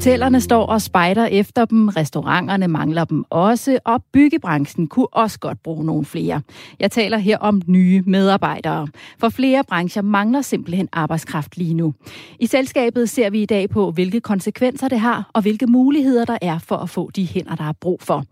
Hotellerne 0.00 0.40
står 0.40 0.66
og 0.66 0.82
spejder 0.82 1.24
efter 1.26 1.64
dem, 1.64 1.88
restauranterne 1.88 2.68
mangler 2.68 3.04
dem 3.04 3.24
også, 3.30 3.78
og 3.84 4.04
byggebranchen 4.12 4.86
kunne 4.86 5.06
også 5.14 5.38
godt 5.38 5.62
bruge 5.62 5.84
nogle 5.84 6.04
flere. 6.04 6.42
Jeg 6.78 6.90
taler 6.90 7.18
her 7.18 7.38
om 7.38 7.62
nye 7.66 8.02
medarbejdere, 8.06 8.88
for 9.18 9.28
flere 9.28 9.64
brancher 9.64 10.02
mangler 10.02 10.42
simpelthen 10.42 10.88
arbejdskraft 10.92 11.56
lige 11.56 11.74
nu. 11.74 11.94
I 12.38 12.46
selskabet 12.46 13.10
ser 13.10 13.30
vi 13.30 13.42
i 13.42 13.46
dag 13.46 13.70
på, 13.70 13.90
hvilke 13.90 14.20
konsekvenser 14.20 14.88
det 14.88 15.00
har, 15.00 15.30
og 15.32 15.42
hvilke 15.42 15.66
muligheder 15.66 16.24
der 16.24 16.38
er 16.42 16.58
for 16.58 16.76
at 16.76 16.90
få 16.90 17.10
de 17.16 17.26
hænder, 17.26 17.54
der 17.54 17.64
er 17.64 17.72
brug 17.80 18.02
for. 18.02 18.24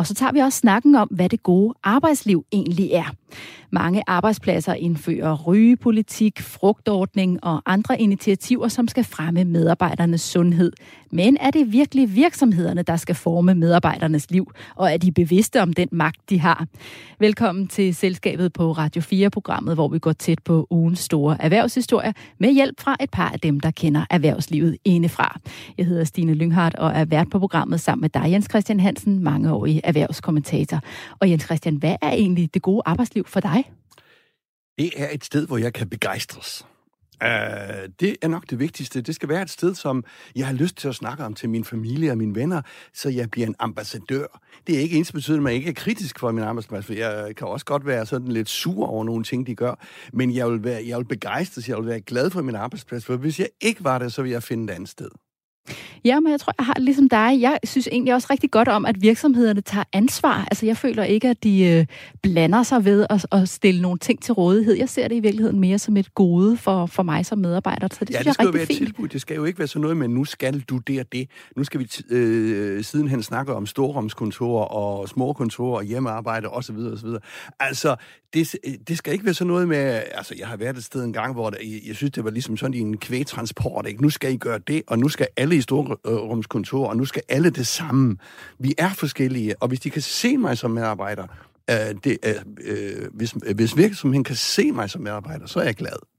Og 0.00 0.06
så 0.06 0.14
tager 0.14 0.32
vi 0.32 0.38
også 0.38 0.58
snakken 0.58 0.94
om, 0.94 1.08
hvad 1.08 1.28
det 1.28 1.42
gode 1.42 1.74
arbejdsliv 1.84 2.44
egentlig 2.52 2.90
er. 2.92 3.14
Mange 3.72 4.02
arbejdspladser 4.06 4.74
indfører 4.74 5.36
rygepolitik, 5.46 6.40
frugtordning 6.40 7.44
og 7.44 7.62
andre 7.66 8.00
initiativer, 8.00 8.68
som 8.68 8.88
skal 8.88 9.04
fremme 9.04 9.44
medarbejdernes 9.44 10.20
sundhed. 10.20 10.72
Men 11.12 11.36
er 11.40 11.50
det 11.50 11.72
virkelig 11.72 12.14
virksomhederne, 12.14 12.82
der 12.82 12.96
skal 12.96 13.14
forme 13.14 13.54
medarbejdernes 13.54 14.30
liv, 14.30 14.52
og 14.76 14.92
er 14.92 14.96
de 14.96 15.12
bevidste 15.12 15.62
om 15.62 15.72
den 15.72 15.88
magt, 15.92 16.30
de 16.30 16.40
har? 16.40 16.66
Velkommen 17.18 17.68
til 17.68 17.94
selskabet 17.94 18.52
på 18.52 18.72
Radio 18.72 19.02
4-programmet, 19.02 19.74
hvor 19.74 19.88
vi 19.88 19.98
går 19.98 20.12
tæt 20.12 20.38
på 20.44 20.66
ugens 20.70 20.98
store 20.98 21.36
erhvervshistorie 21.42 22.14
med 22.38 22.52
hjælp 22.52 22.80
fra 22.80 22.96
et 23.00 23.10
par 23.10 23.28
af 23.28 23.40
dem, 23.40 23.60
der 23.60 23.70
kender 23.70 24.04
erhvervslivet 24.10 24.76
indefra. 24.84 25.40
Jeg 25.78 25.86
hedder 25.86 26.04
Stine 26.04 26.34
Lynghardt 26.34 26.74
og 26.74 26.90
er 26.94 27.04
vært 27.04 27.30
på 27.30 27.38
programmet 27.38 27.80
sammen 27.80 28.00
med 28.00 28.22
dig, 28.22 28.32
Jens 28.32 28.46
Christian 28.50 28.80
Hansen, 28.80 29.24
mangeårig 29.24 29.80
erhvervskommentator. 29.90 30.80
Og 31.20 31.30
Jens 31.30 31.44
Christian, 31.44 31.76
hvad 31.76 31.96
er 32.02 32.10
egentlig 32.10 32.54
det 32.54 32.62
gode 32.62 32.82
arbejdsliv 32.86 33.26
for 33.26 33.40
dig? 33.40 33.70
Det 34.78 34.90
er 34.96 35.08
et 35.12 35.24
sted, 35.24 35.46
hvor 35.46 35.58
jeg 35.58 35.72
kan 35.72 35.88
begejstres. 35.88 36.66
Uh, 37.24 37.28
det 38.00 38.16
er 38.22 38.28
nok 38.28 38.50
det 38.50 38.58
vigtigste. 38.58 39.00
Det 39.00 39.14
skal 39.14 39.28
være 39.28 39.42
et 39.42 39.50
sted, 39.50 39.74
som 39.74 40.04
jeg 40.36 40.46
har 40.46 40.54
lyst 40.54 40.76
til 40.76 40.88
at 40.88 40.94
snakke 40.94 41.24
om 41.24 41.34
til 41.34 41.50
min 41.50 41.64
familie 41.64 42.10
og 42.10 42.18
mine 42.18 42.34
venner, 42.34 42.62
så 42.94 43.08
jeg 43.08 43.30
bliver 43.30 43.46
en 43.46 43.54
ambassadør. 43.58 44.26
Det 44.66 44.76
er 44.76 44.80
ikke 44.80 44.96
ens 44.96 45.12
betydende, 45.12 45.38
at 45.38 45.42
man 45.42 45.52
ikke 45.52 45.68
er 45.68 45.74
kritisk 45.74 46.18
for 46.18 46.32
min 46.32 46.44
arbejdsplads, 46.44 46.86
for 46.86 46.92
jeg 46.92 47.36
kan 47.36 47.46
også 47.46 47.66
godt 47.66 47.86
være 47.86 48.06
sådan 48.06 48.28
lidt 48.28 48.48
sur 48.48 48.86
over 48.86 49.04
nogle 49.04 49.24
ting, 49.24 49.46
de 49.46 49.54
gør. 49.54 49.74
Men 50.12 50.34
jeg 50.34 50.50
vil, 50.50 50.64
være, 50.64 50.86
jeg 50.86 50.98
vil 50.98 51.04
begejstres, 51.04 51.68
jeg 51.68 51.76
vil 51.76 51.86
være 51.86 52.00
glad 52.00 52.30
for 52.30 52.42
min 52.42 52.54
arbejdsplads, 52.54 53.04
for 53.04 53.16
hvis 53.16 53.40
jeg 53.40 53.48
ikke 53.60 53.84
var 53.84 53.98
det, 53.98 54.12
så 54.12 54.22
ville 54.22 54.32
jeg 54.32 54.42
finde 54.42 54.72
et 54.72 54.76
andet 54.76 54.88
sted. 54.88 55.10
Ja, 56.04 56.20
men 56.20 56.30
jeg 56.32 56.40
tror, 56.40 56.52
jeg 56.58 56.66
har 56.66 56.74
ligesom 56.78 57.08
dig. 57.08 57.40
Jeg 57.40 57.58
synes 57.64 57.88
egentlig 57.92 58.14
også 58.14 58.28
rigtig 58.30 58.50
godt 58.50 58.68
om, 58.68 58.86
at 58.86 59.02
virksomhederne 59.02 59.60
tager 59.60 59.84
ansvar. 59.92 60.44
Altså, 60.50 60.66
jeg 60.66 60.76
føler 60.76 61.04
ikke, 61.04 61.28
at 61.28 61.42
de 61.42 61.64
øh, 61.64 61.86
blander 62.22 62.62
sig 62.62 62.84
ved 62.84 63.06
at, 63.10 63.26
at 63.32 63.48
stille 63.48 63.82
nogle 63.82 63.98
ting 63.98 64.22
til 64.22 64.34
rådighed. 64.34 64.74
Jeg 64.74 64.88
ser 64.88 65.08
det 65.08 65.16
i 65.16 65.20
virkeligheden 65.20 65.60
mere 65.60 65.78
som 65.78 65.96
et 65.96 66.14
gode 66.14 66.56
for, 66.56 66.86
for 66.86 67.02
mig 67.02 67.26
som 67.26 67.38
medarbejder. 67.38 67.88
Så 67.92 68.04
det 68.04 68.10
ja, 68.10 68.22
synes 68.22 68.26
det 68.26 68.34
skal 68.34 68.42
jeg 68.44 68.46
er 68.46 68.48
jo 68.48 68.52
være 68.52 68.60
rigtig 68.60 68.74
et 68.74 68.78
fint. 68.78 68.88
tilbud. 68.88 69.08
Det 69.08 69.20
skal 69.20 69.34
jo 69.36 69.44
ikke 69.44 69.58
være 69.58 69.68
sådan 69.68 69.80
noget 69.82 69.96
med, 69.96 70.08
nu 70.08 70.24
skal 70.24 70.60
du 70.60 70.78
det 70.78 71.00
og 71.00 71.06
det. 71.12 71.30
Nu 71.56 71.64
skal 71.64 71.80
vi 71.80 71.84
t- 71.92 72.14
øh, 72.14 72.84
sidenhen 72.84 73.22
snakke 73.22 73.54
om 73.54 73.66
storrumskontorer 73.66 74.64
og 74.64 75.08
små 75.08 75.32
kontorer 75.32 75.76
og 75.76 75.84
hjemmearbejde 75.84 76.48
osv. 76.48 76.76
osv. 76.76 77.08
Altså, 77.60 77.96
det, 78.34 78.56
det 78.88 78.98
skal 78.98 79.12
ikke 79.12 79.24
være 79.24 79.34
sådan 79.34 79.48
noget 79.48 79.68
med... 79.68 80.02
Altså, 80.14 80.34
jeg 80.38 80.48
har 80.48 80.56
været 80.56 80.76
et 80.76 80.84
sted 80.84 81.04
en 81.04 81.12
gang, 81.12 81.32
hvor 81.32 81.50
der, 81.50 81.56
jeg, 81.62 81.80
jeg 81.86 81.96
synes, 81.96 82.12
det 82.12 82.24
var 82.24 82.30
ligesom 82.30 82.56
sådan 82.56 82.74
i 82.74 82.78
en 82.78 82.98
kvægtransport. 82.98 83.86
Ikke? 83.88 84.02
Nu 84.02 84.10
skal 84.10 84.32
I 84.32 84.36
gøre 84.36 84.58
det, 84.58 84.82
og 84.86 84.98
nu 84.98 85.08
skal 85.08 85.26
alle 85.36 85.49
i 85.56 85.60
storrumskontorer, 85.60 86.88
og 86.88 86.96
nu 86.96 87.04
skal 87.04 87.22
alle 87.28 87.50
det 87.50 87.66
samme. 87.66 88.16
Vi 88.58 88.74
er 88.78 88.90
forskellige, 88.92 89.62
og 89.62 89.68
hvis 89.68 89.80
de 89.80 89.90
kan 89.90 90.02
se 90.02 90.36
mig 90.36 90.58
som 90.58 90.70
medarbejder, 90.70 91.26
øh, 91.70 91.76
det, 92.04 92.18
øh, 92.26 92.34
øh, 92.64 93.08
hvis, 93.12 93.30
hvis 93.30 93.76
virksomheden 93.76 94.24
kan 94.24 94.36
se 94.36 94.72
mig 94.72 94.90
som 94.90 95.02
medarbejder, 95.02 95.46
så 95.46 95.60
er 95.60 95.64
jeg 95.64 95.74
glad. 95.74 96.09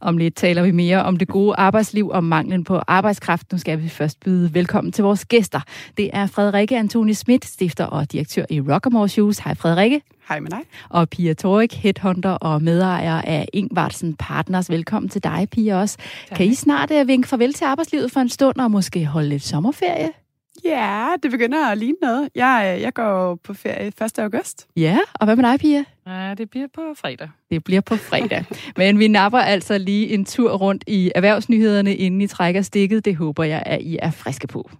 Om 0.00 0.16
lidt 0.16 0.34
taler 0.34 0.62
vi 0.62 0.70
mere 0.70 1.02
om 1.02 1.16
det 1.16 1.28
gode 1.28 1.54
arbejdsliv 1.58 2.08
og 2.08 2.24
manglen 2.24 2.64
på 2.64 2.80
arbejdskraft. 2.86 3.52
Nu 3.52 3.58
skal 3.58 3.82
vi 3.82 3.88
først 3.88 4.20
byde 4.20 4.54
velkommen 4.54 4.92
til 4.92 5.04
vores 5.04 5.24
gæster. 5.24 5.60
Det 5.96 6.10
er 6.12 6.26
Frederikke 6.26 6.78
Antoni 6.78 7.14
Schmidt, 7.14 7.44
stifter 7.44 7.84
og 7.84 8.12
direktør 8.12 8.44
i 8.50 8.60
Rockamore 8.60 9.08
Shoes. 9.08 9.38
Hej 9.38 9.54
Frederikke. 9.54 10.02
Hej 10.28 10.40
med 10.40 10.50
dig. 10.50 10.60
Og 10.88 11.08
Pia 11.08 11.34
Torik, 11.34 11.74
headhunter 11.74 12.30
og 12.30 12.62
medejer 12.62 13.22
af 13.22 13.48
Ingvartsen 13.52 14.14
Partners. 14.14 14.70
Velkommen 14.70 15.08
til 15.08 15.24
dig, 15.24 15.48
Pia, 15.52 15.80
også. 15.80 15.96
Tak. 16.28 16.36
Kan 16.36 16.46
I 16.46 16.54
snart 16.54 16.90
uh, 16.90 17.08
vinke 17.08 17.28
farvel 17.28 17.52
til 17.52 17.64
arbejdslivet 17.64 18.12
for 18.12 18.20
en 18.20 18.28
stund 18.28 18.56
og 18.56 18.70
måske 18.70 19.06
holde 19.06 19.28
lidt 19.28 19.42
sommerferie? 19.42 20.21
Ja, 20.64 21.08
det 21.22 21.30
begynder 21.30 21.66
at 21.66 21.78
ligne 21.78 21.96
noget. 22.02 22.28
Jeg, 22.34 22.78
jeg 22.80 22.94
går 22.94 23.34
på 23.34 23.54
ferie 23.54 23.86
1. 23.86 24.18
august. 24.18 24.66
Ja, 24.76 24.98
og 25.14 25.26
hvad 25.26 25.36
med 25.36 25.44
dig, 25.44 25.60
Pia? 25.60 25.84
Ja, 26.06 26.34
det 26.34 26.50
bliver 26.50 26.66
på 26.74 26.94
fredag. 26.96 27.28
Det 27.50 27.64
bliver 27.64 27.80
på 27.80 27.96
fredag. 27.96 28.44
Men 28.76 28.98
vi 28.98 29.08
napper 29.08 29.38
altså 29.38 29.78
lige 29.78 30.08
en 30.08 30.24
tur 30.24 30.52
rundt 30.52 30.84
i 30.86 31.12
erhvervsnyhederne, 31.14 31.96
inden 31.96 32.20
I 32.20 32.26
trækker 32.26 32.62
stikket. 32.62 33.04
Det 33.04 33.16
håber 33.16 33.44
jeg, 33.44 33.62
at 33.66 33.82
I 33.82 33.98
er 34.02 34.10
friske 34.10 34.46
på. 34.46 34.70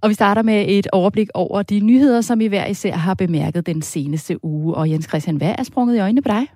Og 0.00 0.08
vi 0.08 0.14
starter 0.14 0.42
med 0.42 0.64
et 0.68 0.86
overblik 0.92 1.28
over 1.34 1.62
de 1.62 1.80
nyheder, 1.80 2.20
som 2.20 2.40
I 2.40 2.46
hver 2.46 2.66
især 2.66 2.94
har 2.94 3.14
bemærket 3.14 3.66
den 3.66 3.82
seneste 3.82 4.44
uge. 4.44 4.74
Og 4.74 4.90
Jens 4.90 5.04
Christian, 5.08 5.36
hvad 5.36 5.54
er 5.58 5.62
sprunget 5.62 5.96
i 5.96 5.98
øjnene 5.98 6.22
på 6.22 6.28
dig? 6.28 6.46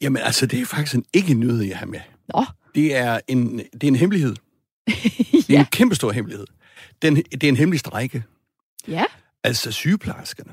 Jamen 0.00 0.22
altså, 0.24 0.46
det 0.46 0.60
er 0.60 0.66
faktisk 0.66 0.94
en 0.94 1.04
ikke 1.14 1.30
en 1.30 1.40
nyhed, 1.40 1.62
jeg 1.62 1.76
har 1.76 1.86
med. 1.86 2.00
Nå. 2.34 2.44
Det 2.74 2.96
er 2.96 3.18
en, 3.28 3.58
det 3.58 3.84
er 3.84 3.88
en 3.88 3.96
hemmelighed. 3.96 4.34
Det 5.32 5.50
er 5.50 5.54
ja. 5.54 5.60
en 5.60 5.66
kæmpe 5.66 5.94
stor 5.94 6.12
hemmelighed. 6.12 6.46
Den, 7.02 7.16
det 7.16 7.44
er 7.44 7.48
en 7.48 7.56
hemmelig 7.56 7.80
strejke. 7.80 8.24
Ja. 8.88 9.04
Altså 9.44 9.72
sygeplejerskerne. 9.72 10.52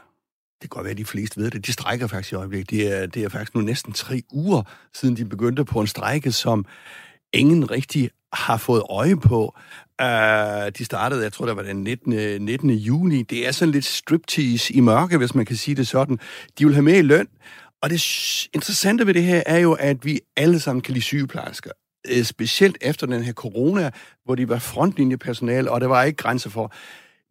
Det 0.61 0.69
kan 0.69 0.69
godt 0.69 0.83
være, 0.83 0.91
at 0.91 0.97
de 0.97 1.05
fleste 1.05 1.37
ved 1.37 1.51
det. 1.51 1.65
De 1.65 1.73
strækker 1.73 2.07
faktisk 2.07 2.31
i 2.31 2.35
øjeblikket. 2.35 2.69
Det 2.69 2.97
er, 2.97 3.05
det 3.05 3.23
er 3.23 3.29
faktisk 3.29 3.55
nu 3.55 3.61
næsten 3.61 3.93
tre 3.93 4.21
uger, 4.31 4.63
siden 4.93 5.17
de 5.17 5.25
begyndte 5.25 5.65
på 5.65 5.81
en 5.81 5.87
strejke, 5.87 6.31
som 6.31 6.65
ingen 7.33 7.71
rigtig 7.71 8.09
har 8.33 8.57
fået 8.57 8.83
øje 8.89 9.17
på. 9.17 9.55
Uh, 10.01 10.07
de 10.77 10.85
startede, 10.85 11.23
jeg 11.23 11.33
tror, 11.33 11.45
det 11.45 11.55
var 11.55 11.61
den 11.61 11.83
19. 11.83 12.41
19. 12.41 12.69
juni. 12.69 13.23
Det 13.23 13.47
er 13.47 13.51
sådan 13.51 13.71
lidt 13.71 13.85
striptease 13.85 14.73
i 14.73 14.79
mørke, 14.79 15.17
hvis 15.17 15.35
man 15.35 15.45
kan 15.45 15.55
sige 15.55 15.75
det 15.75 15.87
sådan. 15.87 16.19
De 16.59 16.65
vil 16.65 16.73
have 16.73 16.83
mere 16.83 16.97
i 16.97 17.01
løn. 17.01 17.27
Og 17.81 17.89
det 17.89 18.47
interessante 18.53 19.07
ved 19.07 19.13
det 19.13 19.23
her 19.23 19.43
er 19.45 19.57
jo, 19.57 19.73
at 19.73 20.05
vi 20.05 20.19
alle 20.35 20.59
sammen 20.59 20.81
kan 20.81 20.93
lide 20.93 21.03
sygeplejersker. 21.03 21.71
Øh, 22.07 22.23
Specielt 22.23 22.77
efter 22.81 23.07
den 23.07 23.23
her 23.23 23.33
corona, 23.33 23.91
hvor 24.25 24.35
de 24.35 24.49
var 24.49 24.59
frontlinjepersonale, 24.59 25.71
og 25.71 25.81
der 25.81 25.87
var 25.87 26.03
ikke 26.03 26.17
grænser 26.17 26.49
for, 26.49 26.73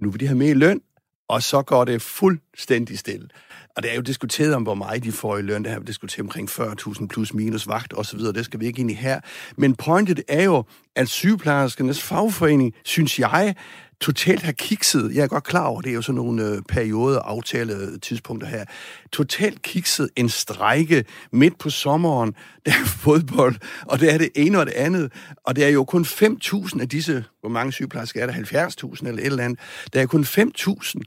nu 0.01 0.11
vil 0.11 0.21
de 0.21 0.27
have 0.27 0.39
mere 0.39 0.51
i 0.51 0.55
løn, 0.55 0.81
og 1.29 1.43
så 1.43 1.63
går 1.63 1.85
det 1.85 2.03
fuldstændig 2.03 2.99
stille. 2.99 3.29
Og 3.77 3.83
det 3.83 3.91
er 3.91 3.95
jo 3.95 4.01
diskuteret 4.01 4.55
om, 4.55 4.63
hvor 4.63 4.75
meget 4.75 5.05
de 5.05 5.13
får 5.13 5.39
i 5.39 5.43
løn. 5.43 5.65
Det 5.65 5.73
har 5.73 5.79
vi 5.79 5.85
diskuteret 5.85 6.21
omkring 6.21 6.51
40.000 6.51 7.07
plus 7.07 7.35
minus 7.35 7.69
vagt 7.69 7.95
osv. 7.97 8.19
Det 8.19 8.45
skal 8.45 8.61
vi 8.61 8.67
ikke 8.67 8.81
ind 8.81 8.91
i 8.91 8.95
her. 8.95 9.21
Men 9.57 9.77
pointet 9.77 10.21
er 10.29 10.43
jo, 10.43 10.65
at 10.97 11.09
sygeplejerskernes 11.09 12.03
fagforening, 12.03 12.75
synes 12.85 13.19
jeg, 13.19 13.55
totalt 14.01 14.43
har 14.43 14.53
kikset. 14.53 15.11
Jeg 15.15 15.23
er 15.23 15.27
godt 15.27 15.45
klar 15.45 15.67
over, 15.67 15.81
det 15.81 15.91
er 15.91 15.95
jo 15.95 16.03
sådan 16.03 16.17
nogle 16.17 16.45
øh, 16.45 16.63
perioder, 16.69 17.21
aftale 17.21 17.99
tidspunkter 17.99 18.49
her. 18.49 18.65
Totalt 19.13 19.63
kikset 19.63 20.11
en 20.17 20.29
strejke 20.29 21.05
midt 21.33 21.59
på 21.59 21.71
sommeren. 21.71 22.35
Der 22.67 22.73
er 22.73 22.87
fodbold, 22.87 23.57
og 23.83 24.01
det 24.01 24.15
er 24.15 24.19
det 24.19 24.31
ene 24.35 24.59
og 24.59 24.67
det 24.67 24.73
andet. 24.73 25.13
Og 25.45 25.57
det 25.57 25.65
er 25.65 25.69
jo 25.69 25.85
kun 25.85 26.03
5.000 26.03 26.81
af 26.81 26.89
disse, 26.89 27.25
hvor 27.41 27.51
mange 27.51 27.73
sygeplejersker 27.73 28.23
er 28.23 28.27
der? 28.27 28.67
70.000 28.67 29.09
eller 29.09 29.23
et 29.23 29.27
eller 29.27 29.45
andet. 29.45 29.59
Der 29.93 30.01
er 30.01 30.07
kun 30.07 30.25
5.000 30.25 31.01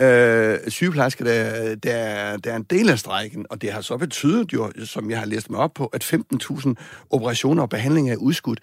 øh, 0.00 0.58
sygeplejersker, 0.68 1.24
der, 1.24 1.74
der, 1.74 2.36
der 2.36 2.52
er 2.52 2.56
en 2.56 2.66
del 2.70 2.90
af 2.90 2.98
strækken, 2.98 3.46
og 3.50 3.62
det 3.62 3.72
har 3.72 3.80
så 3.80 3.96
betydet 3.96 4.52
jo, 4.52 4.72
som 4.84 5.10
jeg 5.10 5.18
har 5.18 5.26
læst 5.26 5.50
mig 5.50 5.60
op 5.60 5.74
på, 5.74 5.86
at 5.86 6.04
15.000 6.04 6.74
operationer 7.10 7.62
og 7.62 7.68
behandlinger 7.68 8.12
er 8.12 8.16
udskudt. 8.16 8.60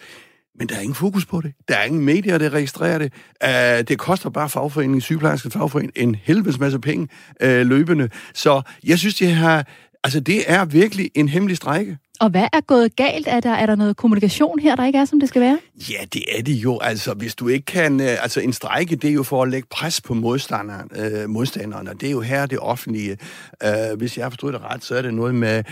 Men 0.60 0.70
der 0.70 0.76
er 0.76 0.80
ingen 0.80 0.96
fokus 0.96 1.26
på 1.26 1.42
det. 1.42 1.54
Der 1.68 1.76
er 1.76 1.84
ingen 1.84 2.06
medier, 2.06 2.38
der 2.38 2.50
registrerer 2.50 2.98
det. 2.98 3.14
Uh, 3.44 3.88
det 3.88 4.00
koster 4.00 4.30
bare 4.30 4.50
fagforeningen, 4.50 5.02
sygeplejerske 5.02 5.50
fagforening, 5.50 5.94
en 5.96 6.16
helvedes 6.16 6.60
masse 6.60 6.80
penge 6.80 7.08
uh, 7.44 7.50
løbende. 7.50 8.10
Så 8.34 8.62
jeg 8.84 8.98
synes, 8.98 9.16
det 9.16 9.36
her, 9.36 9.64
altså 10.04 10.20
det 10.20 10.44
er 10.52 10.66
virkelig 10.66 11.12
en 11.16 11.30
hemmelig 11.30 11.58
strejke. 11.58 11.98
Og 12.20 12.30
hvad 12.30 12.48
er 12.54 12.62
gået 12.62 12.96
galt? 12.96 13.28
Er 13.28 13.40
der, 13.40 13.50
er 13.50 13.66
der 13.66 13.76
noget 13.76 13.98
kommunikation 13.98 14.60
her, 14.60 14.76
der 14.76 14.86
ikke 14.86 15.00
er, 15.00 15.06
som 15.06 15.20
det 15.20 15.30
skal 15.30 15.42
være? 15.42 15.60
Ja, 15.90 16.06
det 16.14 16.38
er 16.38 16.44
det 16.44 16.54
jo. 16.54 16.80
Altså, 16.80 17.14
hvis 17.14 17.36
du 17.36 17.48
ikke 17.48 17.66
kan... 17.66 18.02
Øh, 18.02 18.24
altså, 18.24 18.40
en 18.40 18.54
strejke, 18.54 18.96
det 18.96 19.10
er 19.10 19.14
jo 19.14 19.24
for 19.24 19.44
at 19.44 19.50
lægge 19.50 19.68
pres 19.72 20.02
på 20.02 20.14
modstanderen, 20.14 20.90
øh, 20.96 21.30
modstanderne. 21.30 21.94
Det 22.00 22.08
er 22.08 22.12
jo 22.12 22.22
her 22.22 22.46
det 22.46 22.60
offentlige. 22.60 23.18
Øh, 23.64 23.98
hvis 23.98 24.18
jeg 24.18 24.32
forstået 24.32 24.54
det 24.54 24.62
ret, 24.62 24.84
så 24.84 24.96
er 24.96 25.02
det 25.02 25.14
noget 25.14 25.36
med 25.36 25.64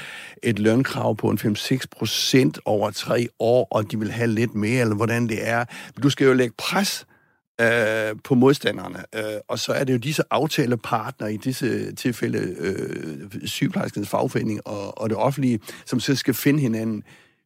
et 0.44 0.60
lønkrav 0.60 1.16
på 1.16 1.30
en 1.30 1.38
5-6 1.38 1.80
procent 1.98 2.60
over 2.66 2.92
tre 2.92 3.28
år, 3.40 3.68
og 3.72 3.92
de 3.92 4.00
vil 4.00 4.12
have 4.12 4.28
lidt 4.28 4.56
mere, 4.56 4.82
eller 4.82 4.96
hvordan 4.96 5.28
det 5.28 5.48
er. 5.48 5.66
Men 5.96 6.04
du 6.04 6.10
skal 6.10 6.26
jo 6.26 6.34
lægge 6.34 6.54
pres 6.58 7.06
øh, 7.62 8.16
på 8.24 8.36
modstanderne. 8.36 9.00
Øh, 9.16 9.40
og 9.48 9.60
så 9.60 9.74
er 9.74 9.84
det 9.84 9.94
jo 9.94 9.98
disse 9.98 10.24
aftalepartnere, 10.32 11.34
i 11.34 11.38
disse 11.38 11.96
tilfælde 11.96 12.40
øh, 12.40 13.48
sygeplejerskernes 13.48 14.10
fagforening 14.10 14.68
og, 14.68 15.02
og 15.02 15.10
det 15.10 15.18
offentlige, 15.18 15.60
som 15.86 16.00
så 16.00 16.16
skal 16.16 16.34
finde 16.34 16.60
hinanden. 16.60 17.04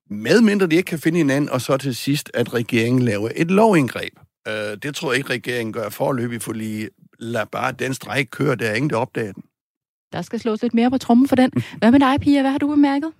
Medmindre 0.10 0.68
de 0.68 0.76
ikke 0.76 0.88
kan 0.88 1.00
finde 1.00 1.18
hinanden, 1.18 1.50
og 1.50 1.62
så 1.62 1.78
til 1.78 1.96
sidst, 1.96 2.32
at 2.34 2.54
regeringen 2.54 3.02
laver 3.02 3.30
et 3.36 3.52
lovindgreb. 3.52 4.14
Øh, 4.48 4.78
det 4.84 4.96
tror 4.96 5.12
jeg 5.12 5.18
ikke, 5.18 5.30
regeringen 5.30 5.74
gør 5.74 5.90
forløbig, 5.90 6.42
fordi 6.42 6.88
lad 7.20 7.46
bare 7.46 7.72
den 7.72 7.94
stræk 7.94 8.28
køre, 8.32 8.56
der 8.56 8.70
er 8.70 8.74
ingen, 8.74 8.90
der 8.90 8.98
opdager 8.98 9.34
den. 9.34 9.44
Der 10.14 10.22
skal 10.22 10.40
slås 10.40 10.62
lidt 10.62 10.74
mere 10.74 10.92
på 10.92 10.98
trummen 10.98 11.28
for 11.28 11.36
den. 11.36 11.52
Hvad 11.78 11.92
med 11.92 12.00
dig, 12.00 12.20
Pia? 12.22 12.42
Hvad 12.42 12.52
har 12.52 12.58
du 12.58 12.68
bemærket? 12.68 13.12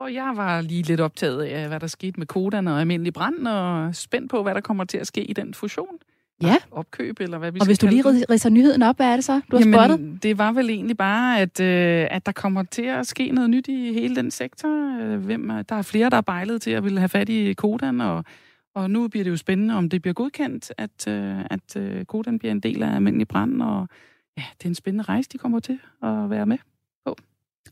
Og 0.00 0.14
jeg 0.14 0.32
var 0.36 0.60
lige 0.60 0.82
lidt 0.82 1.00
optaget 1.00 1.42
af, 1.42 1.68
hvad 1.68 1.80
der 1.80 1.86
skete 1.86 2.18
med 2.20 2.26
Kodan 2.26 2.68
og 2.68 2.80
almindelig 2.80 3.12
brand, 3.12 3.48
og 3.48 3.94
spændt 3.94 4.30
på, 4.30 4.42
hvad 4.42 4.54
der 4.54 4.60
kommer 4.60 4.84
til 4.84 4.98
at 4.98 5.06
ske 5.06 5.24
i 5.24 5.32
den 5.32 5.54
fusion. 5.54 5.98
Ja. 6.42 6.56
Opkøb, 6.70 7.20
eller 7.20 7.38
hvad 7.38 7.52
vi 7.52 7.60
Og 7.60 7.66
hvis 7.66 7.78
du 7.78 7.86
lige 7.86 8.02
ridser 8.30 8.50
nyheden 8.50 8.82
op, 8.82 8.96
hvad 8.96 9.06
er 9.06 9.14
det 9.16 9.24
så, 9.24 9.40
du 9.50 9.56
har 9.56 9.58
Jamen, 9.58 9.74
spottet? 9.74 10.22
det 10.22 10.38
var 10.38 10.52
vel 10.52 10.70
egentlig 10.70 10.96
bare, 10.96 11.40
at, 11.40 11.60
øh, 11.60 12.06
at 12.10 12.26
der 12.26 12.32
kommer 12.32 12.62
til 12.62 12.82
at 12.82 13.06
ske 13.06 13.30
noget 13.30 13.50
nyt 13.50 13.68
i 13.68 13.92
hele 13.92 14.16
den 14.16 14.30
sektor. 14.30 14.98
Øh, 15.02 15.24
Hvem, 15.24 15.50
er- 15.50 15.62
der 15.62 15.74
er 15.76 15.82
flere, 15.82 16.10
der 16.10 16.16
er 16.16 16.20
bejlet 16.20 16.62
til 16.62 16.70
at 16.70 16.84
ville 16.84 16.98
have 16.98 17.08
fat 17.08 17.28
i 17.28 17.52
Kodan, 17.52 18.00
og, 18.00 18.24
og 18.74 18.90
nu 18.90 19.08
bliver 19.08 19.24
det 19.24 19.30
jo 19.30 19.36
spændende, 19.36 19.74
om 19.74 19.88
det 19.88 20.02
bliver 20.02 20.14
godkendt, 20.14 20.72
at, 20.78 21.08
øh, 21.08 21.40
at 21.50 21.76
øh, 21.76 22.04
Kodan 22.04 22.38
bliver 22.38 22.52
en 22.52 22.60
del 22.60 22.82
af 22.82 22.94
almindelig 22.94 23.28
brand, 23.28 23.62
og 23.62 23.88
ja, 24.38 24.42
det 24.58 24.64
er 24.64 24.68
en 24.68 24.74
spændende 24.74 25.04
rejse, 25.04 25.28
de 25.32 25.38
kommer 25.38 25.60
til 25.60 25.78
at 26.02 26.30
være 26.30 26.46
med. 26.46 26.58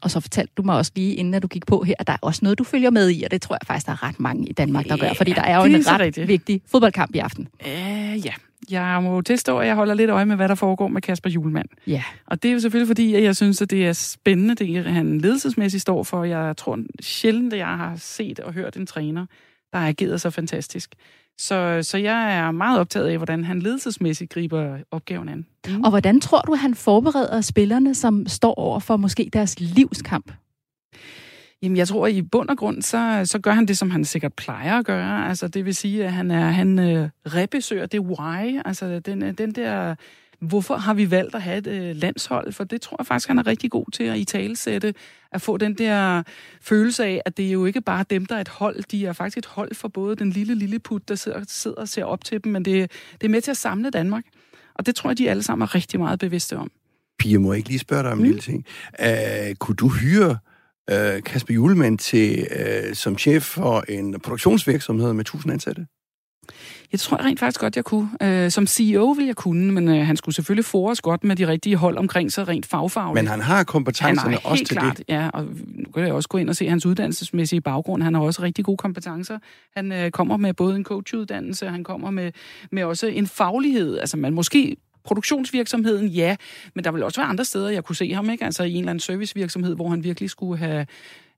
Og 0.01 0.11
så 0.11 0.21
fortalte 0.21 0.53
du 0.57 0.63
mig 0.63 0.77
også 0.77 0.93
lige, 0.97 1.15
inden 1.15 1.35
at 1.35 1.43
du 1.43 1.49
gik 1.49 1.67
på 1.67 1.83
her, 1.83 1.95
at 1.99 2.07
der 2.07 2.13
er 2.13 2.19
også 2.23 2.41
noget, 2.43 2.59
du 2.59 2.65
følger 2.65 2.91
med 2.91 3.11
i, 3.11 3.23
og 3.23 3.31
det 3.31 3.43
tror 3.43 3.55
jeg 3.55 3.67
faktisk, 3.67 3.87
der 3.87 3.93
er 3.93 4.03
ret 4.03 4.21
mange 4.21 4.49
i 4.49 4.53
Danmark, 4.53 4.89
der 4.89 4.97
gør, 4.97 5.13
fordi 5.13 5.33
der 5.33 5.43
er 5.43 5.57
jo 5.57 5.65
en 5.65 5.87
ret 5.87 6.01
rigtigt. 6.01 6.29
vigtig 6.29 6.63
fodboldkamp 6.67 7.15
i 7.15 7.19
aften. 7.19 7.49
Øh, 7.67 8.27
ja, 8.27 8.33
jeg 8.71 9.03
må 9.03 9.21
tilstå, 9.21 9.59
at 9.59 9.67
jeg 9.67 9.75
holder 9.75 9.95
lidt 9.95 10.11
øje 10.11 10.25
med, 10.27 10.37
hvad 10.37 10.49
der 10.49 10.55
foregår 10.55 10.89
med 10.89 11.03
Kasper 11.03 11.31
Julemand. 11.31 11.69
Ja. 11.87 12.03
Og 12.27 12.43
det 12.43 12.49
er 12.49 12.53
jo 12.53 12.61
selvfølgelig 12.61 12.89
fordi, 12.89 13.15
at 13.15 13.23
jeg 13.23 13.37
synes, 13.37 13.63
at 13.63 13.71
det 13.71 13.87
er 13.87 13.93
spændende, 13.93 14.55
det 14.55 14.85
han 14.85 15.19
ledelsesmæssigt 15.19 15.83
står 15.83 16.03
for. 16.03 16.25
Jeg 16.25 16.57
tror 16.57 16.79
sjældent, 17.01 17.53
at 17.53 17.59
jeg 17.59 17.67
har 17.67 17.97
set 17.97 18.41
og 18.41 18.53
hørt 18.53 18.77
en 18.77 18.87
træner, 18.87 19.27
der 19.73 19.79
har 19.79 19.89
ageret 19.89 20.21
så 20.21 20.31
fantastisk. 20.31 20.95
Så, 21.41 21.79
så 21.83 21.99
jeg 21.99 22.39
er 22.39 22.51
meget 22.51 22.81
optaget 22.81 23.09
af, 23.09 23.17
hvordan 23.17 23.45
han 23.45 23.63
ledelsesmæssigt 23.63 24.33
griber 24.33 24.79
opgaven 24.91 25.29
an. 25.29 25.47
Mm. 25.69 25.83
Og 25.83 25.91
hvordan 25.91 26.21
tror 26.21 26.41
du, 26.41 26.55
han 26.55 26.75
forbereder 26.75 27.41
spillerne, 27.41 27.95
som 27.95 28.27
står 28.27 28.55
over 28.55 28.79
for 28.79 28.97
måske 28.97 29.31
deres 29.33 29.61
livskamp? 29.61 30.33
Jamen, 31.63 31.77
jeg 31.77 31.89
tror, 31.89 32.07
at 32.07 32.13
i 32.13 32.23
bund 32.23 32.49
og 32.49 32.57
grund, 32.57 32.83
så, 32.83 33.23
så 33.25 33.39
gør 33.39 33.51
han 33.51 33.67
det, 33.67 33.79
som 33.79 33.91
han 33.91 34.05
sikkert 34.05 34.33
plejer 34.33 34.79
at 34.79 34.85
gøre. 34.85 35.29
Altså, 35.29 35.49
det 35.49 35.65
vil 35.65 35.75
sige, 35.75 36.05
at 36.05 36.13
han, 36.13 36.31
er, 36.31 36.51
han 36.51 36.79
øh, 36.79 37.09
rebesøger 37.27 37.87
det 37.87 38.01
why, 38.01 38.61
altså 38.65 38.99
den, 38.99 39.23
øh, 39.23 39.33
den 39.39 39.53
der... 39.53 39.95
Hvorfor 40.41 40.77
har 40.77 40.95
vi 40.95 41.11
valgt 41.11 41.35
at 41.35 41.43
have 41.43 41.59
et 41.59 41.67
øh, 41.67 41.97
landshold? 41.97 42.53
For 42.53 42.65
det 42.65 42.81
tror 42.81 42.97
jeg 42.99 43.07
faktisk, 43.07 43.29
han 43.29 43.39
er 43.39 43.47
rigtig 43.47 43.71
god 43.71 43.85
til 43.93 44.05
at 44.05 44.19
i 44.19 44.25
talesætte, 44.25 44.95
at 45.33 45.43
få 45.43 45.57
den 45.57 45.75
der 45.75 46.23
følelse 46.61 47.05
af, 47.05 47.23
at 47.25 47.37
det 47.37 47.47
er 47.47 47.53
jo 47.53 47.65
ikke 47.65 47.81
bare 47.81 48.05
dem, 48.11 48.27
der 48.27 48.37
er 48.37 48.41
et 48.41 48.49
hold. 48.49 48.83
De 48.91 49.07
er 49.07 49.13
faktisk 49.13 49.39
et 49.39 49.47
hold 49.47 49.75
for 49.75 49.89
både 49.89 50.17
den 50.17 50.31
lille 50.31 50.55
lille 50.55 50.79
put, 50.79 51.09
der 51.09 51.15
sidder, 51.15 51.45
sidder 51.49 51.77
og 51.77 51.89
ser 51.89 52.05
op 52.05 52.25
til 52.25 52.45
dem, 52.45 52.53
men 52.53 52.65
det, 52.65 52.93
det 53.21 53.27
er 53.27 53.31
med 53.31 53.41
til 53.41 53.51
at 53.51 53.57
samle 53.57 53.91
Danmark. 53.91 54.25
Og 54.75 54.87
det 54.87 54.95
tror 54.95 55.11
jeg, 55.11 55.19
de 55.19 55.31
alle 55.31 55.43
sammen 55.43 55.63
er 55.63 55.75
rigtig 55.75 56.01
meget 56.01 56.19
bevidste 56.19 56.57
om. 56.57 56.71
Pia, 57.19 57.39
må 57.39 57.53
jeg 57.53 57.57
ikke 57.59 57.69
lige 57.69 57.79
spørge 57.79 58.03
dig 58.03 58.13
om 58.13 58.19
en 58.19 58.23
Mm. 58.23 58.25
lille 58.29 58.41
ting? 58.41 58.65
Uh, 59.03 59.55
kunne 59.59 59.77
du 59.77 59.89
hyre 59.89 60.39
uh, 60.93 61.23
Kasper 61.23 61.55
Julemand 61.55 61.99
til, 61.99 62.47
uh, 62.61 62.95
som 62.95 63.19
chef 63.19 63.43
for 63.43 63.85
en 63.89 64.21
produktionsvirksomhed 64.21 65.13
med 65.13 65.21
1000 65.21 65.53
ansatte? 65.53 65.87
Jeg 66.93 67.01
tror 67.01 67.25
rent 67.25 67.41
faktisk 67.41 67.61
godt, 67.61 67.77
jeg 67.77 67.85
kunne. 67.85 68.11
Øh, 68.23 68.51
som 68.51 68.67
CEO 68.67 69.11
vil 69.11 69.27
jeg 69.27 69.37
kunne, 69.37 69.73
men 69.73 69.89
øh, 69.89 70.07
han 70.07 70.17
skulle 70.17 70.35
selvfølgelig 70.35 70.65
fores 70.65 71.01
godt 71.01 71.25
med 71.25 71.37
de 71.37 71.49
rigtige 71.49 71.77
hold 71.77 71.99
omkring 71.99 72.33
sig 72.33 72.49
rent 72.49 72.67
fagfagligt. 72.67 73.15
Men 73.15 73.27
han 73.27 73.41
har 73.41 73.57
han 73.57 73.65
kompetencerne 73.65 74.33
har 74.33 74.41
også 74.45 74.55
helt 74.55 74.69
til 74.69 74.77
klart, 74.77 74.99
det. 74.99 75.05
ja, 75.09 75.29
og 75.29 75.45
nu 75.75 75.91
kan 75.95 76.05
jeg 76.05 76.13
også 76.13 76.29
gå 76.29 76.39
ind 76.39 76.49
og 76.49 76.57
se 76.57 76.69
hans 76.69 76.87
uddannelsesmæssige 76.87 77.61
baggrund. 77.61 78.03
Han 78.03 78.15
har 78.15 78.21
også 78.21 78.43
rigtig 78.43 78.65
gode 78.65 78.77
kompetencer. 78.77 79.39
Han 79.77 79.93
øh, 79.93 80.11
kommer 80.11 80.37
med 80.37 80.55
både 80.55 80.77
en 80.77 80.85
coachuddannelse, 80.85 81.69
han 81.69 81.85
kommer 81.85 82.11
med, 82.11 82.33
med 82.73 82.85
også 82.85 83.07
en 83.07 83.27
faglighed. 83.27 83.99
Altså 83.99 84.17
man 84.17 84.33
måske 84.33 84.77
produktionsvirksomheden, 85.05 86.09
ja, 86.09 86.37
men 86.75 86.85
der 86.85 86.91
vil 86.91 87.03
også 87.03 87.21
være 87.21 87.29
andre 87.29 87.45
steder, 87.45 87.71
jeg 87.71 87.85
kunne 87.85 87.97
se 87.97 88.15
ham, 88.15 88.31
ikke? 88.31 88.45
Altså 88.45 88.63
i 88.63 88.73
en 88.73 88.79
eller 88.79 88.91
anden 88.91 89.01
servicevirksomhed, 89.01 89.75
hvor 89.75 89.89
han 89.89 90.05
virkelig 90.05 90.31
skulle 90.31 90.59
have, 90.59 90.87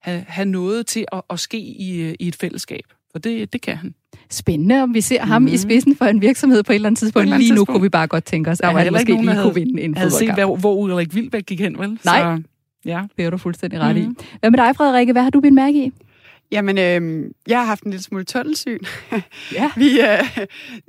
have, 0.00 0.24
have 0.28 0.44
noget 0.44 0.86
til 0.86 1.06
at, 1.12 1.22
at 1.30 1.40
ske 1.40 1.58
i, 1.58 2.16
i 2.20 2.28
et 2.28 2.36
fællesskab. 2.36 2.84
For 3.12 3.18
det, 3.18 3.52
det 3.52 3.60
kan 3.60 3.76
han. 3.76 3.94
Spændende, 4.32 4.82
om 4.82 4.94
vi 4.94 5.00
ser 5.00 5.22
ham 5.22 5.42
Mhm. 5.42 5.52
i 5.54 5.56
spidsen 5.56 5.96
for 5.96 6.04
en 6.04 6.20
virksomhed 6.20 6.62
på 6.62 6.72
et 6.72 6.74
eller 6.74 6.86
andet 6.88 6.98
tidspunkt. 6.98 7.28
Lige 7.28 7.38
nu 7.38 7.42
tidspunkt. 7.42 7.70
kunne 7.70 7.82
vi 7.82 7.88
bare 7.88 8.06
godt 8.06 8.24
tænke 8.24 8.50
os, 8.50 8.58
Der 8.58 8.68
at 8.68 8.74
var 8.74 8.80
han 8.80 8.92
måske 8.92 9.00
ikke 9.02 9.12
nogen, 9.12 9.24
lige 9.26 9.36
der 9.36 9.42
kunne 9.42 9.52
havde- 9.54 9.66
vinde 9.66 9.82
en 9.82 9.96
havde 9.96 10.10
set, 10.10 10.34
hvor, 10.34 10.56
hvor 10.56 10.74
Ulrik 10.74 11.14
Vilbæk 11.14 11.46
gik 11.46 11.60
hen, 11.60 11.78
vel? 11.78 11.98
Nej. 12.04 12.20
Så, 12.36 12.42
ja. 12.84 13.02
Det 13.16 13.24
er 13.24 13.30
du 13.30 13.36
fuldstændig 13.36 13.80
ret 13.80 13.96
i. 13.96 14.02
Mhm. 14.06 14.16
Hvad 14.40 14.50
med 14.50 14.58
dig, 14.58 14.76
Frederikke? 14.76 15.12
Hvad 15.12 15.22
har 15.22 15.30
du 15.30 15.40
bidt 15.40 15.54
mærke 15.54 15.84
i? 15.84 15.92
Jamen, 16.52 16.78
øh, 16.78 17.30
jeg 17.48 17.58
har 17.58 17.66
haft 17.66 17.82
en 17.82 17.90
lille 17.90 18.02
smule 18.04 18.24
tunnelsyn. 18.24 18.78
Ja. 19.54 19.70
vi, 19.76 20.00
øh, 20.00 20.38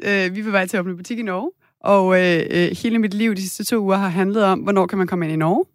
øh, 0.28 0.36
vi 0.36 0.44
på 0.44 0.52
vej 0.52 0.66
til 0.68 0.78
at 0.78 0.82
åbne 0.82 0.98
butik 0.98 1.20
i 1.20 1.22
Norge, 1.22 1.52
og 1.82 2.22
øh, 2.22 2.44
øh, 2.52 2.70
hele 2.84 3.00
mit 3.00 3.14
liv 3.14 3.36
de 3.36 3.42
sidste 3.42 3.64
to 3.64 3.78
uger 3.84 3.98
har 3.98 4.10
handlet 4.10 4.44
om, 4.44 4.60
hvornår 4.60 4.86
kan 4.88 4.98
man 4.98 5.08
komme 5.08 5.26
ind 5.26 5.34
i 5.34 5.38
Norge. 5.38 5.66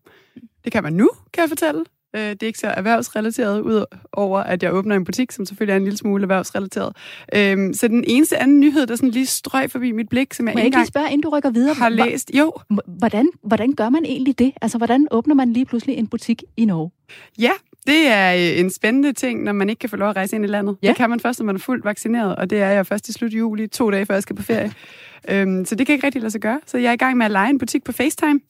Det 0.64 0.72
kan 0.72 0.82
man 0.82 0.92
nu, 0.92 1.10
kan 1.32 1.40
jeg 1.40 1.48
fortælle. 1.48 1.84
Øh, 2.16 2.22
det 2.22 2.42
er 2.42 2.46
ikke 2.46 2.58
så 2.58 2.66
erhvervsrelateret, 2.66 3.60
ud 3.60 3.84
over 4.12 4.38
at 4.40 4.62
jeg 4.62 4.72
åbner 4.72 4.96
en 4.96 5.04
butik, 5.04 5.32
som 5.32 5.44
selvfølgelig 5.46 5.72
er 5.72 5.76
en 5.76 5.84
lille 5.84 5.96
smule 5.96 6.22
erhvervsrelateret. 6.22 6.96
Øh, 7.34 7.74
så 7.74 7.88
den 7.88 8.04
eneste 8.06 8.38
anden 8.38 8.60
nyhed, 8.60 8.86
der 8.86 8.96
sådan 8.96 9.10
lige 9.10 9.26
strøg 9.26 9.70
forbi 9.70 9.92
mit 9.92 10.08
blik, 10.08 10.34
som 10.34 10.46
jeg 10.46 10.54
Må 10.54 10.58
jeg 10.58 10.64
ikke 10.66 10.74
engang 10.74 10.88
spørge, 10.88 11.06
inden 11.06 11.20
du 11.20 11.28
rykker 11.28 11.50
videre? 11.50 11.74
har 11.74 11.88
læst. 11.88 12.30
Jo, 12.34 12.52
Hvordan, 12.86 13.28
hvordan 13.42 13.72
gør 13.72 13.88
man 13.88 14.04
egentlig 14.04 14.38
det? 14.38 14.52
Altså, 14.62 14.78
hvordan 14.78 15.08
åbner 15.10 15.34
man 15.34 15.52
lige 15.52 15.66
pludselig 15.66 15.96
en 15.96 16.06
butik 16.06 16.42
i 16.56 16.64
Norge? 16.64 16.90
Ja, 17.38 17.50
det 17.86 18.08
er 18.08 18.34
øh, 18.34 18.60
en 18.60 18.70
spændende 18.70 19.12
ting, 19.12 19.42
når 19.42 19.52
man 19.52 19.68
ikke 19.68 19.80
kan 19.80 19.90
få 19.90 19.96
lov 19.96 20.08
at 20.08 20.16
rejse 20.16 20.36
ind 20.36 20.44
i 20.44 20.48
landet. 20.48 20.76
Ja. 20.82 20.88
Det 20.88 20.96
kan 20.96 21.10
man 21.10 21.20
først, 21.20 21.40
når 21.40 21.46
man 21.46 21.54
er 21.54 21.60
fuldt 21.60 21.84
vaccineret, 21.84 22.36
og 22.36 22.50
det 22.50 22.60
er 22.62 22.68
jeg 22.68 22.86
først 22.86 23.08
i 23.08 23.12
slut 23.12 23.32
juli, 23.32 23.66
to 23.66 23.90
dage 23.90 24.06
før 24.06 24.14
jeg 24.14 24.22
skal 24.22 24.36
på 24.36 24.42
ferie. 24.42 24.72
øhm, 25.30 25.64
så 25.64 25.74
det 25.74 25.86
kan 25.86 25.92
ikke 25.92 26.06
rigtig 26.06 26.22
lade 26.22 26.30
sig 26.30 26.40
gøre. 26.40 26.60
Så 26.66 26.78
jeg 26.78 26.88
er 26.88 26.92
i 26.92 26.96
gang 26.96 27.16
med 27.16 27.26
at 27.26 27.32
lege 27.32 27.50
en 27.50 27.58
butik 27.58 27.84
på 27.84 27.92
FaceTime. 27.92 28.40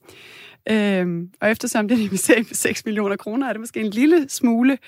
Øhm, 0.70 1.30
og 1.40 1.50
eftersom 1.50 1.88
det 1.88 1.94
er 1.94 1.98
en 1.98 2.04
investering 2.04 2.48
på 2.48 2.54
6 2.54 2.84
millioner 2.84 3.16
kroner, 3.16 3.48
er 3.48 3.52
det 3.52 3.60
måske 3.60 3.80
en 3.80 3.90
lille 3.90 4.28
smule 4.28 4.78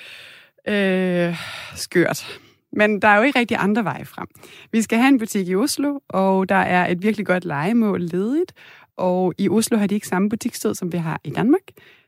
øh, 0.68 1.36
skørt. 1.74 2.40
Men 2.72 3.02
der 3.02 3.08
er 3.08 3.16
jo 3.16 3.22
ikke 3.22 3.38
rigtig 3.38 3.56
andre 3.60 3.84
veje 3.84 4.04
frem. 4.04 4.28
Vi 4.72 4.82
skal 4.82 4.98
have 4.98 5.08
en 5.08 5.18
butik 5.18 5.48
i 5.48 5.54
Oslo, 5.54 5.98
og 6.08 6.48
der 6.48 6.54
er 6.54 6.90
et 6.90 7.02
virkelig 7.02 7.26
godt 7.26 7.44
legemål 7.44 8.00
ledigt. 8.00 8.52
Og 8.96 9.34
i 9.38 9.48
Oslo 9.48 9.78
har 9.78 9.86
de 9.86 9.94
ikke 9.94 10.06
samme 10.06 10.28
butikssted, 10.28 10.74
som 10.74 10.92
vi 10.92 10.98
har 10.98 11.20
i 11.24 11.30
Danmark. 11.30 11.60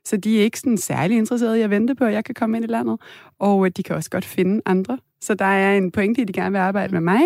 Så 0.04 0.16
de 0.16 0.38
er 0.38 0.42
ikke 0.42 0.58
sådan 0.58 0.78
særlig 0.78 1.16
interesserede 1.16 1.58
i 1.58 1.62
at 1.62 1.70
vente 1.70 1.94
på, 1.94 2.04
at 2.04 2.12
jeg 2.12 2.24
kan 2.24 2.34
komme 2.34 2.56
ind 2.56 2.64
i 2.64 2.68
landet. 2.68 3.00
Og 3.38 3.66
øh, 3.66 3.72
de 3.76 3.82
kan 3.82 3.96
også 3.96 4.10
godt 4.10 4.24
finde 4.24 4.62
andre. 4.66 4.98
Så 5.20 5.34
der 5.34 5.44
er 5.44 5.76
en 5.76 5.90
pointe, 5.90 6.20
i, 6.20 6.22
at 6.22 6.28
de 6.28 6.32
gerne 6.32 6.50
vil 6.50 6.58
arbejde 6.58 6.92
med 6.92 7.00
mig, 7.00 7.22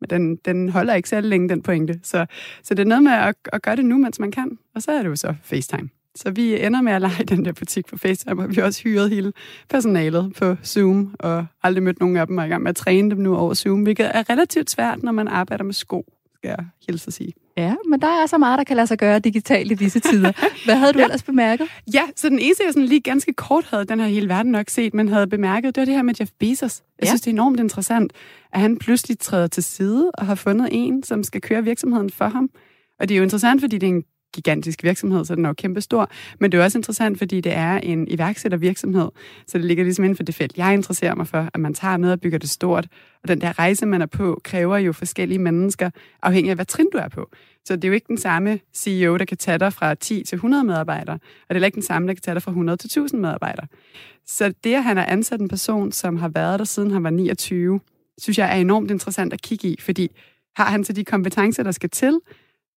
men 0.00 0.10
den, 0.10 0.36
den 0.36 0.68
holder 0.68 0.94
ikke 0.94 1.08
særlig 1.08 1.30
længe, 1.30 1.48
den 1.48 1.62
pointe. 1.62 2.00
Så, 2.02 2.26
så 2.62 2.74
det 2.74 2.82
er 2.82 2.88
noget 2.88 3.02
med 3.02 3.12
at, 3.12 3.34
at 3.52 3.62
gøre 3.62 3.76
det 3.76 3.84
nu, 3.84 3.98
mens 3.98 4.18
man 4.18 4.30
kan. 4.30 4.58
Og 4.74 4.82
så 4.82 4.92
er 4.92 5.02
det 5.02 5.08
jo 5.08 5.16
så 5.16 5.34
FaceTime. 5.42 5.88
Så 6.14 6.30
vi 6.30 6.64
ender 6.64 6.82
med 6.82 6.92
at 6.92 7.00
lege 7.00 7.24
den 7.34 7.44
der 7.44 7.52
butik 7.52 7.86
på 7.86 7.98
FaceTime, 7.98 8.42
og 8.42 8.50
vi 8.50 8.54
har 8.54 8.62
også 8.62 8.82
hyret 8.82 9.10
hele 9.10 9.32
personalet 9.68 10.32
på 10.38 10.56
Zoom, 10.64 11.14
og 11.18 11.46
aldrig 11.62 11.82
mødt 11.82 12.00
nogen 12.00 12.16
af 12.16 12.26
dem, 12.26 12.38
og 12.38 12.42
er 12.42 12.46
i 12.46 12.50
gang 12.50 12.62
med 12.62 12.70
at 12.70 12.76
træne 12.76 13.10
dem 13.10 13.18
nu 13.18 13.36
over 13.36 13.54
Zoom, 13.54 13.82
hvilket 13.82 14.10
er 14.14 14.30
relativt 14.30 14.70
svært, 14.70 15.02
når 15.02 15.12
man 15.12 15.28
arbejder 15.28 15.64
med 15.64 15.74
sko, 15.74 16.12
skal 16.46 16.54
jeg 16.58 16.66
hilse 16.88 17.06
at 17.08 17.12
sige. 17.12 17.32
Ja, 17.56 17.74
men 17.88 18.00
der 18.00 18.06
er 18.22 18.26
så 18.26 18.38
meget, 18.38 18.58
der 18.58 18.64
kan 18.64 18.76
lade 18.76 18.86
sig 18.86 18.98
gøre 18.98 19.18
digitalt 19.18 19.70
i 19.72 19.74
disse 19.74 20.00
tider. 20.00 20.32
Hvad 20.64 20.76
havde 20.76 20.92
du 20.92 20.98
Ja. 20.98 21.04
ellers 21.04 21.22
bemærket? 21.22 21.66
Ja, 21.94 22.02
så 22.16 22.28
den 22.28 22.38
eneste, 22.38 22.64
jeg 22.64 22.72
sådan 22.72 22.88
lige 22.88 23.00
ganske 23.00 23.32
kort 23.32 23.64
havde, 23.70 23.84
den 23.84 23.98
har 23.98 24.06
hele 24.06 24.28
verden 24.28 24.52
nok 24.52 24.70
set, 24.70 24.94
men 24.94 25.08
havde 25.08 25.26
bemærket, 25.26 25.74
det 25.74 25.80
var 25.80 25.84
det 25.84 25.94
her 25.94 26.02
med 26.02 26.14
Jeff 26.20 26.30
Bezos. 26.40 26.82
Jeg 26.98 27.04
Ja. 27.04 27.08
synes, 27.10 27.20
det 27.20 27.26
er 27.30 27.32
enormt 27.34 27.60
interessant, 27.60 28.12
at 28.52 28.60
han 28.60 28.78
pludselig 28.78 29.18
træder 29.18 29.46
til 29.46 29.62
side 29.62 30.10
og 30.14 30.26
har 30.26 30.34
fundet 30.34 30.68
en, 30.72 31.02
som 31.02 31.22
skal 31.22 31.40
køre 31.40 31.64
virksomheden 31.64 32.10
for 32.10 32.28
ham. 32.28 32.48
Og 33.00 33.08
det 33.08 33.14
er 33.14 33.18
jo 33.18 33.22
interessant, 33.24 33.60
fordi 33.60 33.78
det 33.78 33.86
er 33.88 33.92
en 33.94 34.04
gigantisk 34.36 34.82
virksomhed, 34.82 35.24
så 35.24 35.34
den 35.34 35.44
er 35.44 35.48
jo 35.48 35.54
kæmpestor. 35.54 36.10
Men 36.40 36.52
det 36.52 36.60
er 36.60 36.64
også 36.64 36.78
interessant, 36.78 37.18
fordi 37.18 37.40
det 37.40 37.52
er 37.52 37.78
en 37.78 38.08
iværksættervirksomhed. 38.08 39.08
Så 39.46 39.58
det 39.58 39.66
ligger 39.66 39.84
ligesom 39.84 40.04
inden 40.04 40.16
for 40.16 40.22
det 40.22 40.34
felt, 40.34 40.56
jeg 40.56 40.74
interesserer 40.74 41.14
mig 41.14 41.26
for, 41.26 41.50
at 41.54 41.60
man 41.60 41.74
tager 41.74 41.96
med 41.96 42.12
og 42.12 42.20
bygger 42.20 42.38
det 42.38 42.50
stort. 42.50 42.88
Og 43.22 43.28
den 43.28 43.40
der 43.40 43.58
rejse, 43.58 43.86
man 43.86 44.02
er 44.02 44.06
på, 44.06 44.40
kræver 44.44 44.76
jo 44.78 44.92
forskellige 44.92 45.38
mennesker, 45.38 45.90
afhængig 46.22 46.50
af, 46.50 46.56
hvad 46.56 46.66
trin 46.66 46.88
du 46.92 46.98
er 46.98 47.08
på. 47.08 47.30
Så 47.64 47.76
det 47.76 47.84
er 47.84 47.88
jo 47.88 47.94
ikke 47.94 48.08
den 48.08 48.18
samme 48.18 48.60
CEO, 48.74 49.16
der 49.16 49.24
kan 49.24 49.36
tage 49.36 49.58
dig 49.58 49.72
fra 49.72 49.94
10 49.94 50.24
til 50.24 50.36
100 50.36 50.64
medarbejdere, 50.64 51.14
og 51.14 51.20
det 51.20 51.50
er 51.50 51.54
heller 51.54 51.66
ikke 51.66 51.74
den 51.74 51.82
samme, 51.82 52.08
der 52.08 52.14
kan 52.14 52.22
tage 52.22 52.34
dig 52.34 52.42
fra 52.42 52.50
100 52.50 52.76
til 52.76 52.88
1000 52.88 53.20
medarbejdere. 53.20 53.66
Så 54.26 54.52
det, 54.64 54.74
at 54.74 54.84
han 54.84 54.96
har 54.96 55.04
ansat 55.04 55.40
en 55.40 55.48
person, 55.48 55.92
som 55.92 56.16
har 56.16 56.28
været 56.28 56.58
der 56.58 56.64
siden 56.64 56.90
han 56.90 57.04
var 57.04 57.10
29, 57.10 57.80
synes 58.18 58.38
jeg 58.38 58.56
er 58.56 58.60
enormt 58.60 58.90
interessant 58.90 59.32
at 59.32 59.42
kigge 59.42 59.68
i, 59.68 59.76
fordi 59.80 60.10
har 60.56 60.64
han 60.64 60.84
så 60.84 60.92
de 60.92 61.04
kompetencer, 61.04 61.62
der 61.62 61.70
skal 61.70 61.90
til, 61.90 62.20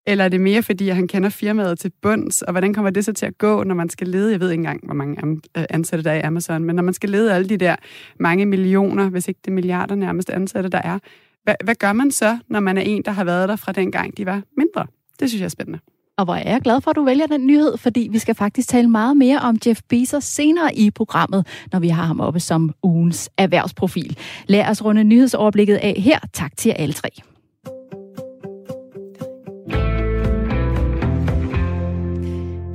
eller 0.09 0.25
er 0.25 0.29
det 0.29 0.41
mere, 0.41 0.63
fordi 0.63 0.89
han 0.89 1.07
kender 1.07 1.29
firmaet 1.29 1.79
til 1.79 1.91
bunds, 2.01 2.41
og 2.41 2.51
hvordan 2.51 2.73
kommer 2.73 2.91
det 2.91 3.05
så 3.05 3.13
til 3.13 3.25
at 3.25 3.37
gå, 3.37 3.63
når 3.63 3.75
man 3.75 3.89
skal 3.89 4.07
lede, 4.07 4.31
jeg 4.31 4.39
ved 4.39 4.49
ikke 4.51 4.59
engang, 4.59 4.85
hvor 4.85 4.93
mange 4.93 5.41
øh, 5.57 5.63
ansatte 5.69 6.03
der 6.03 6.11
er 6.11 6.15
i 6.15 6.21
Amazon, 6.21 6.63
men 6.63 6.75
når 6.75 6.83
man 6.83 6.93
skal 6.93 7.09
lede 7.09 7.33
alle 7.33 7.49
de 7.49 7.57
der 7.57 7.75
mange 8.19 8.45
millioner, 8.45 9.09
hvis 9.09 9.27
ikke 9.27 9.39
det 9.45 9.51
er 9.51 9.55
milliarder 9.55 9.95
nærmest 9.95 10.29
ansatte, 10.29 10.69
der 10.69 10.81
er, 10.83 10.99
hvad, 11.43 11.55
hvad 11.63 11.75
gør 11.75 11.93
man 11.93 12.11
så, 12.11 12.37
når 12.47 12.59
man 12.59 12.77
er 12.77 12.81
en, 12.81 13.01
der 13.05 13.11
har 13.11 13.23
været 13.23 13.49
der 13.49 13.55
fra 13.55 13.71
den 13.71 13.91
gang, 13.91 14.17
de 14.17 14.25
var 14.25 14.41
mindre? 14.57 14.85
Det 15.19 15.29
synes 15.29 15.39
jeg 15.39 15.45
er 15.45 15.49
spændende. 15.49 15.79
Og 16.17 16.25
hvor 16.25 16.35
er 16.35 16.51
jeg 16.51 16.61
glad 16.61 16.81
for, 16.81 16.89
at 16.89 16.95
du 16.95 17.03
vælger 17.03 17.27
den 17.27 17.47
nyhed, 17.47 17.77
fordi 17.77 18.09
vi 18.11 18.19
skal 18.19 18.35
faktisk 18.35 18.69
tale 18.69 18.89
meget 18.89 19.17
mere 19.17 19.39
om 19.39 19.57
Jeff 19.67 19.81
Bezos 19.89 20.23
senere 20.23 20.75
i 20.75 20.91
programmet, 20.91 21.47
når 21.71 21.79
vi 21.79 21.89
har 21.89 22.03
ham 22.03 22.19
oppe 22.19 22.39
som 22.39 22.73
ugens 22.83 23.29
erhvervsprofil. 23.37 24.17
Lad 24.47 24.69
os 24.69 24.85
runde 24.85 25.03
nyhedsoverblikket 25.03 25.75
af 25.75 25.93
her. 25.97 26.19
Tak 26.33 26.57
til 26.57 26.69
jer 26.69 26.75
alle 26.75 26.93
tre. 26.93 27.09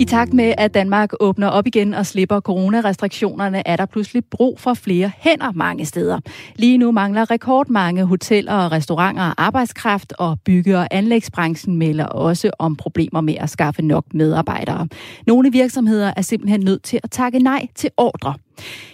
I 0.00 0.04
takt 0.04 0.32
med, 0.32 0.54
at 0.58 0.74
Danmark 0.74 1.12
åbner 1.20 1.48
op 1.48 1.66
igen 1.66 1.94
og 1.94 2.06
slipper 2.06 2.40
coronarestriktionerne, 2.40 3.68
er 3.68 3.76
der 3.76 3.86
pludselig 3.86 4.24
brug 4.30 4.60
for 4.60 4.74
flere 4.74 5.12
hænder 5.18 5.52
mange 5.52 5.84
steder. 5.84 6.20
Lige 6.56 6.78
nu 6.78 6.90
mangler 6.92 7.30
rekordmange 7.30 8.04
hoteller 8.04 8.52
og 8.52 8.72
restauranter 8.72 9.34
arbejdskraft, 9.38 10.12
og 10.18 10.38
bygge- 10.44 10.78
og 10.78 10.88
anlægsbranchen 10.90 11.76
melder 11.76 12.06
også 12.06 12.50
om 12.58 12.76
problemer 12.76 13.20
med 13.20 13.34
at 13.34 13.50
skaffe 13.50 13.82
nok 13.82 14.04
medarbejdere. 14.14 14.88
Nogle 15.26 15.52
virksomheder 15.52 16.12
er 16.16 16.22
simpelthen 16.22 16.60
nødt 16.60 16.82
til 16.82 17.00
at 17.02 17.10
takke 17.10 17.38
nej 17.38 17.66
til 17.74 17.90
ordre. 17.96 18.34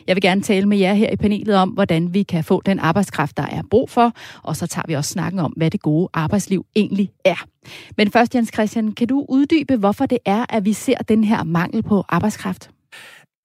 Jeg 0.06 0.16
vil 0.16 0.22
gerne 0.22 0.42
tale 0.42 0.66
med 0.66 0.78
jer 0.78 0.94
her 0.94 1.10
i 1.10 1.16
panelet 1.16 1.56
om, 1.56 1.68
hvordan 1.68 2.14
vi 2.14 2.22
kan 2.22 2.44
få 2.44 2.62
den 2.66 2.78
arbejdskraft, 2.78 3.36
der 3.36 3.46
er 3.46 3.62
brug 3.70 3.90
for, 3.90 4.12
og 4.42 4.56
så 4.56 4.66
tager 4.66 4.86
vi 4.88 4.94
også 4.94 5.10
snakken 5.10 5.40
om, 5.40 5.52
hvad 5.56 5.70
det 5.70 5.82
gode 5.82 6.08
arbejdsliv 6.12 6.66
egentlig 6.76 7.10
er. 7.24 7.46
Men 7.96 8.10
først, 8.10 8.34
Jens 8.34 8.50
Christian, 8.54 8.92
kan 8.92 9.06
du 9.06 9.26
uddybe, 9.28 9.76
hvorfor 9.76 10.06
det 10.06 10.18
er, 10.24 10.44
at 10.48 10.64
vi 10.64 10.72
ser 10.72 10.98
den 10.98 11.24
her 11.24 11.44
mangel 11.44 11.82
på 11.82 12.04
arbejdskraft? 12.08 12.70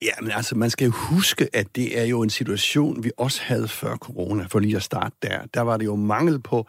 Ja, 0.02 0.12
men 0.22 0.30
altså, 0.30 0.54
man 0.54 0.70
skal 0.70 0.88
huske, 0.88 1.48
at 1.52 1.66
det 1.76 2.00
er 2.00 2.04
jo 2.04 2.22
en 2.22 2.30
situation, 2.30 3.04
vi 3.04 3.10
også 3.16 3.40
havde 3.42 3.68
før 3.68 3.96
corona, 3.96 4.46
for 4.50 4.58
lige 4.58 4.76
at 4.76 4.82
starte 4.82 5.16
der. 5.22 5.38
Der 5.54 5.60
var 5.60 5.76
det 5.76 5.84
jo 5.84 5.96
mangel 5.96 6.40
på 6.40 6.66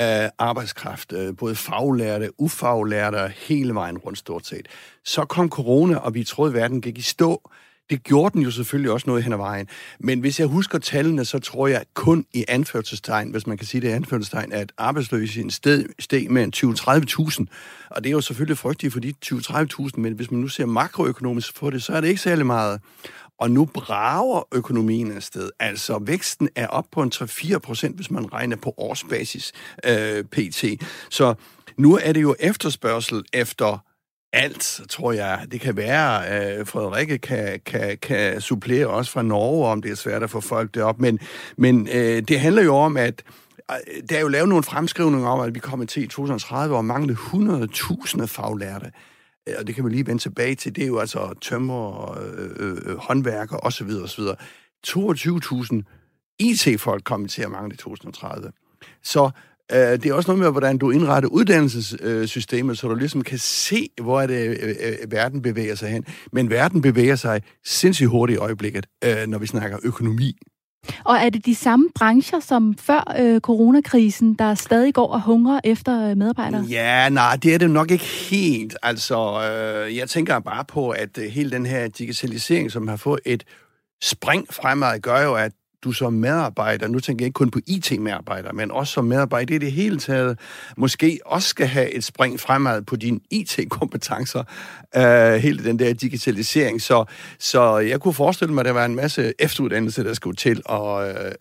øh, 0.00 0.28
arbejdskraft, 0.38 1.12
øh, 1.12 1.36
både 1.36 1.54
faglærte, 1.54 2.40
ufaglærte, 2.40 3.32
hele 3.36 3.74
vejen 3.74 3.98
rundt 3.98 4.18
stort 4.18 4.46
set. 4.46 4.68
Så 5.04 5.24
kom 5.24 5.48
corona, 5.48 5.96
og 5.96 6.14
vi 6.14 6.24
troede, 6.24 6.50
at 6.50 6.60
verden 6.60 6.80
gik 6.80 6.98
i 6.98 7.02
stå. 7.02 7.50
Det 7.92 8.02
gjorde 8.02 8.32
den 8.32 8.42
jo 8.42 8.50
selvfølgelig 8.50 8.90
også 8.90 9.04
noget 9.06 9.22
hen 9.22 9.32
ad 9.32 9.36
vejen. 9.36 9.68
Men 10.00 10.20
hvis 10.20 10.40
jeg 10.40 10.46
husker 10.46 10.78
tallene, 10.78 11.24
så 11.24 11.38
tror 11.38 11.66
jeg 11.66 11.84
kun 11.94 12.26
i 12.32 12.44
anførselstegn, 12.48 13.30
hvis 13.30 13.46
man 13.46 13.58
kan 13.58 13.66
sige 13.66 13.80
det 13.80 13.88
i 13.88 13.90
anførselstegn, 13.90 14.52
at 14.52 14.72
arbejdsløsheden 14.78 15.50
steg, 15.50 15.84
steg 15.98 16.30
med 16.30 16.46
20-30.000. 16.56 17.44
Og 17.90 18.04
det 18.04 18.10
er 18.10 18.12
jo 18.12 18.20
selvfølgelig 18.20 18.58
frygteligt 18.58 18.92
for 18.92 19.00
de 19.00 19.14
20-30.000, 19.26 19.90
men 19.96 20.12
hvis 20.12 20.30
man 20.30 20.40
nu 20.40 20.48
ser 20.48 20.66
makroøkonomisk 20.66 21.54
på 21.54 21.70
det, 21.70 21.82
så 21.82 21.92
er 21.92 22.00
det 22.00 22.08
ikke 22.08 22.20
særlig 22.20 22.46
meget. 22.46 22.80
Og 23.38 23.50
nu 23.50 23.64
brager 23.64 24.48
økonomien 24.52 25.12
afsted. 25.12 25.50
Altså 25.60 25.98
væksten 25.98 26.48
er 26.56 26.66
op 26.66 26.86
på 26.92 27.02
en 27.02 27.12
3-4 27.14 27.58
procent, 27.58 27.96
hvis 27.96 28.10
man 28.10 28.32
regner 28.32 28.56
på 28.56 28.74
årsbasis 28.76 29.52
øh, 29.84 30.24
pt. 30.24 30.64
Så 31.10 31.34
nu 31.76 31.98
er 32.02 32.12
det 32.12 32.22
jo 32.22 32.34
efterspørgsel 32.40 33.22
efter 33.32 33.78
alt, 34.32 34.80
tror 34.88 35.12
jeg. 35.12 35.46
Det 35.52 35.60
kan 35.60 35.76
være, 35.76 36.26
at 36.26 36.68
Frederikke 36.68 37.18
kan, 37.18 37.60
kan, 37.66 37.98
kan 37.98 38.40
supplere 38.40 38.86
også 38.86 39.10
fra 39.10 39.22
Norge, 39.22 39.68
om 39.68 39.82
det 39.82 39.90
er 39.90 39.96
svært 39.96 40.22
at 40.22 40.30
få 40.30 40.40
folk 40.40 40.74
derop. 40.74 41.00
Men, 41.00 41.18
men 41.56 41.88
øh, 41.92 42.22
det 42.22 42.40
handler 42.40 42.62
jo 42.62 42.76
om, 42.76 42.96
at 42.96 43.22
øh, 43.70 44.02
der 44.08 44.16
er 44.16 44.20
jo 44.20 44.28
lavet 44.28 44.48
nogle 44.48 44.64
fremskrivninger 44.64 45.28
om, 45.28 45.40
at 45.40 45.54
vi 45.54 45.60
kommer 45.60 45.86
til 45.86 46.02
i 46.02 46.06
2030 46.06 46.76
og 46.76 46.84
mangle 46.84 47.14
100.000 47.14 48.24
faglærte. 48.24 48.92
Øh, 49.48 49.54
og 49.58 49.66
det 49.66 49.74
kan 49.74 49.84
vi 49.84 49.90
lige 49.90 50.06
vende 50.06 50.22
tilbage 50.22 50.54
til. 50.54 50.76
Det 50.76 50.84
er 50.84 50.88
jo 50.88 50.98
altså 50.98 51.34
tømmer, 51.40 52.12
øh, 52.18 52.50
øh, 52.56 52.96
håndværker 52.96 53.56
osv. 53.56 53.90
osv. 54.04 54.24
22.000 54.86 55.82
IT-folk 56.38 57.04
kommer 57.04 57.28
til 57.28 57.42
at 57.42 57.50
mangle 57.50 57.74
i 57.74 57.76
2030. 57.76 58.52
Så 59.02 59.30
Øh, 59.74 59.78
det 59.78 60.06
er 60.06 60.14
også 60.14 60.30
noget 60.30 60.42
med, 60.42 60.50
hvordan 60.50 60.78
du 60.78 60.90
indretter 60.90 61.28
uddannelsessystemet, 61.28 62.78
så 62.78 62.88
du 62.88 62.94
ligesom 62.94 63.22
kan 63.22 63.38
se, 63.38 63.88
hvor 64.00 64.20
er 64.20 64.26
det, 64.26 64.58
øh, 64.62 64.74
øh, 64.80 65.12
verden 65.12 65.42
bevæger 65.42 65.74
sig 65.74 65.88
hen. 65.88 66.04
Men 66.32 66.50
verden 66.50 66.82
bevæger 66.82 67.16
sig 67.16 67.42
sindssygt 67.64 68.08
hurtigt 68.08 68.36
i 68.36 68.40
øjeblikket, 68.40 68.86
når 69.26 69.38
vi 69.38 69.46
snakker 69.46 69.78
økonomi. 69.82 70.36
Og 71.04 71.16
er 71.16 71.30
det 71.30 71.46
de 71.46 71.54
samme 71.54 71.88
brancher 71.94 72.40
som 72.40 72.74
før 72.78 73.14
øh, 73.20 73.40
coronakrisen, 73.40 74.34
der 74.34 74.54
stadig 74.54 74.94
går 74.94 75.06
og 75.06 75.22
hungrer 75.22 75.60
efter 75.64 76.14
medarbejdere? 76.14 76.64
Ja, 76.68 77.08
nej, 77.08 77.36
det 77.36 77.54
er 77.54 77.58
det 77.58 77.70
nok 77.70 77.90
ikke 77.90 78.04
helt. 78.04 78.76
Altså, 78.82 79.42
øh, 79.42 79.96
jeg 79.96 80.08
tænker 80.08 80.38
bare 80.38 80.64
på, 80.64 80.90
at 80.90 81.18
hele 81.30 81.50
den 81.50 81.66
her 81.66 81.88
digitalisering, 81.88 82.70
som 82.70 82.88
har 82.88 82.96
fået 82.96 83.20
et 83.24 83.44
spring 84.02 84.46
fremad, 84.50 85.00
gør 85.00 85.20
jo, 85.20 85.34
at 85.34 85.52
du 85.84 85.92
som 85.92 86.12
medarbejder, 86.12 86.88
nu 86.88 87.00
tænker 87.00 87.24
jeg 87.24 87.26
ikke 87.26 87.34
kun 87.34 87.50
på 87.50 87.58
IT-medarbejder, 87.66 88.52
men 88.52 88.70
også 88.70 88.92
som 88.92 89.04
medarbejder 89.04 89.54
i 89.54 89.58
det 89.58 89.72
hele 89.72 89.98
taget, 89.98 90.38
måske 90.76 91.18
også 91.26 91.48
skal 91.48 91.66
have 91.66 91.90
et 91.90 92.04
spring 92.04 92.40
fremad 92.40 92.82
på 92.82 92.96
dine 92.96 93.20
IT-kompetencer, 93.30 94.44
øh, 94.96 95.34
hele 95.34 95.64
den 95.64 95.78
der 95.78 95.92
digitalisering. 95.92 96.82
Så, 96.82 97.04
så 97.38 97.78
jeg 97.78 98.00
kunne 98.00 98.14
forestille 98.14 98.54
mig, 98.54 98.60
at 98.60 98.66
der 98.66 98.72
var 98.72 98.84
en 98.84 98.94
masse 98.94 99.32
efteruddannelse, 99.38 100.04
der 100.04 100.14
skulle 100.14 100.36
til, 100.36 100.62
og, 100.64 101.08
øh, 101.08 101.32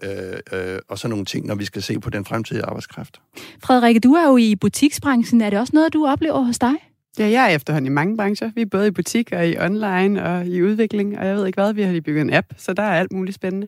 øh, 0.53 0.79
og 0.89 1.00
sådan 1.00 1.10
nogle 1.10 1.25
ting, 1.25 1.45
når 1.45 1.55
vi 1.55 1.65
skal 1.65 1.81
se 1.81 2.00
på 2.00 2.10
den 2.10 2.25
fremtidige 2.25 2.65
arbejdskraft. 2.65 3.21
Frederikke, 3.63 4.00
du 4.00 4.13
er 4.13 4.27
jo 4.27 4.38
i 4.38 4.55
butiksbranchen. 4.55 5.41
Er 5.41 5.50
det 5.50 5.60
også 5.60 5.71
noget, 5.74 5.93
du 5.93 6.07
oplever 6.07 6.43
hos 6.43 6.60
dig? 6.60 6.90
Ja, 7.20 7.30
jeg 7.30 7.51
er 7.51 7.56
efterhånden 7.56 7.91
i 7.91 7.94
mange 7.94 8.18
brancher. 8.18 8.51
Vi 8.56 8.62
er 8.62 8.65
både 8.65 8.88
i 8.88 8.91
butik 8.91 9.32
og 9.32 9.48
i 9.48 9.58
online 9.58 10.24
og 10.24 10.46
i 10.46 10.62
udvikling, 10.62 11.20
og 11.20 11.25
jeg 11.27 11.36
ved 11.36 11.46
ikke 11.46 11.62
hvad, 11.62 11.74
vi 11.74 11.82
har 11.82 11.91
lige 11.91 12.01
bygget 12.01 12.22
en 12.22 12.34
app, 12.34 12.48
så 12.58 12.74
der 12.74 12.84
er 12.84 13.00
alt 13.00 13.12
muligt 13.12 13.36
spændende. 13.36 13.68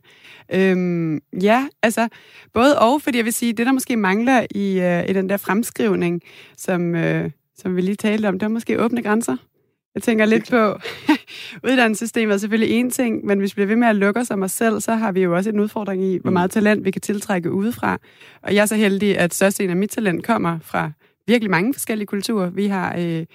Øhm, 0.54 1.22
ja, 1.42 1.68
altså 1.84 2.08
både 2.54 2.80
og, 2.80 3.02
fordi 3.02 3.18
jeg 3.18 3.26
vil 3.26 3.34
sige, 3.34 3.54
det 3.54 3.66
der 3.66 3.72
måske 3.72 3.98
mangler 3.98 4.46
i, 4.52 4.80
øh, 4.80 5.10
i 5.10 5.14
den 5.14 5.30
der 5.30 5.38
fremskrivning, 5.38 6.22
som, 6.58 6.96
øh, 6.96 7.32
som 7.58 7.76
vi 7.76 7.82
lige 7.82 7.96
talte 7.96 8.28
om, 8.28 8.40
det 8.40 8.46
er 8.46 8.50
måske 8.50 8.82
åbne 8.82 9.04
grænser. 9.04 9.38
Jeg 9.96 10.04
tænker 10.04 10.26
lidt 10.26 10.50
på, 10.50 10.76
uddannelsessystemet 11.68 12.34
er 12.34 12.38
selvfølgelig 12.38 12.76
en 12.76 12.92
ting, 12.92 13.26
men 13.26 13.40
hvis 13.40 13.52
vi 13.52 13.56
bliver 13.56 13.68
ved 13.68 13.76
med 13.76 13.88
at 13.88 13.96
lukke 13.96 14.20
os 14.20 14.32
om 14.32 14.44
os 14.44 14.52
selv, 14.52 14.82
så 14.82 14.96
har 14.96 15.12
vi 15.12 15.22
jo 15.22 15.36
også 15.36 15.50
en 15.50 15.60
udfordring 15.60 16.04
i, 16.04 16.18
hvor 16.22 16.30
mm. 16.30 16.34
meget 16.34 16.52
talent 16.52 16.86
vi 16.86 16.92
kan 16.92 17.02
tiltrække 17.02 17.52
udefra. 17.52 17.98
Og 18.42 18.56
jeg 18.56 18.62
er 18.62 18.66
så 18.66 18.76
heldig, 18.76 19.18
at 19.18 19.34
størstedelen 19.34 19.72
af 19.72 19.78
mit 19.78 19.90
talent 19.90 20.26
kommer 20.26 20.60
fra 20.60 20.92
virkelig 21.28 21.52
mange 21.52 21.74
forskellige 21.74 22.08
kulturer. 22.08 22.50
Vi 22.50 22.68
har, 22.68 22.96
øh, 22.98 23.26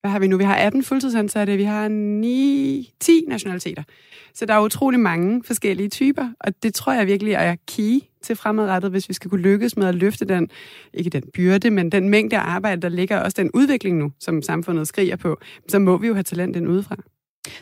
hvad 0.00 0.10
har 0.10 0.18
vi 0.18 0.26
nu? 0.26 0.36
Vi 0.36 0.44
har 0.44 0.56
18 0.56 0.84
fuldtidsansatte, 0.84 1.56
vi 1.56 1.62
har 1.64 1.88
9, 1.88 2.94
10 3.00 3.24
nationaliteter. 3.28 3.82
Så 4.34 4.46
der 4.46 4.54
er 4.54 4.60
utrolig 4.60 5.00
mange 5.00 5.42
forskellige 5.44 5.88
typer, 5.88 6.28
og 6.40 6.62
det 6.62 6.74
tror 6.74 6.92
jeg 6.92 7.06
virkelig 7.06 7.32
er 7.32 7.56
key 7.68 8.00
til 8.22 8.36
fremadrettet, 8.36 8.90
hvis 8.90 9.08
vi 9.08 9.14
skal 9.14 9.30
kunne 9.30 9.42
lykkes 9.42 9.76
med 9.76 9.86
at 9.86 9.94
løfte 9.94 10.24
den, 10.24 10.50
ikke 10.94 11.10
den 11.10 11.22
byrde, 11.34 11.70
men 11.70 11.92
den 11.92 12.08
mængde 12.08 12.38
arbejde, 12.38 12.82
der 12.82 12.88
ligger, 12.88 13.20
også 13.20 13.34
den 13.42 13.50
udvikling 13.54 13.98
nu, 13.98 14.12
som 14.20 14.42
samfundet 14.42 14.88
skriger 14.88 15.16
på, 15.16 15.40
så 15.68 15.78
må 15.78 15.96
vi 15.96 16.06
jo 16.06 16.14
have 16.14 16.22
talent 16.22 16.56
ind 16.56 16.68
udefra. 16.68 16.96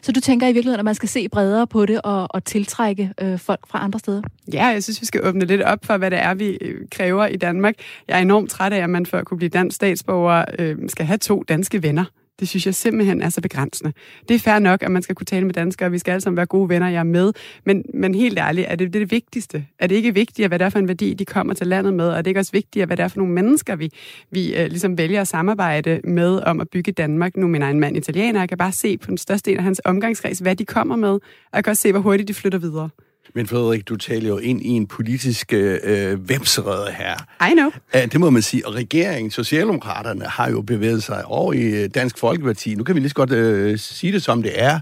Så 0.02 0.12
du 0.12 0.21
tænker 0.21 0.47
i 0.47 0.52
virkeligheden, 0.52 0.78
at 0.78 0.85
man 0.85 0.95
skal 0.95 1.09
se 1.09 1.28
bredere 1.28 1.66
på 1.66 1.87
det 1.87 2.00
og, 2.02 2.26
og 2.30 2.45
tiltrække 2.45 3.12
øh, 3.21 3.38
folk 3.38 3.61
fra 3.68 3.85
andre 3.85 3.99
steder? 3.99 4.23
Ja, 4.52 4.66
jeg 4.66 4.83
synes, 4.83 5.00
vi 5.00 5.06
skal 5.06 5.26
åbne 5.26 5.45
lidt 5.45 5.62
op 5.62 5.85
for, 5.85 5.97
hvad 5.97 6.11
det 6.11 6.18
er, 6.18 6.35
vi 6.35 6.59
øh, 6.61 6.80
kræver 6.90 7.26
i 7.26 7.37
Danmark. 7.37 7.75
Jeg 8.09 8.16
er 8.16 8.23
enormt 8.23 8.50
træt 8.50 8.73
af, 8.73 8.83
at 8.83 8.90
man 8.90 9.06
for 9.06 9.18
at 9.18 9.26
kunne 9.26 9.38
blive 9.38 9.50
dansk 9.50 9.75
statsborger 9.75 10.45
øh, 10.59 10.76
skal 10.88 11.06
have 11.06 11.18
to 11.18 11.45
danske 11.49 11.83
venner. 11.83 12.04
Det 12.40 12.49
synes 12.49 12.66
jeg 12.66 12.75
simpelthen 12.75 13.23
er 13.23 13.28
så 13.28 13.40
begrænsende. 13.40 13.93
Det 14.28 14.35
er 14.35 14.38
fair 14.38 14.59
nok, 14.59 14.83
at 14.83 14.90
man 14.90 15.02
skal 15.02 15.14
kunne 15.14 15.25
tale 15.25 15.47
med 15.47 15.55
danskere, 15.55 15.88
og 15.88 15.93
vi 15.93 15.99
skal 15.99 16.12
alle 16.12 16.21
sammen 16.21 16.37
være 16.37 16.47
gode 16.47 16.69
venner, 16.69 16.88
jeg 16.88 16.99
er 16.99 17.05
med. 17.05 17.33
Men, 17.64 17.85
men 17.95 18.14
helt 18.14 18.38
ærligt, 18.38 18.66
er 18.71 18.76
det, 18.76 18.93
det 18.93 18.97
er 18.97 19.05
det 19.05 19.11
vigtigste? 19.11 19.66
Er 19.78 19.87
det 19.87 19.97
ikke 19.97 20.14
vigtigt, 20.14 20.49
hvad 20.49 20.59
det 20.59 20.64
er 20.64 20.69
for 20.69 20.78
en 20.78 20.88
værdi, 20.88 21.14
de 21.14 21.25
kommer 21.25 21.55
til 21.55 21.66
landet 21.66 21.95
med? 21.95 22.09
Og 22.09 22.19
er 22.19 22.23
det 22.23 22.31
ikke 22.31 22.40
også 22.40 22.52
vigtigt, 22.52 22.87
hvad 22.87 22.97
det 22.97 23.02
er 23.02 23.09
for 23.09 23.19
nogle 23.19 23.35
mennesker, 23.35 23.76
vi, 23.76 23.90
vi 24.31 24.55
uh, 24.61 24.66
ligesom 24.66 24.99
vælger 24.99 25.21
at 25.21 25.28
samarbejde 25.28 26.00
med 26.05 26.40
om 26.40 26.61
at 26.61 26.69
bygge 26.69 26.93
Danmark? 26.93 27.37
Nu 27.37 27.47
min 27.47 27.62
egen 27.62 27.81
mand 27.81 27.97
italiener, 27.97 28.40
jeg 28.40 28.49
kan 28.49 28.59
bare 28.59 28.73
se 28.73 28.99
på 28.99 29.07
den 29.07 29.19
største 29.19 29.50
del 29.50 29.59
af 29.59 29.64
hans 29.64 29.81
omgangskreds, 29.85 30.38
hvad 30.38 30.57
de 30.57 30.64
kommer 30.64 30.97
med, 30.97 31.12
og 31.12 31.21
jeg 31.55 31.64
kan 31.64 31.71
også 31.71 31.83
se, 31.83 31.93
hvor 31.93 32.00
hurtigt 32.00 32.28
de 32.28 32.35
flytter 32.35 32.59
videre. 32.59 32.88
Men 33.37 33.47
Frederik, 33.47 33.88
du 33.88 33.97
taler 33.97 34.28
jo 34.28 34.38
ind 34.38 34.62
i 34.62 34.69
en 34.69 34.87
politisk 34.87 35.52
øh, 35.52 36.28
vepsrede 36.28 36.93
her. 36.93 37.14
I 37.50 37.52
know. 37.52 37.71
Æ, 37.95 38.07
det 38.07 38.21
må 38.21 38.31
man 38.31 38.43
sige. 38.43 38.66
Og 38.66 38.75
regeringen, 38.75 39.31
Socialdemokraterne, 39.31 40.25
har 40.25 40.50
jo 40.50 40.62
bevæget 40.62 41.02
sig 41.02 41.25
over 41.25 41.52
i 41.52 41.62
øh, 41.62 41.90
Dansk 41.95 42.19
Folkeparti. 42.19 42.75
Nu 42.75 42.85
kan 42.85 42.95
vi 42.95 43.00
lige 43.00 43.09
så 43.09 43.14
godt 43.14 43.33
øh, 43.33 43.78
sige 43.78 44.12
det, 44.12 44.23
som 44.23 44.43
det 44.43 44.52
er. 44.55 44.81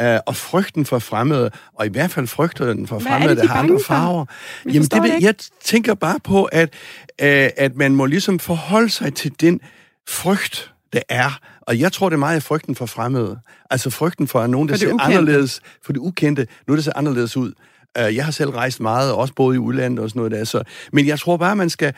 Æ, 0.00 0.18
og 0.26 0.36
frygten 0.36 0.84
for 0.86 0.98
fremmede, 0.98 1.50
og 1.74 1.86
i 1.86 1.88
hvert 1.88 2.10
fald 2.10 2.26
frygten 2.26 2.86
for 2.86 2.98
fremmede, 2.98 3.36
der 3.36 3.46
har 3.46 3.58
andre 3.58 3.80
farver. 3.86 4.24
Jamen, 4.64 4.82
det, 4.82 5.02
det 5.02 5.22
jeg 5.22 5.34
tænker 5.64 5.94
bare 5.94 6.20
på, 6.24 6.44
at, 6.44 6.74
øh, 7.22 7.48
at 7.56 7.76
man 7.76 7.94
må 7.94 8.06
ligesom 8.06 8.38
forholde 8.38 8.90
sig 8.90 9.14
til 9.14 9.32
den 9.40 9.60
frygt, 10.08 10.72
det 10.92 11.02
er. 11.08 11.38
Og 11.60 11.80
jeg 11.80 11.92
tror, 11.92 12.08
det 12.08 12.14
er 12.14 12.18
meget 12.18 12.42
frygten 12.42 12.74
for 12.74 12.86
fremmede. 12.86 13.38
Altså 13.70 13.90
frygten 13.90 14.28
for 14.28 14.46
nogen, 14.46 14.68
der 14.68 14.76
ser 14.76 14.86
ukendte. 14.86 15.04
anderledes, 15.04 15.60
for 15.84 15.92
det 15.92 16.00
ukendte. 16.00 16.46
Nu 16.68 16.76
det 16.76 16.84
ser 16.84 16.92
anderledes 16.96 17.36
ud. 17.36 17.52
Øh, 17.98 18.16
jeg 18.16 18.24
har 18.24 18.32
selv 18.32 18.50
rejst 18.50 18.80
meget, 18.80 19.12
også 19.12 19.34
både 19.34 19.56
i 19.56 19.58
udlandet 19.58 19.98
og 19.98 20.10
sådan 20.10 20.20
noget 20.20 20.32
der. 20.32 20.44
Så, 20.44 20.62
men 20.92 21.06
jeg 21.06 21.18
tror 21.18 21.36
bare, 21.36 21.56
man 21.56 21.70
skal 21.70 21.94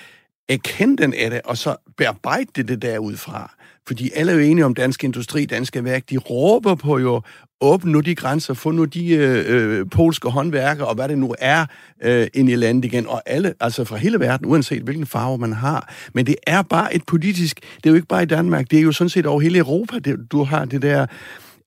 erkende 0.49 1.03
den 1.03 1.15
af 1.15 1.31
det, 1.31 1.41
og 1.45 1.59
så 1.59 1.77
bearbejde 1.97 2.47
det, 2.57 2.69
det 2.69 2.83
derudfra. 2.83 3.55
Fordi 3.87 4.11
alle 4.15 4.33
er 4.33 4.37
jo 4.37 4.43
enige 4.43 4.65
om 4.65 4.75
dansk 4.75 5.05
industri, 5.05 5.45
danske 5.45 5.85
værk. 5.85 6.11
De 6.11 6.17
råber 6.17 6.75
på 6.75 6.99
jo, 6.99 7.23
åbne 7.61 7.93
nu 7.93 8.01
de 8.01 8.15
grænser, 8.15 8.55
få 8.55 8.71
nu 8.71 8.85
de 8.85 9.09
øh, 9.09 9.45
øh, 9.49 9.87
polske 9.91 10.29
håndværkere, 10.29 10.89
og 10.89 10.95
hvad 10.95 11.09
det 11.09 11.19
nu 11.19 11.35
er, 11.39 11.67
øh, 12.03 12.27
ind 12.35 12.51
i 12.51 12.55
landet 12.55 12.85
igen. 12.85 13.07
Og 13.07 13.23
alle, 13.27 13.55
altså 13.61 13.85
fra 13.85 13.97
hele 13.97 14.21
verden, 14.21 14.47
uanset 14.47 14.83
hvilken 14.83 15.07
farve 15.07 15.39
man 15.39 15.53
har. 15.53 15.95
Men 16.15 16.27
det 16.27 16.37
er 16.47 16.63
bare 16.63 16.95
et 16.95 17.03
politisk, 17.07 17.61
det 17.77 17.87
er 17.87 17.91
jo 17.91 17.95
ikke 17.95 18.09
bare 18.09 18.23
i 18.23 18.27
Danmark, 18.27 18.71
det 18.71 18.79
er 18.79 18.83
jo 18.83 18.93
sådan 18.93 19.09
set 19.09 19.27
over 19.27 19.41
hele 19.41 19.59
Europa, 19.59 19.99
det, 19.99 20.33
du 20.33 20.45
har 20.45 20.65
det 20.65 20.83
der, 20.83 21.07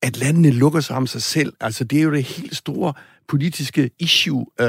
at 0.02 0.18
landene 0.18 0.52
lukker 0.52 0.80
sig 0.80 0.96
om 0.96 1.08
sig 1.08 1.22
selv. 1.22 1.54
Altså 1.62 1.84
det 1.84 2.00
er 2.00 2.04
jo 2.04 2.12
det 2.12 2.24
helt 2.24 2.56
store 2.56 2.94
politiske 3.30 3.90
issue 4.00 4.46
øh, 4.62 4.68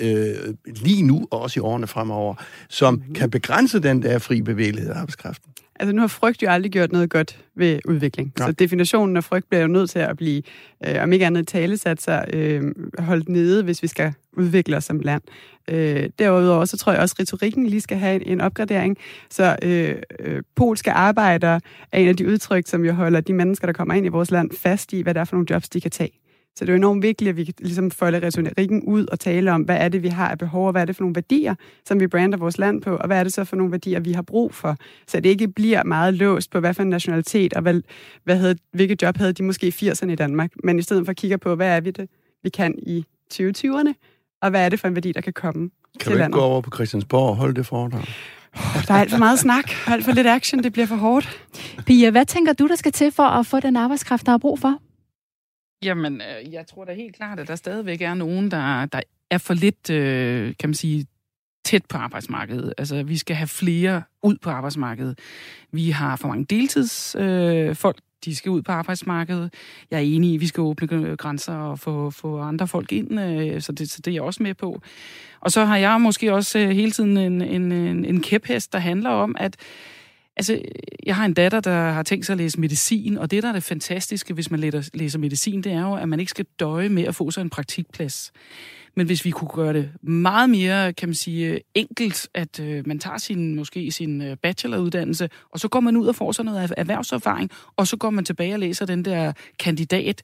øh, 0.00 0.54
lige 0.66 1.02
nu, 1.02 1.28
og 1.30 1.40
også 1.40 1.60
i 1.60 1.62
årene 1.62 1.86
fremover, 1.86 2.34
som 2.68 2.94
mm-hmm. 2.94 3.14
kan 3.14 3.30
begrænse 3.30 3.80
den 3.80 4.02
der 4.02 4.18
fri 4.18 4.42
bevægelighed 4.42 4.90
af 4.90 4.98
arbejdskraften. 4.98 5.52
Altså 5.80 5.92
nu 5.94 6.00
har 6.00 6.08
frygt 6.08 6.42
jo 6.42 6.48
aldrig 6.48 6.72
gjort 6.72 6.92
noget 6.92 7.10
godt 7.10 7.38
ved 7.56 7.78
udvikling. 7.84 8.32
Ja. 8.38 8.46
Så 8.46 8.52
definitionen 8.52 9.16
af 9.16 9.24
frygt 9.24 9.48
bliver 9.48 9.62
jo 9.62 9.68
nødt 9.68 9.90
til 9.90 9.98
at 9.98 10.16
blive, 10.16 10.42
øh, 10.86 11.02
om 11.02 11.12
ikke 11.12 11.26
andet 11.26 11.48
talesat 11.48 12.02
sig, 12.02 12.26
øh, 12.32 12.62
holdt 12.98 13.28
nede, 13.28 13.62
hvis 13.62 13.82
vi 13.82 13.88
skal 13.88 14.12
udvikle 14.32 14.76
os 14.76 14.84
som 14.84 15.00
land. 15.00 15.22
Øh, 15.68 16.10
derudover 16.18 16.64
så 16.64 16.76
tror 16.76 16.92
jeg 16.92 17.00
også, 17.00 17.14
at 17.18 17.20
retorikken 17.20 17.66
lige 17.66 17.80
skal 17.80 17.98
have 17.98 18.14
en, 18.14 18.32
en 18.32 18.40
opgradering. 18.40 18.98
Så 19.30 19.56
øh, 19.62 19.94
øh, 20.18 20.42
polske 20.56 20.92
arbejdere 20.92 21.60
er 21.92 21.98
en 21.98 22.08
af 22.08 22.16
de 22.16 22.28
udtryk, 22.28 22.66
som 22.66 22.84
jo 22.84 22.92
holder 22.92 23.20
de 23.20 23.32
mennesker, 23.32 23.66
der 23.66 23.72
kommer 23.72 23.94
ind 23.94 24.06
i 24.06 24.08
vores 24.08 24.30
land, 24.30 24.50
fast 24.58 24.92
i, 24.92 25.00
hvad 25.00 25.14
det 25.14 25.20
er 25.20 25.24
for 25.24 25.36
nogle 25.36 25.46
jobs, 25.50 25.68
de 25.68 25.80
kan 25.80 25.90
tage. 25.90 26.19
Så 26.60 26.64
det 26.64 26.70
er 26.70 26.72
jo 26.72 26.76
enormt 26.76 27.02
vigtigt, 27.02 27.28
at 27.28 27.36
vi 27.36 27.52
ligesom 27.58 27.90
folde 27.90 28.26
retorikken 28.26 28.82
ud 28.82 29.06
og 29.06 29.20
tale 29.20 29.52
om, 29.52 29.62
hvad 29.62 29.76
er 29.76 29.88
det, 29.88 30.02
vi 30.02 30.08
har 30.08 30.28
af 30.28 30.38
behov, 30.38 30.66
og 30.66 30.72
hvad 30.72 30.82
er 30.82 30.86
det 30.86 30.96
for 30.96 31.02
nogle 31.02 31.14
værdier, 31.14 31.54
som 31.86 32.00
vi 32.00 32.06
brander 32.06 32.38
vores 32.38 32.58
land 32.58 32.82
på, 32.82 32.96
og 32.96 33.06
hvad 33.06 33.18
er 33.18 33.22
det 33.22 33.32
så 33.32 33.44
for 33.44 33.56
nogle 33.56 33.72
værdier, 33.72 34.00
vi 34.00 34.12
har 34.12 34.22
brug 34.22 34.54
for. 34.54 34.76
Så 35.08 35.20
det 35.20 35.30
ikke 35.30 35.48
bliver 35.48 35.84
meget 35.84 36.14
låst 36.14 36.50
på, 36.50 36.60
hvad 36.60 36.74
for 36.74 36.82
en 36.82 36.88
nationalitet, 36.88 37.54
og 37.54 37.62
hvad, 37.62 37.80
hvad 38.24 38.36
havde, 38.36 38.56
hvilket 38.72 39.02
job 39.02 39.16
havde 39.16 39.32
de 39.32 39.42
måske 39.42 39.66
i 39.66 39.90
80'erne 39.90 40.10
i 40.10 40.14
Danmark, 40.14 40.50
men 40.64 40.78
i 40.78 40.82
stedet 40.82 41.06
for 41.06 41.10
at 41.10 41.16
kigge 41.16 41.38
på, 41.38 41.54
hvad 41.54 41.76
er 41.76 41.80
vi 41.80 41.90
det, 41.90 42.08
vi 42.42 42.48
kan 42.48 42.74
i 42.82 43.04
2020'erne, 43.34 43.92
og 44.42 44.50
hvad 44.50 44.64
er 44.64 44.68
det 44.68 44.80
for 44.80 44.88
en 44.88 44.94
værdi, 44.94 45.12
der 45.12 45.20
kan 45.20 45.32
komme 45.32 45.70
Kan 46.00 46.04
du 46.04 46.10
ikke 46.10 46.18
landet. 46.18 46.34
gå 46.34 46.40
over 46.40 46.60
på 46.60 46.70
Christiansborg 46.74 47.28
og 47.28 47.36
holde 47.36 47.54
det 47.54 47.66
foredrag? 47.66 48.04
Der 48.88 48.94
er 48.94 48.98
alt 49.00 49.10
for 49.10 49.18
meget 49.18 49.38
snak, 49.38 49.70
alt 49.86 50.04
for 50.04 50.12
lidt 50.12 50.26
action, 50.26 50.62
det 50.62 50.72
bliver 50.72 50.86
for 50.86 50.96
hårdt. 50.96 51.44
Pia, 51.86 52.10
hvad 52.10 52.24
tænker 52.26 52.52
du, 52.52 52.68
der 52.68 52.76
skal 52.76 52.92
til 52.92 53.12
for 53.12 53.22
at 53.22 53.46
få 53.46 53.60
den 53.60 53.76
arbejdskraft, 53.76 54.26
der 54.26 54.32
er 54.32 54.38
brug 54.38 54.58
for? 54.58 54.78
Jamen, 55.82 56.20
øh, 56.20 56.52
jeg 56.52 56.66
tror 56.66 56.84
da 56.84 56.92
helt 56.92 57.16
klart, 57.16 57.40
at 57.40 57.48
der 57.48 57.56
stadigvæk 57.56 58.02
er 58.02 58.14
nogen, 58.14 58.50
der, 58.50 58.86
der 58.86 59.00
er 59.30 59.38
for 59.38 59.54
lidt, 59.54 59.90
øh, 59.90 60.54
kan 60.58 60.68
man 60.68 60.74
sige, 60.74 61.06
tæt 61.64 61.84
på 61.88 61.98
arbejdsmarkedet. 61.98 62.74
Altså, 62.78 63.02
vi 63.02 63.16
skal 63.16 63.36
have 63.36 63.46
flere 63.46 64.02
ud 64.22 64.36
på 64.42 64.50
arbejdsmarkedet. 64.50 65.18
Vi 65.72 65.90
har 65.90 66.16
for 66.16 66.28
mange 66.28 66.44
deltidsfolk, 66.44 67.24
øh, 67.24 67.76
folk, 67.76 67.96
de 68.24 68.36
skal 68.36 68.50
ud 68.50 68.62
på 68.62 68.72
arbejdsmarkedet. 68.72 69.54
Jeg 69.90 69.96
er 69.96 70.00
enig 70.00 70.30
i, 70.30 70.34
at 70.34 70.40
vi 70.40 70.46
skal 70.46 70.60
åbne 70.60 71.16
grænser 71.16 71.54
og 71.54 71.78
få, 71.78 72.10
få 72.10 72.40
andre 72.40 72.68
folk 72.68 72.92
ind, 72.92 73.20
øh, 73.20 73.60
så, 73.60 73.72
det, 73.72 73.90
så 73.90 74.00
det 74.04 74.10
er 74.10 74.14
jeg 74.14 74.22
også 74.22 74.42
med 74.42 74.54
på. 74.54 74.80
Og 75.40 75.50
så 75.50 75.64
har 75.64 75.76
jeg 75.76 76.00
måske 76.00 76.34
også 76.34 76.58
øh, 76.58 76.70
hele 76.70 76.90
tiden 76.90 77.16
en, 77.16 77.42
en, 77.42 77.72
en, 77.72 78.04
en 78.04 78.20
kæphest, 78.20 78.72
der 78.72 78.78
handler 78.78 79.10
om, 79.10 79.36
at 79.38 79.56
Altså, 80.36 80.62
jeg 81.06 81.16
har 81.16 81.24
en 81.24 81.34
datter, 81.34 81.60
der 81.60 81.90
har 81.90 82.02
tænkt 82.02 82.26
sig 82.26 82.32
at 82.32 82.38
læse 82.38 82.60
medicin, 82.60 83.18
og 83.18 83.30
det, 83.30 83.42
der 83.42 83.48
er 83.48 83.52
det 83.52 83.62
fantastiske, 83.62 84.34
hvis 84.34 84.50
man 84.50 84.60
læser 84.94 85.18
medicin, 85.18 85.62
det 85.62 85.72
er 85.72 85.80
jo, 85.80 85.94
at 85.94 86.08
man 86.08 86.20
ikke 86.20 86.30
skal 86.30 86.46
døje 86.60 86.88
med 86.88 87.04
at 87.04 87.14
få 87.14 87.30
sig 87.30 87.42
en 87.42 87.50
praktikplads. 87.50 88.32
Men 88.96 89.06
hvis 89.06 89.24
vi 89.24 89.30
kunne 89.30 89.50
gøre 89.54 89.72
det 89.72 89.90
meget 90.02 90.50
mere, 90.50 90.92
kan 90.92 91.08
man 91.08 91.14
sige, 91.14 91.60
enkelt, 91.74 92.28
at 92.34 92.60
øh, 92.60 92.86
man 92.86 92.98
tager 92.98 93.18
sin, 93.18 93.54
måske 93.54 93.92
sin 93.92 94.22
øh, 94.22 94.36
bacheloruddannelse, 94.36 95.28
og 95.50 95.60
så 95.60 95.68
går 95.68 95.80
man 95.80 95.96
ud 95.96 96.06
og 96.06 96.14
får 96.14 96.32
sig 96.32 96.44
noget 96.44 96.72
erhvervserfaring, 96.76 97.50
og 97.76 97.86
så 97.86 97.96
går 97.96 98.10
man 98.10 98.24
tilbage 98.24 98.54
og 98.54 98.58
læser 98.58 98.86
den 98.86 99.04
der 99.04 99.32
kandidat. 99.58 100.22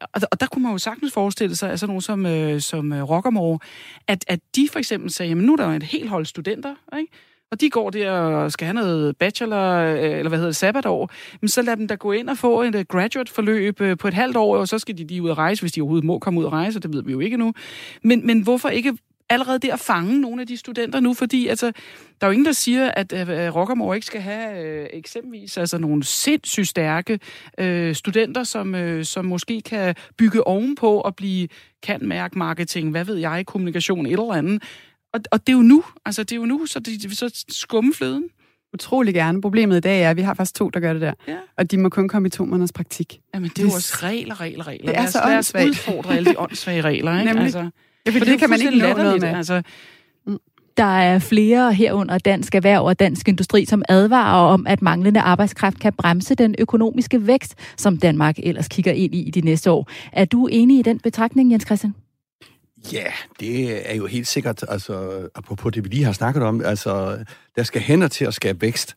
Og, 0.00 0.20
og 0.32 0.40
der 0.40 0.46
kunne 0.46 0.62
man 0.62 0.72
jo 0.72 0.78
sagtens 0.78 1.12
forestille 1.12 1.56
sig, 1.56 1.70
altså 1.70 1.86
nogen 1.86 2.02
som, 2.02 2.26
øh, 2.26 2.60
som 2.60 2.92
øh, 2.92 3.02
Rockermore, 3.02 3.58
at, 4.06 4.24
at 4.28 4.40
de 4.56 4.68
for 4.72 4.78
eksempel 4.78 5.10
sagde, 5.10 5.28
jamen 5.28 5.44
nu 5.44 5.52
er 5.52 5.56
der 5.56 5.66
jo 5.66 5.72
et 5.72 5.82
helt 5.82 6.08
hold 6.08 6.26
studenter, 6.26 6.74
ikke? 6.98 7.12
Og 7.50 7.60
de 7.60 7.70
går 7.70 7.90
der 7.90 8.10
og 8.10 8.52
skal 8.52 8.66
have 8.66 8.74
noget 8.74 9.16
bachelor, 9.16 9.74
øh, 9.74 10.02
eller 10.02 10.28
hvad 10.28 10.38
hedder 10.38 10.48
det, 10.48 10.56
sabbatår, 10.56 11.10
men 11.40 11.48
så 11.48 11.62
lad 11.62 11.76
dem 11.76 11.88
da 11.88 11.94
gå 11.94 12.12
ind 12.12 12.28
og 12.28 12.38
få 12.38 12.62
et 12.62 12.74
øh, 12.74 12.84
graduate-forløb 12.88 13.80
øh, 13.80 13.98
på 13.98 14.08
et 14.08 14.14
halvt 14.14 14.36
år, 14.36 14.56
og 14.56 14.68
så 14.68 14.78
skal 14.78 14.98
de 14.98 15.06
lige 15.06 15.22
ud 15.22 15.30
og 15.30 15.38
rejse, 15.38 15.62
hvis 15.62 15.72
de 15.72 15.80
overhovedet 15.80 16.06
må 16.06 16.18
komme 16.18 16.40
ud 16.40 16.44
og 16.44 16.52
rejse, 16.52 16.80
det 16.80 16.92
ved 16.92 17.02
vi 17.02 17.12
jo 17.12 17.20
ikke 17.20 17.36
nu. 17.36 17.54
Men, 18.02 18.26
men 18.26 18.40
hvorfor 18.40 18.68
ikke 18.68 18.96
allerede 19.30 19.58
der 19.58 19.76
fange 19.76 20.20
nogle 20.20 20.40
af 20.40 20.46
de 20.46 20.56
studenter 20.56 21.00
nu, 21.00 21.14
fordi 21.14 21.46
altså, 21.46 21.66
der 22.20 22.26
er 22.26 22.26
jo 22.26 22.32
ingen, 22.32 22.46
der 22.46 22.52
siger, 22.52 22.90
at 22.90 23.12
øh, 23.12 23.56
Rockamore 23.56 23.96
ikke 23.96 24.06
skal 24.06 24.20
have 24.20 24.64
øh, 24.64 24.86
eksempelvis 24.92 25.58
altså, 25.58 25.78
nogle 25.78 26.04
sindssygt 26.04 26.68
stærke 26.68 27.20
øh, 27.58 27.94
studenter, 27.94 28.44
som, 28.44 28.74
øh, 28.74 29.04
som 29.04 29.24
måske 29.24 29.60
kan 29.60 29.94
bygge 30.16 30.46
ovenpå 30.46 31.00
og 31.00 31.16
blive 31.16 31.48
kan 31.82 32.08
mærke 32.08 32.38
marketing, 32.38 32.90
hvad 32.90 33.04
ved 33.04 33.16
jeg, 33.16 33.46
kommunikation, 33.46 34.06
et 34.06 34.12
eller 34.12 34.32
andet. 34.32 34.62
Og, 35.12 35.20
og 35.32 35.46
det 35.46 35.52
er 35.52 35.56
jo 35.56 35.62
nu, 35.62 35.84
altså 36.04 36.22
det 36.22 36.32
er 36.32 36.36
jo 36.36 36.44
nu, 36.44 36.66
så, 36.66 36.80
det, 36.80 37.18
så 37.18 37.44
skumme 37.48 37.94
fløden. 37.94 38.24
Utrolig 38.74 39.14
gerne. 39.14 39.40
Problemet 39.40 39.76
i 39.76 39.80
dag 39.80 40.02
er, 40.02 40.10
at 40.10 40.16
vi 40.16 40.22
har 40.22 40.34
faktisk 40.34 40.54
to, 40.54 40.68
der 40.68 40.80
gør 40.80 40.92
det 40.92 41.02
der. 41.02 41.12
Ja. 41.28 41.36
Og 41.58 41.70
de 41.70 41.78
må 41.78 41.88
kun 41.88 42.08
komme 42.08 42.26
i 42.26 42.30
to 42.30 42.44
måneders 42.44 42.72
praktik. 42.72 43.20
Jamen, 43.34 43.50
det 43.50 43.58
er 43.58 43.62
jo 43.62 43.72
også 43.72 43.98
regler, 44.02 44.40
regler, 44.40 44.66
regler. 44.66 44.86
Det 44.86 44.96
er 44.96 45.00
lad 45.00 45.06
os, 45.06 45.12
så 45.12 45.20
lad 45.26 45.38
os 45.38 45.54
udfordre 45.68 46.16
alle 46.16 46.30
de 46.30 46.38
åndssvage 46.38 46.80
regler, 46.80 47.12
ikke? 47.12 47.24
Nemlig. 47.24 47.44
Altså, 47.44 47.70
Ja, 48.06 48.10
for 48.10 48.18
det, 48.18 48.28
det 48.28 48.38
kan 48.38 48.50
man 48.50 48.60
ikke 48.60 48.78
nå 48.78 48.96
noget 48.96 49.20
med. 49.20 49.28
Altså, 49.28 49.62
Der 50.76 50.84
er 50.84 51.18
flere 51.18 51.72
herunder 51.72 52.18
Dansk 52.18 52.54
Erhverv 52.54 52.84
og 52.84 52.98
Dansk 52.98 53.28
Industri, 53.28 53.64
som 53.64 53.82
advarer 53.88 54.52
om, 54.52 54.66
at 54.66 54.82
manglende 54.82 55.20
arbejdskraft 55.20 55.80
kan 55.80 55.92
bremse 55.92 56.34
den 56.34 56.54
økonomiske 56.58 57.26
vækst, 57.26 57.54
som 57.76 57.96
Danmark 57.98 58.38
ellers 58.42 58.68
kigger 58.68 58.92
ind 58.92 59.14
i 59.14 59.30
de 59.30 59.40
næste 59.40 59.70
år. 59.70 59.90
Er 60.12 60.24
du 60.24 60.46
enig 60.46 60.78
i 60.78 60.82
den 60.82 60.98
betragtning, 61.00 61.52
Jens 61.52 61.64
Christian? 61.66 61.94
Ja, 62.92 63.12
det 63.40 63.90
er 63.90 63.94
jo 63.94 64.06
helt 64.06 64.26
sikkert, 64.26 64.64
altså 64.68 65.28
apropos 65.34 65.72
det, 65.72 65.84
vi 65.84 65.88
lige 65.88 66.04
har 66.04 66.12
snakket 66.12 66.42
om, 66.42 66.60
altså 66.64 67.24
der 67.56 67.62
skal 67.62 67.80
hænder 67.80 68.08
til 68.08 68.24
at 68.24 68.34
skabe 68.34 68.62
vækst. 68.62 68.96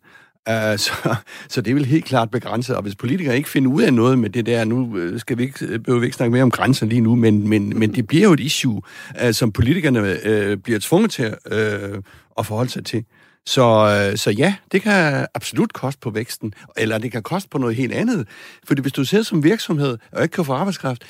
Uh, 0.49 0.53
så, 0.77 1.15
så 1.49 1.61
det 1.61 1.75
vil 1.75 1.85
helt 1.85 2.05
klart 2.05 2.31
begrænse, 2.31 2.75
og 2.75 2.81
hvis 2.81 2.95
politikere 2.95 3.37
ikke 3.37 3.49
finder 3.49 3.71
ud 3.71 3.81
af 3.81 3.93
noget 3.93 4.19
med 4.19 4.29
det 4.29 4.45
der, 4.45 4.65
nu 4.65 4.97
øh, 4.97 5.19
skal 5.19 5.37
vi 5.37 5.43
ikke, 5.43 5.65
øh, 5.65 5.79
behøver 5.79 5.99
vi 5.99 6.05
ikke 6.05 6.15
snakke 6.15 6.31
mere 6.31 6.43
om 6.43 6.51
grænser 6.51 6.85
lige 6.85 7.01
nu, 7.01 7.15
men, 7.15 7.47
men, 7.49 7.79
men 7.79 7.95
det 7.95 8.07
bliver 8.07 8.23
jo 8.23 8.33
et 8.33 8.39
issue, 8.39 8.81
uh, 9.25 9.31
som 9.31 9.51
politikerne 9.51 9.99
uh, 10.01 10.57
bliver 10.57 10.79
tvunget 10.79 11.11
til 11.11 11.25
uh, 11.25 12.01
at 12.37 12.45
forholde 12.45 12.69
sig 12.69 12.85
til. 12.85 13.05
Så, 13.45 14.09
uh, 14.11 14.17
så 14.17 14.31
ja, 14.31 14.55
det 14.71 14.81
kan 14.81 15.27
absolut 15.33 15.73
koste 15.73 15.99
på 15.99 16.09
væksten, 16.09 16.53
eller 16.77 16.97
det 16.97 17.11
kan 17.11 17.23
koste 17.23 17.49
på 17.49 17.57
noget 17.57 17.75
helt 17.75 17.93
andet. 17.93 18.27
Fordi 18.67 18.81
hvis 18.81 18.93
du 18.93 19.05
sidder 19.05 19.23
som 19.23 19.43
virksomhed 19.43 19.97
og 20.11 20.23
ikke 20.23 20.33
kan 20.33 20.45
få 20.45 20.53
arbejdskraft, 20.53 21.03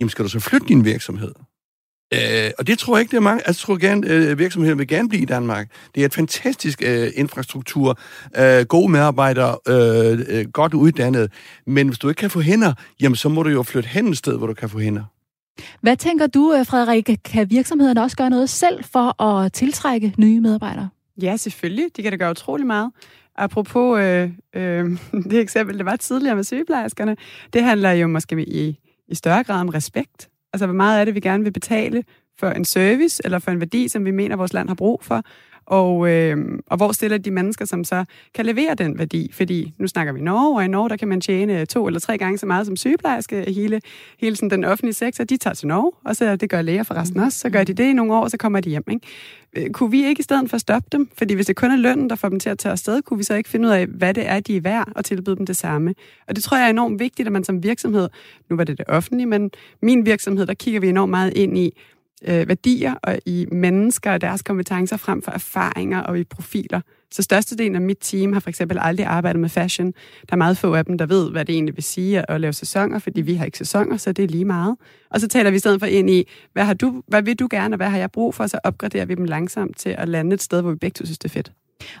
jamen 0.00 0.10
skal 0.10 0.24
du 0.24 0.28
så 0.28 0.40
flytte 0.40 0.66
din 0.66 0.84
virksomhed? 0.84 1.32
Øh, 2.14 2.50
og 2.58 2.66
det 2.66 2.78
tror 2.78 2.96
jeg 2.96 3.00
ikke, 3.00 3.10
det 3.10 3.16
er 3.16 3.20
mange. 3.20 3.46
Altså, 3.46 3.60
jeg 3.60 3.66
tror 3.66 3.88
gerne, 3.88 4.08
øh, 4.08 4.38
virksomheden 4.38 4.78
vil 4.78 4.88
gerne 4.88 5.08
blive 5.08 5.22
i 5.22 5.26
Danmark. 5.26 5.68
Det 5.94 6.00
er 6.00 6.06
et 6.06 6.14
fantastisk 6.14 6.82
øh, 6.86 7.10
infrastruktur, 7.14 7.98
øh, 8.38 8.64
gode 8.64 8.92
medarbejdere, 8.92 9.58
øh, 9.68 10.18
øh, 10.28 10.50
godt 10.52 10.74
uddannet. 10.74 11.32
Men 11.66 11.88
hvis 11.88 11.98
du 11.98 12.08
ikke 12.08 12.18
kan 12.18 12.30
få 12.30 12.40
hænder, 12.40 12.72
jamen 13.00 13.16
så 13.16 13.28
må 13.28 13.42
du 13.42 13.50
jo 13.50 13.62
flytte 13.62 13.88
hen 13.88 14.08
et 14.08 14.16
sted, 14.16 14.38
hvor 14.38 14.46
du 14.46 14.54
kan 14.54 14.68
få 14.68 14.78
hænder. 14.78 15.02
Hvad 15.80 15.96
tænker 15.96 16.26
du, 16.26 16.54
øh, 16.58 16.66
Frederik? 16.66 17.10
Kan 17.24 17.50
virksomhederne 17.50 18.02
også 18.02 18.16
gøre 18.16 18.30
noget 18.30 18.50
selv 18.50 18.84
for 18.84 19.22
at 19.22 19.52
tiltrække 19.52 20.14
nye 20.18 20.40
medarbejdere? 20.40 20.88
Ja, 21.22 21.36
selvfølgelig. 21.36 21.86
De 21.96 22.02
kan 22.02 22.12
da 22.12 22.16
gøre 22.16 22.30
utrolig 22.30 22.66
meget. 22.66 22.90
Apropos 23.36 24.00
øh, 24.00 24.30
øh, 24.54 24.98
det 25.30 25.40
eksempel, 25.40 25.78
der 25.78 25.84
var 25.84 25.96
tidligere 25.96 26.36
med 26.36 26.44
sygeplejerskerne, 26.44 27.16
det 27.52 27.62
handler 27.62 27.90
jo 27.90 28.06
måske 28.06 28.44
i, 28.48 28.78
i 29.08 29.14
større 29.14 29.44
grad 29.44 29.60
om 29.60 29.68
respekt. 29.68 30.28
Altså, 30.54 30.66
hvor 30.66 30.74
meget 30.74 31.00
er 31.00 31.04
det, 31.04 31.14
vi 31.14 31.20
gerne 31.20 31.44
vil 31.44 31.52
betale 31.52 32.04
for 32.38 32.46
en 32.50 32.64
service 32.64 33.22
eller 33.24 33.38
for 33.38 33.50
en 33.50 33.60
værdi, 33.60 33.88
som 33.88 34.04
vi 34.04 34.10
mener, 34.10 34.36
vores 34.36 34.52
land 34.52 34.68
har 34.68 34.74
brug 34.74 35.00
for, 35.02 35.22
og, 35.66 36.08
øh, 36.08 36.36
og 36.66 36.76
hvor 36.76 36.92
stiller 36.92 37.18
de 37.18 37.30
mennesker, 37.30 37.64
som 37.64 37.84
så 37.84 38.04
kan 38.34 38.46
levere 38.46 38.74
den 38.74 38.98
værdi? 38.98 39.30
Fordi 39.32 39.74
nu 39.78 39.86
snakker 39.86 40.12
vi 40.12 40.20
Norge, 40.20 40.56
og 40.56 40.64
i 40.64 40.68
Norge 40.68 40.88
der 40.88 40.96
kan 40.96 41.08
man 41.08 41.20
tjene 41.20 41.66
to 41.66 41.86
eller 41.86 42.00
tre 42.00 42.18
gange 42.18 42.38
så 42.38 42.46
meget 42.46 42.66
som 42.66 42.76
sygeplejerske. 42.76 43.52
Hele, 43.52 43.80
hele 44.18 44.36
sådan, 44.36 44.50
den 44.50 44.64
offentlige 44.64 44.94
sektor, 44.94 45.24
de 45.24 45.36
tager 45.36 45.54
til 45.54 45.68
Norge, 45.68 45.92
og 46.04 46.16
så 46.16 46.36
det 46.36 46.50
gør 46.50 46.62
læger 46.62 46.82
forresten 46.82 47.20
også. 47.20 47.38
Så 47.38 47.50
gør 47.50 47.64
de 47.64 47.72
det 47.72 47.84
i 47.84 47.92
nogle 47.92 48.14
år, 48.14 48.20
og 48.20 48.30
så 48.30 48.36
kommer 48.36 48.60
de 48.60 48.70
hjem. 48.70 48.84
Ikke? 48.90 49.06
Øh, 49.56 49.70
kunne 49.70 49.90
vi 49.90 50.06
ikke 50.06 50.20
i 50.20 50.22
stedet 50.22 50.50
for 50.50 50.58
stoppe 50.58 50.88
dem? 50.92 51.10
Fordi 51.18 51.34
hvis 51.34 51.46
det 51.46 51.56
kun 51.56 51.70
er 51.70 51.76
lønnen, 51.76 52.10
der 52.10 52.16
får 52.16 52.28
dem 52.28 52.40
til 52.40 52.48
at 52.48 52.58
tage 52.58 52.70
afsted, 52.72 53.02
kunne 53.02 53.18
vi 53.18 53.24
så 53.24 53.34
ikke 53.34 53.50
finde 53.50 53.68
ud 53.68 53.72
af, 53.72 53.86
hvad 53.86 54.14
det 54.14 54.28
er, 54.28 54.40
de 54.40 54.56
er 54.56 54.60
værd, 54.60 54.88
og 54.96 55.04
tilbyde 55.04 55.36
dem 55.36 55.46
det 55.46 55.56
samme. 55.56 55.94
Og 56.28 56.36
det 56.36 56.44
tror 56.44 56.56
jeg 56.56 56.66
er 56.66 56.70
enormt 56.70 57.00
vigtigt, 57.00 57.26
at 57.26 57.32
man 57.32 57.44
som 57.44 57.62
virksomhed, 57.62 58.08
nu 58.50 58.56
var 58.56 58.64
det 58.64 58.78
det 58.78 58.86
offentlige, 58.88 59.26
men 59.26 59.50
min 59.82 60.06
virksomhed, 60.06 60.46
der 60.46 60.54
kigger 60.54 60.80
vi 60.80 60.88
enormt 60.88 61.10
meget 61.10 61.32
ind 61.36 61.58
i, 61.58 61.72
øh, 62.26 62.48
værdier 62.48 62.94
og 63.02 63.18
i 63.26 63.46
mennesker 63.52 64.12
og 64.12 64.20
deres 64.20 64.42
kompetencer 64.42 64.96
frem 64.96 65.22
for 65.22 65.32
erfaringer 65.32 66.00
og 66.00 66.18
i 66.18 66.24
profiler. 66.24 66.80
Så 67.10 67.22
størstedelen 67.22 67.74
af 67.74 67.80
mit 67.80 67.98
team 68.00 68.32
har 68.32 68.40
for 68.40 68.48
eksempel 68.48 68.78
aldrig 68.80 69.06
arbejdet 69.06 69.40
med 69.40 69.48
fashion. 69.48 69.86
Der 69.86 70.32
er 70.32 70.36
meget 70.36 70.58
få 70.58 70.74
af 70.74 70.84
dem, 70.84 70.98
der 70.98 71.06
ved, 71.06 71.30
hvad 71.30 71.44
det 71.44 71.54
egentlig 71.54 71.76
vil 71.76 71.84
sige 71.84 72.30
at 72.30 72.40
lave 72.40 72.52
sæsoner, 72.52 72.98
fordi 72.98 73.20
vi 73.20 73.34
har 73.34 73.44
ikke 73.44 73.58
sæsoner, 73.58 73.96
så 73.96 74.12
det 74.12 74.24
er 74.24 74.28
lige 74.28 74.44
meget. 74.44 74.76
Og 75.10 75.20
så 75.20 75.28
taler 75.28 75.50
vi 75.50 75.56
i 75.56 75.58
stedet 75.58 75.80
for 75.80 75.86
ind 75.86 76.10
i, 76.10 76.28
hvad, 76.52 76.64
har 76.64 76.74
du, 76.74 77.02
hvad 77.06 77.22
vil 77.22 77.38
du 77.38 77.48
gerne, 77.50 77.74
og 77.74 77.76
hvad 77.76 77.90
har 77.90 77.98
jeg 77.98 78.10
brug 78.10 78.34
for, 78.34 78.46
så 78.46 78.58
opgraderer 78.64 79.04
vi 79.04 79.14
dem 79.14 79.24
langsomt 79.24 79.76
til 79.78 79.94
at 79.98 80.08
lande 80.08 80.34
et 80.34 80.42
sted, 80.42 80.60
hvor 80.62 80.70
vi 80.70 80.76
begge 80.76 80.94
to 80.94 81.04
synes, 81.04 81.18
det 81.18 81.28
er 81.28 81.32
fedt. 81.32 81.52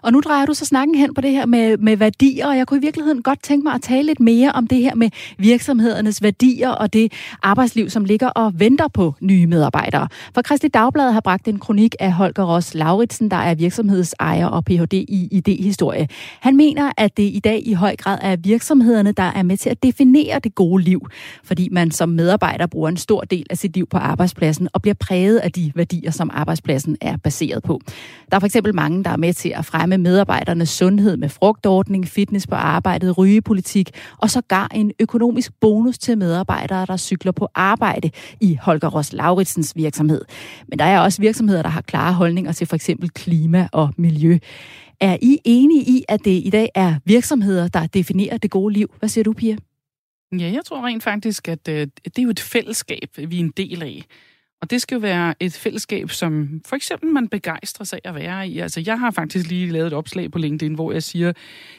Og 0.02 0.12
nu 0.12 0.20
drejer 0.20 0.46
du 0.46 0.54
så 0.54 0.64
snakken 0.64 0.94
hen 0.94 1.14
på 1.14 1.20
det 1.20 1.30
her 1.30 1.46
med, 1.46 1.76
med 1.76 1.96
værdier, 1.96 2.46
og 2.46 2.56
jeg 2.56 2.66
kunne 2.66 2.78
i 2.78 2.80
virkeligheden 2.80 3.22
godt 3.22 3.42
tænke 3.42 3.64
mig 3.64 3.74
at 3.74 3.82
tale 3.82 4.06
lidt 4.06 4.20
mere 4.20 4.52
om 4.52 4.66
det 4.66 4.78
her 4.78 4.94
med 4.94 5.10
virksomhedernes 5.38 6.22
værdier 6.22 6.70
og 6.70 6.92
det 6.92 7.12
arbejdsliv, 7.42 7.90
som 7.90 8.04
ligger 8.04 8.28
og 8.28 8.52
venter 8.60 8.88
på 8.88 9.14
nye 9.20 9.46
medarbejdere. 9.46 10.08
For 10.34 10.42
Kristelig 10.42 10.74
Dagblad 10.74 11.12
har 11.12 11.20
bragt 11.20 11.48
en 11.48 11.58
kronik 11.58 11.94
af 12.00 12.12
Holger 12.12 12.54
Ross 12.54 12.74
Lauritsen, 12.74 13.30
der 13.30 13.36
er 13.36 13.54
virksomhedsejer 13.54 14.46
og 14.46 14.64
Ph.D. 14.64 14.92
i 14.92 15.42
idéhistorie. 15.42 16.06
Han 16.40 16.56
mener, 16.56 16.92
at 16.96 17.16
det 17.16 17.22
i 17.22 17.40
dag 17.44 17.62
i 17.66 17.72
høj 17.72 17.96
grad 17.96 18.18
er 18.22 18.36
virksomhederne, 18.36 19.12
der 19.12 19.22
er 19.22 19.42
med 19.42 19.56
til 19.56 19.70
at 19.70 19.82
definere 19.82 20.38
det 20.38 20.54
gode 20.54 20.82
liv, 20.82 21.06
fordi 21.44 21.68
man 21.72 21.90
som 21.90 22.08
medarbejder 22.08 22.66
bruger 22.66 22.88
en 22.88 22.96
stor 22.96 23.20
del 23.20 23.46
af 23.50 23.58
sit 23.58 23.74
liv 23.74 23.86
på 23.86 23.96
arbejdspladsen 23.96 24.68
og 24.72 24.82
bliver 24.82 24.94
præget 24.94 25.38
af 25.38 25.52
de 25.52 25.72
værdier, 25.74 26.10
som 26.10 26.30
arbejdspladsen 26.32 26.96
er 27.00 27.16
baseret 27.16 27.62
på. 27.62 27.80
Der 28.30 28.36
er 28.36 28.40
for 28.40 28.46
eksempel 28.46 28.74
mange, 28.74 29.04
der 29.04 29.10
er 29.10 29.16
med 29.16 29.32
til 29.32 29.52
at 29.56 29.63
at 29.64 29.68
fremme 29.68 29.98
medarbejdernes 29.98 30.68
sundhed 30.68 31.16
med 31.16 31.28
frugtordning, 31.28 32.08
fitness 32.08 32.46
på 32.46 32.54
arbejdet, 32.54 33.18
rygepolitik 33.18 33.90
og 34.18 34.30
sågar 34.30 34.68
en 34.74 34.92
økonomisk 35.00 35.52
bonus 35.60 35.98
til 35.98 36.18
medarbejdere, 36.18 36.86
der 36.86 36.96
cykler 36.96 37.32
på 37.32 37.48
arbejde 37.54 38.10
i 38.40 38.58
Holger 38.62 38.88
Ross 38.88 39.12
Lauritsens 39.12 39.72
virksomhed. 39.76 40.24
Men 40.68 40.78
der 40.78 40.84
er 40.84 41.00
også 41.00 41.22
virksomheder, 41.22 41.62
der 41.62 41.68
har 41.68 41.80
klare 41.80 42.12
holdninger 42.12 42.52
til 42.52 42.66
for 42.66 42.76
eksempel 42.76 43.10
klima 43.10 43.68
og 43.72 43.94
miljø. 43.96 44.38
Er 45.00 45.16
I 45.22 45.38
enige 45.44 45.82
i, 45.82 46.04
at 46.08 46.24
det 46.24 46.42
i 46.44 46.50
dag 46.50 46.68
er 46.74 46.94
virksomheder, 47.04 47.68
der 47.68 47.86
definerer 47.86 48.36
det 48.36 48.50
gode 48.50 48.74
liv? 48.74 48.94
Hvad 48.98 49.08
siger 49.08 49.24
du, 49.24 49.32
Pia? 49.32 49.56
Ja, 50.32 50.50
jeg 50.52 50.60
tror 50.64 50.86
rent 50.86 51.02
faktisk, 51.02 51.48
at 51.48 51.68
øh, 51.68 51.86
det 52.04 52.18
er 52.18 52.22
jo 52.22 52.30
et 52.30 52.40
fællesskab, 52.40 53.08
vi 53.16 53.36
er 53.36 53.40
en 53.40 53.52
del 53.56 53.82
af. 53.82 54.04
Og 54.64 54.70
det 54.70 54.82
skal 54.82 54.94
jo 54.94 55.00
være 55.00 55.34
et 55.40 55.52
fællesskab, 55.52 56.10
som 56.10 56.60
for 56.66 56.76
eksempel 56.76 57.10
man 57.10 57.28
begejstrer 57.28 57.84
sig 57.84 57.98
at 58.04 58.14
være 58.14 58.48
i. 58.48 58.58
Altså, 58.58 58.82
jeg 58.86 59.00
har 59.00 59.10
faktisk 59.10 59.46
lige 59.48 59.70
lavet 59.70 59.86
et 59.86 59.92
opslag 59.92 60.30
på 60.30 60.38
LinkedIn, 60.38 60.74
hvor 60.74 60.92
jeg 60.92 61.02
siger, 61.02 61.32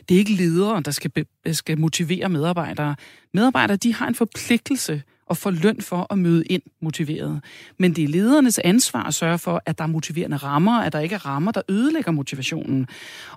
det 0.10 0.16
er 0.16 0.20
ikke 0.20 0.34
ledere, 0.34 0.82
der 0.82 0.92
skal, 0.92 1.12
be- 1.12 1.54
skal 1.54 1.80
motivere 1.80 2.30
medarbejdere. 2.30 2.96
Medarbejdere, 3.34 3.78
de 3.78 3.94
har 3.94 4.08
en 4.08 4.16
forpligtelse 4.16 5.04
og 5.26 5.38
får 5.38 5.52
løn 5.52 5.82
for 5.82 6.08
at 6.10 6.18
møde 6.18 6.44
ind 6.46 6.62
motiveret. 6.82 7.42
Men 7.80 7.96
det 7.96 8.04
er 8.04 8.08
ledernes 8.08 8.60
ansvar 8.60 9.04
at 9.04 9.14
sørge 9.14 9.38
for, 9.38 9.62
at 9.66 9.78
der 9.78 9.84
er 9.84 9.88
motiverende 9.88 10.38
rammer, 10.38 10.82
at 10.82 10.94
der 10.94 11.00
ikke 11.00 11.16
er 11.16 11.26
rammer, 11.26 11.52
der 11.52 11.62
ødelægger 11.70 12.12
motivationen. 12.12 12.88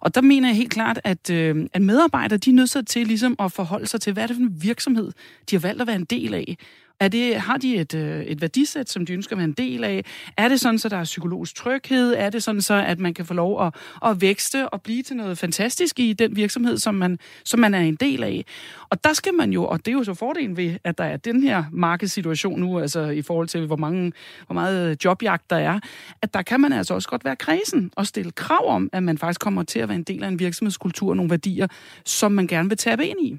Og 0.00 0.14
der 0.14 0.20
mener 0.20 0.48
jeg 0.48 0.56
helt 0.56 0.70
klart, 0.70 1.00
at, 1.04 1.30
øh, 1.30 1.66
at 1.72 1.82
medarbejdere 1.82 2.38
de 2.38 2.50
er 2.50 2.54
nødt 2.54 2.86
til 2.86 3.06
ligesom 3.06 3.36
at 3.38 3.52
forholde 3.52 3.86
sig 3.86 4.00
til, 4.00 4.12
hvad 4.12 4.22
er 4.22 4.26
det 4.26 4.36
for 4.36 4.42
en 4.42 4.62
virksomhed, 4.62 5.12
de 5.50 5.56
har 5.56 5.60
valgt 5.60 5.80
at 5.80 5.86
være 5.86 5.96
en 5.96 6.04
del 6.04 6.34
af. 6.34 6.56
Er 7.00 7.08
det, 7.08 7.34
har 7.34 7.56
de 7.56 7.76
et, 7.76 7.94
øh, 7.94 8.22
et 8.22 8.40
værdisæt, 8.40 8.90
som 8.90 9.06
de 9.06 9.12
ønsker 9.12 9.36
at 9.36 9.38
være 9.38 9.44
en 9.44 9.52
del 9.52 9.84
af? 9.84 10.04
Er 10.36 10.48
det 10.48 10.60
sådan, 10.60 10.78
så 10.78 10.88
der 10.88 10.96
er 10.96 11.04
psykologisk 11.04 11.54
tryghed? 11.54 12.14
Er 12.16 12.30
det 12.30 12.42
sådan, 12.42 12.60
så 12.60 12.74
at 12.74 12.98
man 12.98 13.14
kan 13.14 13.26
få 13.26 13.34
lov 13.34 13.66
at, 13.66 13.74
at 14.04 14.20
vækste 14.20 14.68
og 14.68 14.82
blive 14.82 15.02
til 15.02 15.16
noget 15.16 15.38
fantastisk 15.38 16.00
i 16.00 16.12
den 16.12 16.36
virksomhed, 16.36 16.78
som 16.78 16.94
man, 16.94 17.18
som 17.44 17.60
man 17.60 17.74
er 17.74 17.80
en 17.80 17.94
del 17.94 18.22
af? 18.24 18.44
Og 18.90 19.04
der 19.04 19.12
skal 19.12 19.34
man 19.34 19.52
jo, 19.52 19.64
og 19.64 19.78
det 19.78 19.88
er 19.88 19.92
jo 19.92 20.04
så 20.04 20.14
fordelen 20.14 20.56
ved, 20.56 20.76
at 20.84 20.98
der 20.98 21.04
er 21.04 21.16
den 21.16 21.42
her 21.42 21.64
markedssituation 21.72 22.60
nu, 22.60 22.78
altså 22.80 23.00
i 23.00 23.22
forhold 23.22 23.48
til, 23.48 23.66
hvor, 23.66 23.76
mange, 23.76 24.12
hvor 24.46 24.54
meget 24.54 25.04
jobjagt 25.04 25.50
der 25.50 25.56
er, 25.56 25.80
at 26.22 26.34
der 26.34 26.42
kan 26.42 26.60
man 26.60 26.72
altså 26.72 26.94
også 26.94 27.08
godt 27.08 27.24
være 27.24 27.36
kredsen 27.36 27.90
og 27.96 28.06
stille 28.06 28.32
krav 28.32 28.68
om, 28.68 28.90
at 28.92 29.02
man 29.02 29.18
faktisk 29.18 29.40
kommer 29.40 29.62
til 29.62 29.78
at 29.78 29.88
være 29.88 29.96
en 29.96 30.02
del 30.02 30.24
af 30.24 30.28
en 30.28 30.38
virksomhedskultur 30.38 31.10
og 31.10 31.16
nogle 31.16 31.30
værdier, 31.30 31.66
som 32.04 32.32
man 32.32 32.46
gerne 32.46 32.68
vil 32.68 32.78
tabe 32.78 33.06
ind 33.06 33.18
i. 33.22 33.38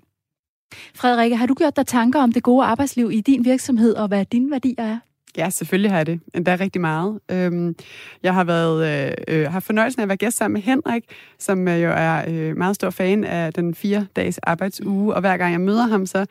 Frederikke, 0.95 1.35
har 1.35 1.45
du 1.45 1.53
gjort 1.53 1.75
dig 1.75 1.87
tanker 1.87 2.19
om 2.19 2.31
det 2.31 2.43
gode 2.43 2.65
arbejdsliv 2.65 3.11
i 3.11 3.21
din 3.21 3.45
virksomhed, 3.45 3.95
og 3.95 4.07
hvad 4.07 4.25
dine 4.25 4.51
værdier 4.51 4.83
er? 4.83 4.97
Ja, 5.37 5.49
selvfølgelig 5.49 5.91
har 5.91 5.97
jeg 5.97 6.05
det. 6.05 6.19
Endda 6.35 6.57
rigtig 6.59 6.81
meget. 6.81 7.19
Øhm, 7.31 7.75
jeg 8.23 8.33
har 8.33 8.43
været 8.43 9.07
øh, 9.07 9.13
øh 9.27 9.51
har 9.51 9.59
fornøjelsen 9.59 9.99
af 9.99 10.03
at 10.03 10.09
være 10.09 10.17
gæst 10.17 10.37
sammen 10.37 10.53
med 10.53 10.61
Henrik, 10.61 11.03
som 11.39 11.67
øh, 11.67 11.83
jo 11.83 11.89
er 11.95 12.23
øh, 12.27 12.57
meget 12.57 12.75
stor 12.75 12.89
fan 12.89 13.23
af 13.23 13.53
den 13.53 13.75
fire 13.75 14.07
dages 14.15 14.37
arbejdsuge, 14.37 15.13
og 15.13 15.21
hver 15.21 15.37
gang 15.37 15.51
jeg 15.51 15.61
møder 15.61 15.87
ham, 15.87 16.05
så 16.05 16.25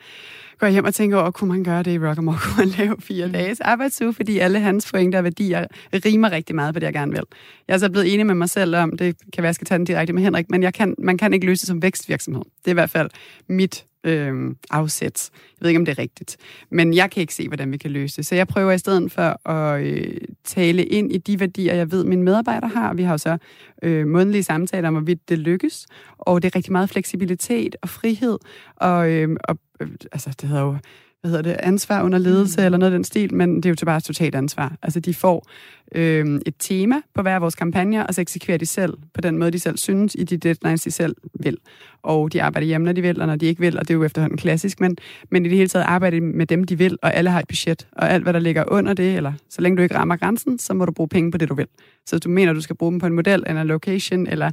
går 0.59 0.67
jeg 0.67 0.71
hjem 0.71 0.85
og 0.85 0.93
tænker 0.93 1.17
over, 1.17 1.31
kunne 1.31 1.47
man 1.47 1.63
gøre 1.63 1.83
det 1.83 1.91
i 1.91 1.99
Rockamore? 1.99 2.37
Kunne 2.43 2.65
man 2.65 2.67
lave 2.67 2.95
fire 2.99 3.25
mm. 3.25 3.33
dages 3.33 3.59
arbejdsuge? 3.59 4.13
Fordi 4.13 4.39
alle 4.39 4.59
hans 4.59 4.91
pointer 4.91 5.17
og 5.17 5.23
værdier 5.23 5.65
rimer 5.93 6.31
rigtig 6.31 6.55
meget 6.55 6.73
på 6.73 6.79
det, 6.79 6.85
jeg 6.85 6.93
gerne 6.93 7.11
vil. 7.11 7.23
Jeg 7.67 7.73
er 7.73 7.77
så 7.77 7.89
blevet 7.89 8.13
enig 8.13 8.25
med 8.25 8.35
mig 8.35 8.49
selv 8.49 8.75
om, 8.75 8.97
det 8.97 9.15
kan 9.33 9.41
være, 9.43 9.47
jeg 9.47 9.55
skal 9.55 9.67
tage 9.67 9.77
den 9.77 9.85
direkte 9.85 10.13
med 10.13 10.23
Henrik, 10.23 10.49
men 10.49 10.63
jeg 10.63 10.73
kan, 10.73 10.95
man 10.97 11.17
kan 11.17 11.33
ikke 11.33 11.45
løse 11.45 11.61
det 11.61 11.67
som 11.67 11.81
vækstvirksomhed. 11.81 12.43
Det 12.59 12.67
er 12.67 12.71
i 12.71 12.73
hvert 12.73 12.89
fald 12.89 13.09
mit 13.49 13.85
øh, 14.03 14.55
afsæt. 14.69 15.29
Jeg 15.33 15.57
ved 15.61 15.69
ikke, 15.69 15.79
om 15.79 15.85
det 15.85 15.91
er 15.91 15.99
rigtigt. 15.99 16.37
Men 16.71 16.93
jeg 16.93 17.11
kan 17.11 17.21
ikke 17.21 17.33
se, 17.33 17.47
hvordan 17.47 17.71
vi 17.71 17.77
kan 17.77 17.91
løse 17.91 18.17
det. 18.17 18.25
Så 18.25 18.35
jeg 18.35 18.47
prøver 18.47 18.71
i 18.71 18.77
stedet 18.77 19.11
for 19.11 19.49
at 19.49 19.83
øh, 19.83 20.17
tale 20.43 20.85
ind 20.85 21.11
i 21.11 21.17
de 21.17 21.39
værdier, 21.39 21.73
jeg 21.73 21.91
ved, 21.91 22.03
mine 22.03 22.23
medarbejdere 22.23 22.69
har. 22.69 22.93
Vi 22.93 23.03
har 23.03 23.13
jo 23.13 23.17
så 23.17 23.37
øh, 23.83 24.07
mundtlige 24.07 24.43
samtaler 24.43 24.87
om, 24.87 24.93
hvorvidt 24.93 25.29
det 25.29 25.39
lykkes. 25.39 25.87
Og 26.17 26.41
det 26.41 26.51
er 26.51 26.55
rigtig 26.55 26.71
meget 26.71 26.89
fleksibilitet 26.89 27.75
og 27.81 27.89
frihed. 27.89 28.37
Og, 28.75 29.11
øh, 29.11 29.37
og 29.43 29.57
øh, 29.79 29.89
altså, 30.11 30.35
det 30.41 30.49
hedder 30.49 30.63
jo 30.63 30.77
hvad 31.21 31.31
hedder 31.31 31.41
det, 31.41 31.59
ansvar 31.59 32.03
under 32.03 32.17
ledelse 32.17 32.61
mm. 32.61 32.65
eller 32.65 32.77
noget 32.77 32.91
af 32.91 32.97
den 32.97 33.03
stil, 33.03 33.33
men 33.33 33.55
det 33.55 33.65
er 33.65 33.69
jo 33.69 33.75
til 33.75 33.85
bare 33.85 34.01
totalt 34.01 34.35
ansvar. 34.35 34.75
Altså, 34.81 34.99
de 34.99 35.13
får 35.13 35.49
øh, 35.95 36.39
et 36.45 36.53
tema 36.59 36.95
på 37.15 37.21
hver 37.21 37.35
af 37.35 37.41
vores 37.41 37.55
kampagner, 37.55 38.03
og 38.03 38.13
så 38.13 38.21
eksekverer 38.21 38.57
de 38.57 38.65
selv 38.65 38.93
på 39.13 39.21
den 39.21 39.37
måde, 39.37 39.51
de 39.51 39.59
selv 39.59 39.77
synes, 39.77 40.15
i 40.19 40.23
de 40.23 40.37
deadlines, 40.37 40.81
de 40.81 40.91
selv 40.91 41.15
vil. 41.33 41.57
Og 42.03 42.33
de 42.33 42.43
arbejder 42.43 42.67
hjemme, 42.67 42.85
når 42.85 42.93
de 42.93 43.01
vil, 43.01 43.21
og 43.21 43.27
når 43.27 43.35
de 43.35 43.45
ikke 43.45 43.61
vil, 43.61 43.79
og 43.79 43.87
det 43.87 43.93
er 43.93 43.97
jo 43.97 44.03
efterhånden 44.03 44.37
klassisk, 44.37 44.79
men, 44.79 44.97
men 45.31 45.45
i 45.45 45.49
det 45.49 45.57
hele 45.57 45.69
taget 45.69 45.85
arbejder 45.85 46.21
med 46.21 46.45
dem, 46.45 46.63
de 46.63 46.77
vil, 46.77 46.97
og 47.01 47.13
alle 47.13 47.29
har 47.29 47.39
et 47.39 47.47
budget. 47.47 47.87
Og 47.91 48.11
alt, 48.11 48.23
hvad 48.23 48.33
der 48.33 48.39
ligger 48.39 48.63
under 48.67 48.93
det, 48.93 49.15
eller 49.15 49.33
så 49.49 49.61
længe 49.61 49.77
du 49.77 49.81
ikke 49.81 49.95
rammer 49.95 50.15
grænsen, 50.17 50.59
så 50.59 50.73
må 50.73 50.85
du 50.85 50.91
bruge 50.91 51.09
penge 51.09 51.31
på 51.31 51.37
det, 51.37 51.49
du 51.49 51.53
vil. 51.53 51.67
Så 52.05 52.15
hvis 52.15 52.21
du 52.21 52.29
mener, 52.29 52.53
du 52.53 52.61
skal 52.61 52.75
bruge 52.75 52.91
dem 52.91 52.99
på 52.99 53.05
en 53.05 53.13
model, 53.13 53.43
eller 53.47 53.61
en 53.61 53.67
location, 53.67 54.27
eller 54.27 54.51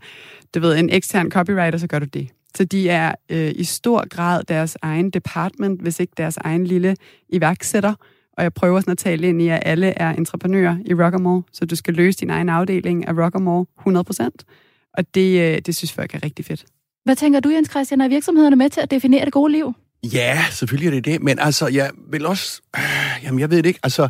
du 0.54 0.60
ved, 0.60 0.78
en 0.78 0.90
ekstern 0.90 1.30
copywriter, 1.30 1.78
så 1.78 1.86
gør 1.86 1.98
du 1.98 2.06
det. 2.06 2.28
Så 2.56 2.64
de 2.64 2.88
er 2.88 3.14
øh, 3.30 3.52
i 3.56 3.64
stor 3.64 4.08
grad 4.08 4.44
deres 4.44 4.76
egen 4.82 5.10
department, 5.10 5.82
hvis 5.82 6.00
ikke 6.00 6.12
deres 6.16 6.36
egen 6.36 6.66
lille 6.66 6.96
iværksætter. 7.28 7.94
Og 8.32 8.42
jeg 8.42 8.54
prøver 8.54 8.80
sådan 8.80 8.92
at 8.92 8.98
tale 8.98 9.28
ind 9.28 9.42
i, 9.42 9.48
at 9.48 9.62
alle 9.64 9.86
er 9.86 10.10
entreprenører 10.12 10.76
i 10.84 10.94
Rockamore, 10.94 11.42
så 11.52 11.66
du 11.66 11.76
skal 11.76 11.94
løse 11.94 12.18
din 12.18 12.30
egen 12.30 12.48
afdeling 12.48 13.08
af 13.08 13.12
Rockamore 13.12 13.66
100%. 13.80 14.30
Og 14.94 15.14
det, 15.14 15.40
øh, 15.40 15.58
det 15.66 15.76
synes 15.76 15.92
folk 15.92 16.14
er 16.14 16.24
rigtig 16.24 16.44
fedt. 16.44 16.64
Hvad 17.04 17.16
tænker 17.16 17.40
du, 17.40 17.48
Jens 17.48 17.70
Christian? 17.70 18.00
Er 18.00 18.08
virksomhederne 18.08 18.56
med 18.56 18.70
til 18.70 18.80
at 18.80 18.90
definere 18.90 19.24
det 19.24 19.32
gode 19.32 19.52
liv? 19.52 19.74
Ja, 20.12 20.44
selvfølgelig 20.50 20.86
er 20.86 20.90
det 20.90 21.04
det, 21.04 21.22
men 21.22 21.38
altså, 21.38 21.66
jeg 21.66 21.90
vil 22.10 22.26
også, 22.26 22.60
øh, 22.76 22.82
jamen 23.24 23.40
jeg 23.40 23.50
ved 23.50 23.56
det 23.56 23.66
ikke, 23.66 23.80
altså, 23.82 24.08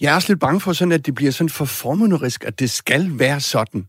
jeg 0.00 0.10
er 0.10 0.14
også 0.14 0.28
lidt 0.28 0.40
bange 0.40 0.60
for 0.60 0.72
sådan, 0.72 0.92
at 0.92 1.06
det 1.06 1.14
bliver 1.14 1.32
sådan 1.32 1.48
for 1.48 1.64
formunderisk, 1.64 2.44
at 2.44 2.60
det 2.60 2.70
skal 2.70 3.10
være 3.18 3.40
sådan. 3.40 3.86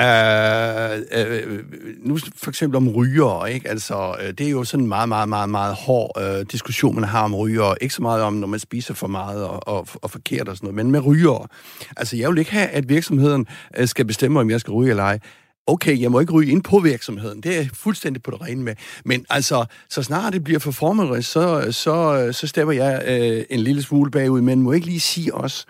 Øh, 0.00 0.98
øh, 1.12 1.64
nu 1.98 2.18
for 2.36 2.50
eksempel 2.50 2.76
om 2.76 2.88
ryger, 2.88 3.46
ikke? 3.46 3.68
Altså, 3.68 4.16
øh, 4.22 4.28
det 4.28 4.46
er 4.46 4.50
jo 4.50 4.64
sådan 4.64 4.84
en 4.84 4.88
meget, 4.88 5.08
meget, 5.08 5.28
meget, 5.28 5.48
meget 5.48 5.74
hård 5.74 6.22
øh, 6.22 6.46
diskussion, 6.52 6.94
man 6.94 7.04
har 7.04 7.24
om 7.24 7.34
ryger. 7.34 7.74
Ikke 7.80 7.94
så 7.94 8.02
meget 8.02 8.22
om, 8.22 8.32
når 8.32 8.46
man 8.46 8.60
spiser 8.60 8.94
for 8.94 9.06
meget 9.06 9.44
og, 9.44 9.68
og, 9.68 9.86
og 9.94 10.10
forkert 10.10 10.48
og 10.48 10.56
sådan 10.56 10.66
noget, 10.66 10.74
men 10.74 10.90
med 10.90 11.00
ryger. 11.06 11.48
Altså, 11.96 12.16
jeg 12.16 12.30
vil 12.30 12.38
ikke 12.38 12.52
have, 12.52 12.68
at 12.68 12.88
virksomheden 12.88 13.46
øh, 13.76 13.88
skal 13.88 14.04
bestemme, 14.04 14.40
om 14.40 14.50
jeg 14.50 14.60
skal 14.60 14.72
ryge 14.72 14.90
eller 14.90 15.04
ej 15.04 15.18
okay, 15.66 16.00
jeg 16.00 16.10
må 16.10 16.20
ikke 16.20 16.32
ryge 16.32 16.52
ind 16.52 16.62
på 16.62 16.78
virksomheden. 16.78 17.40
Det 17.40 17.52
er 17.52 17.56
jeg 17.56 17.68
fuldstændig 17.72 18.22
på 18.22 18.30
det 18.30 18.40
rene 18.40 18.62
med. 18.62 18.74
Men 19.04 19.26
altså, 19.30 19.64
så 19.90 20.02
snart 20.02 20.32
det 20.32 20.44
bliver 20.44 20.60
for 20.60 20.70
formerisk, 20.70 21.30
så, 21.30 21.72
så, 21.72 22.28
så 22.32 22.46
stemmer 22.46 22.72
jeg 22.74 23.02
øh, 23.06 23.44
en 23.50 23.60
lille 23.60 23.82
smule 23.82 24.10
bagud. 24.10 24.40
Men 24.40 24.62
må 24.62 24.72
ikke 24.72 24.86
lige 24.86 25.00
sige 25.00 25.34
også, 25.34 25.66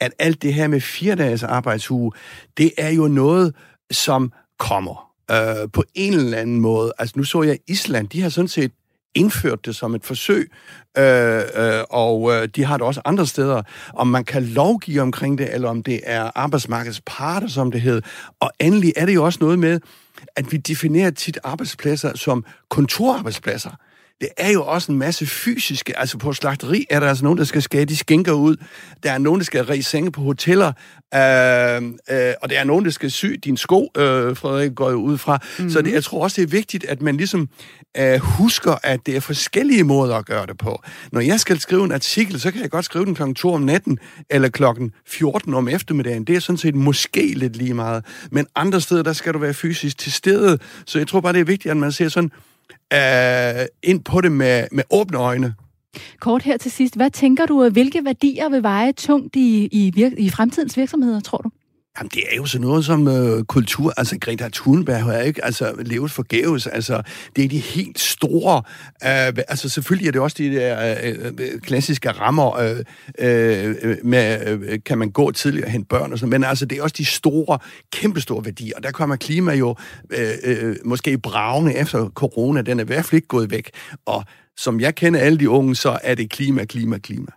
at 0.00 0.12
alt 0.18 0.42
det 0.42 0.54
her 0.54 0.68
med 0.68 0.80
fire 0.80 1.14
dages 1.14 1.42
arbejdsuge, 1.42 2.12
det 2.56 2.72
er 2.78 2.90
jo 2.90 3.08
noget, 3.08 3.54
som 3.90 4.32
kommer 4.58 5.12
øh, 5.30 5.70
på 5.72 5.84
en 5.94 6.12
eller 6.12 6.38
anden 6.38 6.60
måde. 6.60 6.92
Altså, 6.98 7.12
nu 7.16 7.24
så 7.24 7.42
jeg 7.42 7.58
Island, 7.68 8.08
de 8.08 8.22
har 8.22 8.28
sådan 8.28 8.48
set 8.48 8.72
indført 9.14 9.66
det 9.66 9.76
som 9.76 9.94
et 9.94 10.04
forsøg, 10.04 10.50
øh, 10.98 11.42
øh, 11.54 11.84
og 11.90 12.32
øh, 12.32 12.48
de 12.56 12.64
har 12.64 12.76
det 12.76 12.86
også 12.86 13.00
andre 13.04 13.26
steder, 13.26 13.62
om 13.94 14.06
man 14.06 14.24
kan 14.24 14.44
lovgive 14.44 15.02
omkring 15.02 15.38
det, 15.38 15.54
eller 15.54 15.68
om 15.68 15.82
det 15.82 16.00
er 16.04 16.30
arbejdsmarkedets 16.34 17.02
parter, 17.06 17.48
som 17.48 17.70
det 17.70 17.80
hedder. 17.80 18.00
Og 18.40 18.50
endelig 18.60 18.92
er 18.96 19.06
det 19.06 19.14
jo 19.14 19.24
også 19.24 19.38
noget 19.40 19.58
med, 19.58 19.80
at 20.36 20.52
vi 20.52 20.56
definerer 20.56 21.10
tit 21.10 21.38
arbejdspladser 21.44 22.16
som 22.16 22.44
kontorarbejdspladser 22.68 23.70
det 24.20 24.28
er 24.36 24.50
jo 24.50 24.64
også 24.64 24.92
en 24.92 24.98
masse 24.98 25.26
fysiske, 25.26 25.98
altså 25.98 26.18
på 26.18 26.32
slagteri 26.32 26.86
er 26.90 27.00
der 27.00 27.08
altså 27.08 27.24
nogen, 27.24 27.38
der 27.38 27.44
skal 27.44 27.62
skære 27.62 27.84
de 27.84 27.96
skænker 27.96 28.32
ud, 28.32 28.56
der 29.02 29.12
er 29.12 29.18
nogen, 29.18 29.40
der 29.40 29.44
skal 29.44 29.64
ræse 29.64 29.90
senge 29.90 30.12
på 30.12 30.20
hoteller, 30.20 30.72
øh, 31.14 31.82
øh, 32.10 32.34
og 32.42 32.50
der 32.50 32.58
er 32.58 32.64
nogen, 32.64 32.84
der 32.84 32.90
skal 32.90 33.10
sy 33.10 33.26
din 33.26 33.56
sko, 33.56 33.90
øh, 33.96 34.36
Frederik 34.36 34.74
går 34.74 34.90
jo 34.90 34.96
ud 34.96 35.18
fra. 35.18 35.38
Mm-hmm. 35.58 35.70
Så 35.70 35.82
det, 35.82 35.92
jeg 35.92 36.04
tror 36.04 36.22
også, 36.22 36.40
det 36.40 36.48
er 36.48 36.50
vigtigt, 36.50 36.84
at 36.84 37.02
man 37.02 37.16
ligesom 37.16 37.48
øh, 37.98 38.18
husker, 38.18 38.74
at 38.82 39.00
det 39.06 39.16
er 39.16 39.20
forskellige 39.20 39.84
måder 39.84 40.16
at 40.16 40.26
gøre 40.26 40.46
det 40.46 40.58
på. 40.58 40.82
Når 41.12 41.20
jeg 41.20 41.40
skal 41.40 41.60
skrive 41.60 41.84
en 41.84 41.92
artikel, 41.92 42.40
så 42.40 42.50
kan 42.50 42.62
jeg 42.62 42.70
godt 42.70 42.84
skrive 42.84 43.04
den 43.04 43.14
klokken 43.14 43.34
2 43.34 43.52
om 43.52 43.60
natten, 43.60 43.98
eller 44.30 44.48
klokken 44.48 44.92
14 45.06 45.54
om 45.54 45.68
eftermiddagen. 45.68 46.24
Det 46.24 46.36
er 46.36 46.40
sådan 46.40 46.58
set 46.58 46.74
måske 46.74 47.34
lidt 47.34 47.56
lige 47.56 47.74
meget. 47.74 48.04
Men 48.30 48.46
andre 48.56 48.80
steder, 48.80 49.02
der 49.02 49.12
skal 49.12 49.34
du 49.34 49.38
være 49.38 49.54
fysisk 49.54 49.98
til 49.98 50.12
stede. 50.12 50.58
Så 50.86 50.98
jeg 50.98 51.08
tror 51.08 51.20
bare, 51.20 51.32
det 51.32 51.40
er 51.40 51.44
vigtigt, 51.44 51.70
at 51.70 51.76
man 51.76 51.92
ser 51.92 52.08
sådan, 52.08 52.30
øh, 52.92 53.66
ind 53.82 54.04
på 54.04 54.20
det 54.20 54.32
med, 54.32 54.66
med 54.72 54.84
åbne 54.90 55.18
øjne. 55.18 55.54
Kort 56.20 56.42
her 56.42 56.56
til 56.56 56.70
sidst. 56.70 56.96
Hvad 56.96 57.10
tænker 57.10 57.46
du, 57.46 57.68
hvilke 57.68 58.04
værdier 58.04 58.48
vil 58.48 58.62
veje 58.62 58.92
tungt 58.92 59.36
i, 59.36 59.68
i, 59.72 60.12
i 60.18 60.30
fremtidens 60.30 60.76
virksomheder, 60.76 61.20
tror 61.20 61.38
du? 61.38 61.50
Jamen, 61.98 62.10
det 62.14 62.22
er 62.30 62.36
jo 62.36 62.46
sådan 62.46 62.66
noget 62.66 62.84
som 62.84 63.08
øh, 63.08 63.44
kultur. 63.44 63.92
Altså, 63.96 64.18
Greta 64.20 64.48
Thunberg 64.54 65.02
har 65.02 65.18
ikke 65.18 65.44
altså, 65.44 65.72
levet 65.78 66.10
forgæves. 66.10 66.66
Altså, 66.66 67.02
det 67.36 67.44
er 67.44 67.48
de 67.48 67.58
helt 67.58 68.00
store... 68.00 68.62
Øh, 69.04 69.44
altså, 69.48 69.68
selvfølgelig 69.68 70.08
er 70.08 70.12
det 70.12 70.20
også 70.20 70.36
de 70.38 70.54
der 70.54 70.96
øh, 71.04 71.32
øh, 71.38 71.60
klassiske 71.60 72.10
rammer 72.10 72.56
øh, 72.56 72.84
øh, 73.18 73.96
med, 74.04 74.46
øh, 74.46 74.78
kan 74.86 74.98
man 74.98 75.10
gå 75.10 75.30
tidligere 75.30 75.66
og 75.66 75.70
hente 75.70 75.88
børn 75.88 76.12
og 76.12 76.18
sådan 76.18 76.30
Men 76.30 76.44
altså, 76.44 76.66
det 76.66 76.78
er 76.78 76.82
også 76.82 76.94
de 76.98 77.04
store, 77.04 77.58
kæmpestore 77.92 78.44
værdier. 78.44 78.76
Og 78.76 78.82
der 78.82 78.90
kommer 78.90 79.16
klima 79.16 79.52
jo 79.52 79.76
øh, 80.10 80.30
øh, 80.44 80.76
måske 80.84 81.18
bravende 81.18 81.74
efter 81.74 82.08
corona. 82.08 82.62
Den 82.62 82.78
er 82.78 82.84
i 82.84 82.86
hvert 82.86 83.04
fald 83.04 83.14
ikke 83.14 83.28
gået 83.28 83.50
væk. 83.50 83.70
Og 84.06 84.24
som 84.56 84.80
jeg 84.80 84.94
kender 84.94 85.20
alle 85.20 85.38
de 85.38 85.50
unge, 85.50 85.76
så 85.76 85.98
er 86.02 86.14
det 86.14 86.30
klima, 86.30 86.64
klima, 86.64 86.98
klima. 86.98 87.30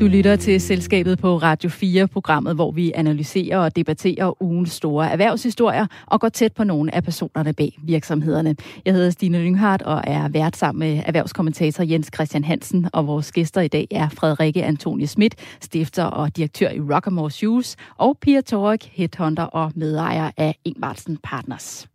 Du 0.00 0.06
lytter 0.06 0.36
til 0.36 0.60
Selskabet 0.60 1.18
på 1.18 1.36
Radio 1.36 1.70
4, 1.70 2.08
programmet, 2.08 2.54
hvor 2.54 2.70
vi 2.70 2.92
analyserer 2.94 3.58
og 3.58 3.76
debatterer 3.76 4.42
ugens 4.42 4.72
store 4.72 5.10
erhvervshistorier 5.10 5.86
og 6.06 6.20
går 6.20 6.28
tæt 6.28 6.52
på 6.52 6.64
nogle 6.64 6.94
af 6.94 7.04
personerne 7.04 7.52
bag 7.52 7.78
virksomhederne. 7.82 8.56
Jeg 8.84 8.94
hedder 8.94 9.10
Stine 9.10 9.38
Lynghardt 9.38 9.82
og 9.82 10.02
er 10.06 10.28
vært 10.28 10.56
sammen 10.56 10.78
med 10.78 11.02
erhvervskommentator 11.06 11.84
Jens 11.84 12.10
Christian 12.14 12.44
Hansen, 12.44 12.88
og 12.92 13.06
vores 13.06 13.32
gæster 13.32 13.60
i 13.60 13.68
dag 13.68 13.86
er 13.90 14.08
Frederikke 14.08 14.64
Antonie 14.64 15.06
Schmidt, 15.06 15.34
stifter 15.60 16.04
og 16.04 16.36
direktør 16.36 16.70
i 16.70 16.80
Rockamore 16.80 17.30
Shoes, 17.30 17.76
og 17.96 18.18
Pia 18.20 18.40
Torik, 18.40 18.90
headhunter 18.92 19.44
og 19.44 19.72
medejer 19.74 20.30
af 20.36 20.58
Ingvartsen 20.64 21.18
Partners. 21.22 21.88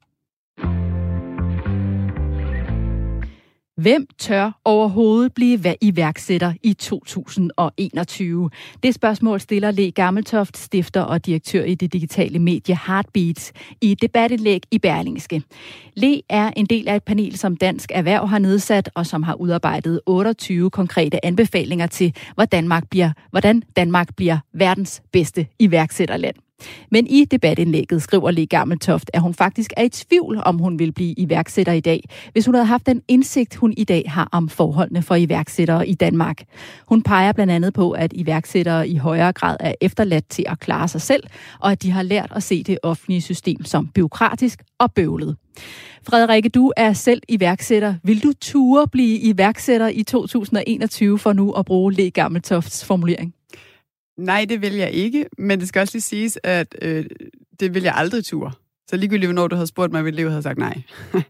Hvem 3.82 4.08
tør 4.18 4.60
overhovedet 4.66 5.34
blive 5.34 5.76
iværksætter 5.82 6.54
i 6.64 6.74
2021? 6.74 8.50
Det 8.84 8.94
spørgsmål 8.94 9.40
stiller 9.40 9.72
Le 9.72 9.92
Gammeltoft, 9.92 10.58
stifter 10.58 11.02
og 11.02 11.26
direktør 11.26 11.64
i 11.64 11.76
det 11.76 11.94
digitale 11.94 12.40
medie 12.40 12.80
Heartbeats, 12.88 13.54
i 13.82 13.92
et 13.92 14.02
debatindlæg 14.02 14.64
i 14.72 14.80
Berlingske. 14.80 15.44
Le 15.96 16.22
er 16.30 16.52
en 16.56 16.66
del 16.66 16.88
af 16.88 16.96
et 16.96 17.04
panel, 17.04 17.38
som 17.38 17.58
Dansk 17.58 17.92
Erhverv 17.94 18.28
har 18.28 18.40
nedsat, 18.40 18.90
og 18.96 19.06
som 19.06 19.24
har 19.24 19.34
udarbejdet 19.34 20.02
28 20.06 20.70
konkrete 20.70 21.26
anbefalinger 21.26 21.88
til, 21.88 22.16
hvordan 22.36 22.48
Danmark 22.52 22.90
bliver, 22.90 23.12
hvordan 23.30 23.64
Danmark 23.76 24.16
bliver 24.16 24.38
verdens 24.54 25.02
bedste 25.12 25.48
iværksætterland. 25.60 26.36
Men 26.92 27.08
i 27.08 27.26
debatindlægget 27.26 28.02
skriver 28.02 28.32
Le 28.32 28.46
Gammeltoft, 28.46 29.10
at 29.14 29.22
hun 29.22 29.34
faktisk 29.34 29.74
er 29.78 29.84
i 29.84 29.90
tvivl, 29.90 30.42
om 30.46 30.58
hun 30.58 30.80
vil 30.80 30.92
blive 30.92 31.14
iværksætter 31.18 31.74
i 31.74 31.80
dag, 31.80 32.04
hvis 32.32 32.46
hun 32.46 32.56
havde 32.56 32.66
haft 32.66 32.86
den 32.86 33.02
indsigt, 33.08 33.56
hun 33.56 33.74
i 33.78 33.84
dag 33.84 34.04
har 34.08 34.30
om 34.32 34.50
forholdene 34.50 35.02
for 35.02 35.16
iværksættere 35.16 35.88
i 35.88 35.94
Danmark. 35.94 36.44
Hun 36.88 37.04
peger 37.04 37.32
blandt 37.32 37.54
andet 37.54 37.74
på, 37.74 37.92
at 37.92 38.14
iværksættere 38.16 38.88
i 38.88 38.96
højere 38.96 39.34
grad 39.34 39.58
er 39.60 39.74
efterladt 39.82 40.30
til 40.30 40.46
at 40.48 40.60
klare 40.60 40.88
sig 40.88 41.02
selv, 41.02 41.24
og 41.60 41.72
at 41.72 41.84
de 41.84 41.92
har 41.92 42.04
lært 42.04 42.32
at 42.36 42.44
se 42.44 42.64
det 42.64 42.78
offentlige 42.84 43.22
system 43.22 43.66
som 43.66 43.88
byråkratisk 43.88 44.64
og 44.80 44.94
bøvlet. 44.94 45.36
Frederikke, 46.04 46.50
du 46.50 46.72
er 46.78 46.94
selv 46.94 47.22
iværksætter. 47.30 47.96
Vil 48.04 48.24
du 48.24 48.34
ture 48.42 48.88
blive 48.88 49.20
iværksætter 49.20 49.88
i 49.88 50.04
2021 50.04 51.20
for 51.20 51.34
nu 51.34 51.52
at 51.52 51.66
bruge 51.66 51.94
Le 51.94 52.12
Gammeltofts 52.12 52.86
formulering? 52.86 53.34
Nej, 54.22 54.46
det 54.50 54.62
vil 54.62 54.74
jeg 54.74 54.92
ikke, 54.92 55.26
men 55.38 55.60
det 55.60 55.68
skal 55.68 55.80
også 55.80 55.96
lige 55.96 56.02
siges, 56.02 56.40
at 56.44 56.76
øh, 56.82 57.06
det 57.60 57.74
vil 57.74 57.84
jeg 57.84 57.94
aldrig 57.96 58.26
ture. 58.26 58.52
Så 58.88 58.98
ligegyldigt, 58.98 59.28
hvornår 59.28 59.48
du 59.48 59.56
havde 59.56 59.68
spurgt 59.68 59.92
mig, 59.92 60.06
ville 60.06 60.22
jeg 60.22 60.32
have 60.32 60.42
sagt 60.42 60.58
nej. 60.58 60.82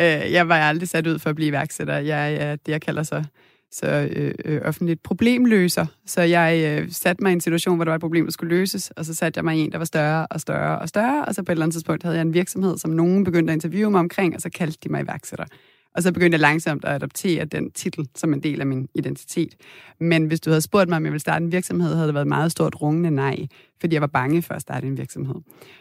Øh, 0.00 0.32
jeg 0.32 0.48
var 0.48 0.56
aldrig 0.56 0.88
sat 0.88 1.06
ud 1.06 1.18
for 1.18 1.30
at 1.30 1.36
blive 1.36 1.48
iværksætter. 1.48 1.98
Jeg 1.98 2.34
er 2.34 2.56
det, 2.56 2.72
jeg 2.72 2.80
kalder 2.80 3.02
så, 3.02 3.24
så 3.72 4.08
øh, 4.12 4.34
øh, 4.44 4.60
offentligt 4.64 5.02
problemløser. 5.02 5.86
Så 6.06 6.22
jeg 6.22 6.80
øh, 6.80 6.92
satte 6.92 7.22
mig 7.22 7.30
i 7.30 7.32
en 7.32 7.40
situation, 7.40 7.76
hvor 7.76 7.84
der 7.84 7.90
var 7.90 7.96
et 7.96 8.00
problem, 8.00 8.24
der 8.24 8.32
skulle 8.32 8.56
løses, 8.56 8.90
og 8.90 9.04
så 9.04 9.14
satte 9.14 9.38
jeg 9.38 9.44
mig 9.44 9.56
i 9.56 9.60
en, 9.60 9.72
der 9.72 9.78
var 9.78 9.84
større 9.84 10.26
og 10.26 10.40
større 10.40 10.78
og 10.78 10.88
større, 10.88 11.24
og 11.24 11.34
så 11.34 11.42
på 11.42 11.52
et 11.52 11.54
eller 11.54 11.64
andet 11.64 11.74
tidspunkt 11.74 12.02
havde 12.02 12.16
jeg 12.16 12.22
en 12.22 12.34
virksomhed, 12.34 12.78
som 12.78 12.90
nogen 12.90 13.24
begyndte 13.24 13.52
at 13.52 13.56
interviewe 13.56 13.90
mig 13.90 14.00
omkring, 14.00 14.34
og 14.34 14.40
så 14.40 14.50
kaldte 14.50 14.78
de 14.84 14.88
mig 14.88 15.02
iværksætter. 15.02 15.44
Og 15.94 16.02
så 16.02 16.12
begyndte 16.12 16.34
jeg 16.34 16.40
langsomt 16.40 16.84
at 16.84 16.94
adoptere 16.94 17.44
den 17.44 17.70
titel 17.70 18.08
som 18.16 18.32
en 18.32 18.42
del 18.42 18.60
af 18.60 18.66
min 18.66 18.88
identitet. 18.94 19.54
Men 20.00 20.26
hvis 20.26 20.40
du 20.40 20.50
havde 20.50 20.60
spurgt 20.60 20.88
mig, 20.88 20.96
om 20.96 21.04
jeg 21.04 21.12
ville 21.12 21.20
starte 21.20 21.44
en 21.44 21.52
virksomhed, 21.52 21.94
havde 21.94 22.06
det 22.06 22.14
været 22.14 22.24
et 22.24 22.28
meget 22.28 22.52
stort 22.52 22.82
rungende 22.82 23.10
nej, 23.10 23.46
fordi 23.80 23.94
jeg 23.94 24.00
var 24.00 24.06
bange 24.06 24.42
for 24.42 24.54
at 24.54 24.62
starte 24.62 24.86
en 24.86 24.98
virksomhed. 24.98 25.34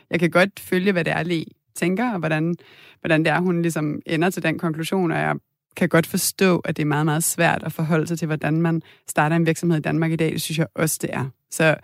Jeg 0.10 0.20
kan 0.20 0.32
godt 0.32 0.60
følge, 0.60 0.92
hvad 0.92 1.06
det 1.06 1.14
er, 1.14 1.24
lige 1.24 1.46
tænker, 1.76 2.14
og 2.14 2.20
hvordan, 2.20 2.56
hvordan 3.02 3.26
det 3.26 3.32
er, 3.32 3.40
hun 3.40 3.62
ligesom 3.62 4.02
ender 4.06 4.30
til 4.30 4.44
den 4.44 4.58
konklusion, 4.58 5.12
og 5.12 5.18
jeg 5.18 5.36
kan 5.76 5.90
godt 5.90 6.08
forstå, 6.08 6.60
at 6.60 6.78
det 6.78 6.84
er 6.84 6.88
meget, 6.88 7.06
meget 7.06 7.24
svært 7.24 7.64
at 7.64 7.74
forholde 7.74 8.08
sig 8.08 8.20
til, 8.20 8.26
hvordan 8.26 8.62
man 8.62 8.82
starter 9.10 9.36
en 9.36 9.46
virksomhed 9.46 9.78
i 9.78 9.82
Danmark 9.82 10.12
i 10.12 10.16
dag. 10.16 10.32
Det 10.32 10.42
synes 10.42 10.60
jeg 10.60 10.68
også, 10.76 11.00
det 11.02 11.10
er. 11.14 11.26
Så 11.52 11.76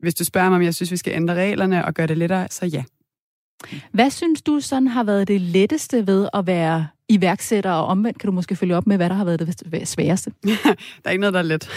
hvis 0.00 0.14
du 0.14 0.24
spørger 0.24 0.48
mig, 0.48 0.56
om 0.56 0.62
jeg 0.62 0.74
synes, 0.74 0.90
vi 0.90 0.96
skal 0.96 1.14
ændre 1.14 1.34
reglerne 1.34 1.84
og 1.84 1.94
gøre 1.94 2.06
det 2.06 2.18
lettere, 2.18 2.48
så 2.50 2.66
ja. 2.66 2.84
Hvad 3.92 4.10
synes 4.10 4.42
du 4.42 4.60
sådan 4.60 4.88
har 4.88 5.04
været 5.04 5.28
det 5.28 5.40
letteste 5.40 6.06
ved 6.06 6.28
at 6.32 6.46
være 6.46 6.86
iværksætter, 7.08 7.70
og 7.70 7.86
omvendt 7.86 8.18
kan 8.18 8.28
du 8.28 8.32
måske 8.32 8.56
følge 8.56 8.76
op 8.76 8.86
med, 8.86 8.96
hvad 8.96 9.08
der 9.08 9.14
har 9.14 9.24
været 9.24 9.40
det 9.70 9.88
sværeste? 9.88 10.32
der 11.02 11.04
er 11.04 11.10
ikke 11.10 11.20
noget, 11.20 11.34
der 11.34 11.40
er 11.40 11.42
let. 11.42 11.68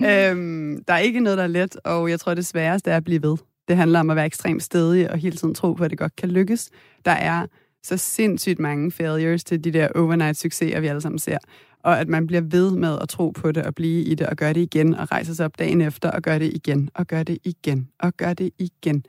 øhm, 0.30 0.84
der 0.88 0.94
er 0.94 0.98
ikke 0.98 1.20
noget, 1.20 1.38
der 1.38 1.44
er 1.44 1.48
let, 1.48 1.76
og 1.84 2.10
jeg 2.10 2.20
tror, 2.20 2.34
det 2.34 2.46
sværeste 2.46 2.90
er 2.90 2.96
at 2.96 3.04
blive 3.04 3.22
ved. 3.22 3.36
Det 3.68 3.76
handler 3.76 4.00
om 4.00 4.10
at 4.10 4.16
være 4.16 4.26
ekstremt 4.26 4.62
stedig 4.62 5.10
og 5.10 5.18
hele 5.18 5.36
tiden 5.36 5.54
tro 5.54 5.72
på, 5.72 5.84
at 5.84 5.90
det 5.90 5.98
godt 5.98 6.16
kan 6.16 6.28
lykkes. 6.28 6.70
Der 7.04 7.10
er 7.10 7.46
så 7.82 7.96
sindssygt 7.96 8.58
mange 8.58 8.92
failures 8.92 9.44
til 9.44 9.64
de 9.64 9.70
der 9.70 9.88
overnight 9.94 10.38
succeser, 10.38 10.80
vi 10.80 10.86
alle 10.86 11.00
sammen 11.00 11.18
ser. 11.18 11.38
Og 11.84 12.00
at 12.00 12.08
man 12.08 12.26
bliver 12.26 12.40
ved 12.40 12.70
med 12.70 12.98
at 13.02 13.08
tro 13.08 13.30
på 13.30 13.52
det 13.52 13.62
og 13.66 13.74
blive 13.74 14.04
i 14.04 14.14
det 14.14 14.26
og 14.26 14.36
gøre 14.36 14.52
det 14.52 14.60
igen 14.60 14.94
og 14.94 15.12
rejse 15.12 15.34
sig 15.34 15.46
op 15.46 15.58
dagen 15.58 15.80
efter 15.80 16.10
og 16.10 16.22
gøre 16.22 16.38
det 16.38 16.52
igen 16.54 16.90
og 16.94 17.06
gøre 17.06 17.24
det 17.24 17.38
igen 17.44 17.88
og 17.98 18.16
gøre 18.16 18.34
det 18.34 18.50
igen. 18.58 19.04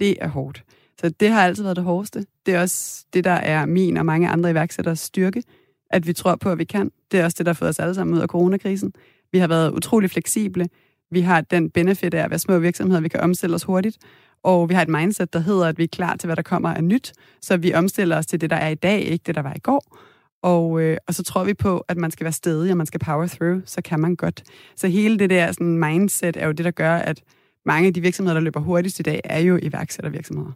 Det 0.00 0.16
er 0.20 0.28
hårdt. 0.28 0.64
Så 1.02 1.10
det 1.20 1.28
har 1.28 1.44
altid 1.44 1.62
været 1.62 1.76
det 1.76 1.84
hårdeste. 1.84 2.26
Det 2.46 2.54
er 2.54 2.60
også 2.60 3.04
det, 3.12 3.24
der 3.24 3.30
er 3.30 3.66
min 3.66 3.96
og 3.96 4.06
mange 4.06 4.28
andre 4.28 4.50
iværksætteres 4.50 5.00
styrke, 5.00 5.42
at 5.90 6.06
vi 6.06 6.12
tror 6.12 6.36
på, 6.36 6.50
at 6.50 6.58
vi 6.58 6.64
kan. 6.64 6.90
Det 7.12 7.20
er 7.20 7.24
også 7.24 7.34
det, 7.38 7.46
der 7.46 7.52
har 7.52 7.54
fået 7.54 7.68
os 7.68 7.78
alle 7.78 7.94
sammen 7.94 8.16
ud 8.16 8.20
af 8.20 8.28
coronakrisen. 8.28 8.92
Vi 9.32 9.38
har 9.38 9.46
været 9.46 9.72
utrolig 9.72 10.10
fleksible. 10.10 10.68
Vi 11.10 11.20
har 11.20 11.40
den 11.40 11.70
benefit 11.70 12.14
af 12.14 12.24
at 12.24 12.30
være 12.30 12.38
små 12.38 12.58
virksomheder, 12.58 13.00
vi 13.00 13.08
kan 13.08 13.20
omstille 13.20 13.54
os 13.54 13.62
hurtigt. 13.62 13.98
Og 14.42 14.68
vi 14.68 14.74
har 14.74 14.82
et 14.82 14.88
mindset, 14.88 15.32
der 15.32 15.38
hedder, 15.38 15.66
at 15.66 15.78
vi 15.78 15.84
er 15.84 15.88
klar 15.88 16.16
til, 16.16 16.26
hvad 16.26 16.36
der 16.36 16.42
kommer 16.42 16.74
af 16.74 16.84
nyt. 16.84 17.12
Så 17.42 17.56
vi 17.56 17.74
omstiller 17.74 18.18
os 18.18 18.26
til 18.26 18.40
det, 18.40 18.50
der 18.50 18.56
er 18.56 18.68
i 18.68 18.74
dag, 18.74 19.00
ikke 19.00 19.22
det, 19.26 19.34
der 19.34 19.42
var 19.42 19.54
i 19.56 19.58
går. 19.58 19.96
Og, 20.42 20.80
øh, 20.80 20.96
og 21.06 21.14
så 21.14 21.22
tror 21.22 21.44
vi 21.44 21.54
på, 21.54 21.78
at 21.88 21.96
man 21.96 22.10
skal 22.10 22.24
være 22.24 22.32
stedig, 22.32 22.70
og 22.70 22.76
man 22.76 22.86
skal 22.86 23.00
power 23.00 23.26
through, 23.26 23.60
så 23.66 23.82
kan 23.82 24.00
man 24.00 24.16
godt. 24.16 24.42
Så 24.76 24.88
hele 24.88 25.18
det 25.18 25.30
der 25.30 25.52
sådan, 25.52 25.78
mindset 25.78 26.36
er 26.36 26.46
jo 26.46 26.52
det, 26.52 26.64
der 26.64 26.70
gør, 26.70 26.94
at 26.94 27.22
mange 27.66 27.86
af 27.86 27.94
de 27.94 28.00
virksomheder, 28.00 28.34
der 28.34 28.44
løber 28.44 28.60
hurtigst 28.60 29.00
i 29.00 29.02
dag, 29.02 29.20
er 29.24 29.38
jo 29.38 29.58
iværksættervirksomheder. 29.62 30.52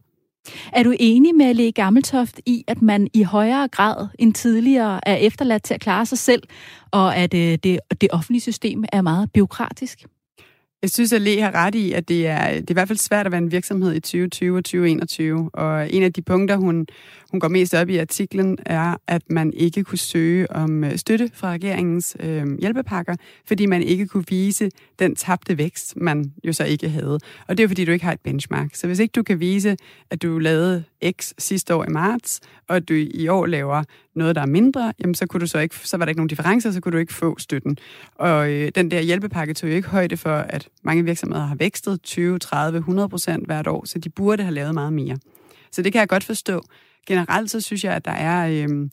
Er 0.73 0.83
du 0.83 0.95
enig 1.01 1.35
med 1.35 1.55
Le 1.55 1.73
Gammeltoft 1.73 2.41
i, 2.47 2.65
at 2.67 2.83
man 2.83 3.09
i 3.15 3.23
højere 3.23 3.69
grad 3.69 4.09
end 4.19 4.35
tidligere 4.35 5.09
er 5.09 5.15
efterladt 5.15 5.63
til 5.63 5.75
at 5.75 5.81
klare 5.81 6.07
sig 6.07 6.19
selv, 6.19 6.43
og 6.91 7.17
at 7.17 7.35
øh, 7.35 7.59
det, 7.63 7.81
det 8.01 8.09
offentlige 8.11 8.41
system 8.41 8.85
er 8.93 9.03
meget 9.03 9.33
byråkratisk? 9.33 10.07
Jeg 10.83 10.91
synes, 10.91 11.13
at 11.13 11.23
Le 11.23 11.41
har 11.41 11.55
ret 11.55 11.75
i, 11.75 11.93
at 11.93 12.09
det 12.09 12.27
er, 12.27 12.49
det 12.49 12.57
er 12.57 12.71
i 12.71 12.73
hvert 12.73 12.89
fald 12.89 12.99
svært 12.99 13.27
at 13.27 13.33
være 13.33 13.39
en 13.39 13.53
virksomhed 13.53 13.95
i 13.95 14.01
2020 14.01 14.57
og 14.57 14.65
2021. 14.65 15.51
Og 15.53 15.93
en 15.93 16.03
af 16.03 16.13
de 16.13 16.23
punkter, 16.23 16.57
hun, 16.57 16.87
hun 17.31 17.41
går 17.41 17.49
mest 17.49 17.75
op 17.75 17.89
i 17.89 17.97
artiklen, 17.97 18.59
er, 18.67 18.97
at 19.07 19.23
man 19.31 19.53
ikke 19.53 19.85
kunne 19.85 19.99
søge 19.99 20.53
om 20.53 20.85
øh, 20.85 20.97
støtte 20.97 21.31
fra 21.35 21.51
regeringens 21.51 22.17
øh, 22.21 22.59
hjælpepakker, 22.59 23.17
fordi 23.47 23.67
man 23.67 23.83
ikke 23.83 24.07
kunne 24.07 24.25
vise 24.29 24.71
den 24.99 25.17
tabte 25.17 25.59
vækst, 25.59 25.97
man 25.97 26.33
jo 26.45 26.53
så 26.53 26.65
ikke 26.65 26.89
havde. 26.89 27.19
Og 27.49 27.59
det 27.59 27.65
er 27.65 27.69
fordi, 27.69 27.85
du 27.85 27.93
ikke 27.93 28.05
har 28.05 28.13
et 28.13 28.21
benchmark. 28.21 28.75
Så 28.75 28.87
hvis 28.87 28.99
ikke 28.99 29.13
du 29.13 29.23
kan 29.23 29.41
vise, 29.41 29.77
at 30.11 30.23
du 30.23 30.39
lavede 30.39 30.85
X 31.21 31.33
sidste 31.39 31.75
år 31.75 31.85
i 31.85 31.91
marts, 31.91 32.41
og 32.69 32.77
at 32.77 32.89
du 32.89 32.95
i 32.95 33.29
år 33.29 33.47
laver 33.47 33.83
noget, 34.15 34.37
der 34.37 34.43
er 34.43 34.47
mindre, 34.47 34.93
jamen 35.01 35.15
så, 35.15 35.27
kunne 35.27 35.41
du 35.41 35.47
så, 35.47 35.59
ikke, 35.59 35.77
så 35.85 35.97
var 35.97 36.05
der 36.05 36.11
ikke 36.11 36.19
nogen 36.19 36.29
differencer, 36.29 36.71
så 36.71 36.81
kunne 36.81 36.93
du 36.93 36.99
ikke 36.99 37.15
få 37.15 37.39
støtten. 37.39 37.79
Og 38.15 38.51
øh, 38.51 38.71
den 38.75 38.91
der 38.91 39.01
hjælpepakke 39.01 39.55
tog 39.55 39.71
jo 39.71 39.75
ikke 39.75 39.89
højde 39.89 40.17
for, 40.17 40.37
at 40.37 40.66
mange 40.85 41.05
virksomheder 41.05 41.45
har 41.45 41.55
vækstet 41.55 42.03
20, 42.03 42.39
30, 42.39 42.79
100 42.79 43.09
procent 43.09 43.47
hvert 43.47 43.67
år, 43.67 43.85
så 43.85 43.99
de 43.99 44.11
burde 44.11 44.43
have 44.43 44.55
lavet 44.55 44.75
meget 44.75 44.93
mere. 44.93 45.17
Så 45.73 45.83
det 45.83 45.93
kan 45.93 46.01
jeg 46.01 46.09
godt 46.09 46.25
forstå. 46.25 46.63
Generelt 47.07 47.51
så 47.51 47.61
synes 47.61 47.85
jeg, 47.85 47.95
at 47.95 48.05
der 48.05 48.11
er... 48.11 48.49
Øh, 48.49 48.89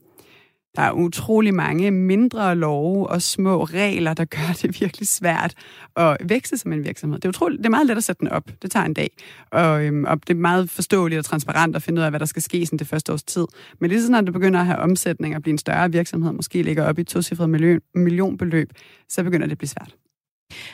der 0.76 0.82
er 0.82 0.92
utrolig 0.92 1.54
mange 1.54 1.92
mindre 1.92 2.56
love 2.56 3.10
og 3.10 3.22
små 3.22 3.64
regler, 3.64 4.14
der 4.14 4.26
gør 4.26 4.54
det 4.62 4.82
virkelig 4.82 5.08
svært 5.08 5.54
at 5.96 6.18
vækste 6.24 6.58
som 6.58 6.74
en 6.74 6.84
virksomhed. 6.84 7.20
Det 7.20 7.26
er, 7.26 7.30
utrolig, 7.30 7.58
det 7.58 7.66
er 7.66 7.70
meget 7.70 7.88
let 7.88 7.98
at 7.98 8.04
sætte 8.04 8.20
den 8.20 8.28
op. 8.28 8.52
Det 8.62 8.72
tager 8.72 8.86
en 8.86 8.94
dag. 8.94 9.10
Og, 9.52 9.86
øhm, 9.86 10.04
og 10.04 10.28
det 10.28 10.34
er 10.34 10.38
meget 10.40 10.70
forståeligt 10.70 11.20
og 11.20 11.26
transparent 11.26 11.76
at 11.76 11.84
finde 11.84 12.00
ud 12.00 12.04
af, 12.04 12.12
hvad 12.12 12.20
der 12.20 12.26
skal 12.26 12.42
ske 12.42 12.66
sådan 12.66 12.80
det 12.80 12.88
første 12.88 13.14
års 13.14 13.24
tid. 13.24 13.46
Men 13.80 13.90
lige 13.90 14.02
så 14.02 14.08
snart 14.08 14.28
du 14.28 14.32
begynder 14.32 14.60
at 14.60 14.66
have 14.66 14.80
omsætning 14.80 15.36
og 15.36 15.42
blive 15.42 15.52
en 15.52 15.58
større 15.58 15.92
virksomhed, 15.92 16.32
måske 16.32 16.62
ligger 16.62 16.86
op 16.86 17.00
i 17.00 17.04
to 17.04 17.22
cifrede 17.22 17.48
million, 17.48 17.80
millionbeløb, 17.96 18.70
så 19.10 19.24
begynder 19.24 19.46
det 19.46 19.52
at 19.52 19.58
blive 19.58 19.70
svært. 19.70 19.96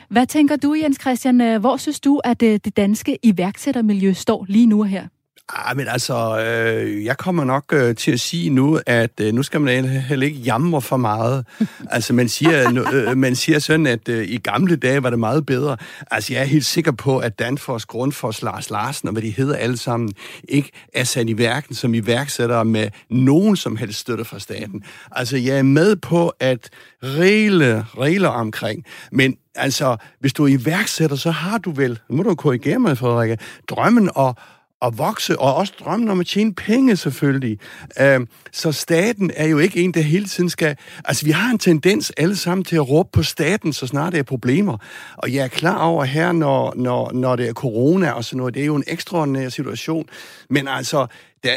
Hvad 0.10 0.26
tænker 0.28 0.56
du, 0.56 0.74
Jens 0.74 0.98
Christian? 1.02 1.42
Øh, 1.42 1.60
hvor 1.60 1.78
synes 1.78 2.00
du, 2.00 2.22
at 2.24 2.44
øh, 2.44 2.60
det 2.66 2.78
danske 2.78 3.18
iværksættermiljø 3.24 4.14
står 4.14 4.46
lige 4.50 4.66
nu 4.66 4.84
her? 4.84 5.08
Ah, 5.54 5.78
men 5.78 5.88
altså, 5.88 6.40
øh, 6.40 7.06
jeg 7.06 7.18
kommer 7.18 7.44
nok 7.44 7.74
øh, 7.74 7.96
til 7.96 8.12
at 8.12 8.20
sige 8.20 8.50
nu, 8.50 8.80
at 8.86 9.12
øh, 9.22 9.34
nu 9.34 9.44
skal 9.44 9.62
man 9.62 9.86
heller 9.86 10.26
ikke 10.26 10.40
jamre 10.40 10.82
for 10.82 10.98
meget. 10.98 11.46
altså, 11.92 12.14
man 12.14 12.30
siger, 12.30 12.84
øh, 12.94 13.18
man 13.18 13.36
siger 13.36 13.60
sådan, 13.60 13.88
at 13.88 14.10
øh, 14.10 14.28
i 14.28 14.38
gamle 14.38 14.76
dage 14.76 15.04
var 15.04 15.10
det 15.10 15.20
meget 15.20 15.46
bedre. 15.46 15.78
Altså, 16.12 16.34
jeg 16.34 16.42
er 16.42 16.46
helt 16.46 16.66
sikker 16.66 16.92
på, 16.92 17.18
at 17.18 17.40
Danfors, 17.40 17.86
Grundfors, 17.86 18.42
Lars 18.42 18.70
Larsen 18.70 19.08
og 19.08 19.12
hvad 19.12 19.22
de 19.22 19.30
hedder 19.30 19.56
alle 19.56 19.78
sammen, 19.78 20.14
ikke 20.48 20.72
er 20.94 21.04
sat 21.04 21.30
i 21.30 21.38
værken 21.38 21.76
som 21.76 21.94
iværksættere 21.94 22.66
med 22.66 22.90
nogen 23.10 23.56
som 23.56 23.76
helst 23.76 24.00
støtte 24.00 24.26
fra 24.26 24.40
staten. 24.40 24.84
Altså, 25.12 25.38
jeg 25.38 25.58
er 25.58 25.64
med 25.64 25.96
på 25.96 26.34
at 26.40 26.70
regler, 27.04 28.00
regler 28.00 28.30
omkring, 28.30 28.86
men 29.12 29.36
altså, 29.56 29.98
hvis 30.20 30.34
du 30.34 30.44
er 30.44 30.48
iværksætter, 30.48 31.16
så 31.16 31.32
har 31.32 31.58
du 31.58 31.72
vel, 31.72 32.00
nu 32.10 32.16
må 32.16 32.24
du 32.24 32.36
korrigere 32.36 32.80
mig, 32.80 32.98
Frederikke, 32.98 33.38
drømmen 33.70 34.10
og 34.16 34.36
at 34.82 34.98
vokse, 34.98 35.40
og 35.40 35.56
også 35.56 35.74
drømmen 35.80 36.10
om 36.10 36.20
at 36.20 36.26
tjene 36.26 36.54
penge 36.54 36.98
selvfølgelig. 36.98 37.60
Øh, 38.00 38.20
så 38.52 38.72
staten 38.72 39.32
er 39.36 39.48
jo 39.48 39.58
ikke 39.58 39.84
en, 39.84 39.94
der 39.94 40.02
hele 40.02 40.26
tiden 40.26 40.50
skal... 40.50 40.78
Altså, 41.06 41.26
vi 41.26 41.32
har 41.32 41.52
en 41.52 41.60
tendens 41.60 42.12
alle 42.18 42.36
sammen 42.36 42.66
til 42.66 42.76
at 42.76 42.90
råbe 42.90 43.10
på 43.14 43.24
staten, 43.24 43.74
så 43.74 43.88
snart 43.88 44.14
der 44.14 44.20
er 44.20 44.24
problemer. 44.24 44.78
Og 45.18 45.34
jeg 45.34 45.44
er 45.44 45.48
klar 45.48 45.78
over 45.78 46.04
her, 46.04 46.32
når, 46.32 46.74
når, 46.76 47.12
når 47.12 47.36
det 47.36 47.50
er 47.50 47.54
corona 47.54 48.12
og 48.12 48.24
sådan 48.24 48.38
noget, 48.38 48.54
det 48.54 48.62
er 48.62 48.66
jo 48.66 48.76
en 48.76 48.84
ekstraordinær 48.88 49.50
situation. 49.50 50.10
Men 50.50 50.68
altså, 50.68 51.08
der 51.44 51.54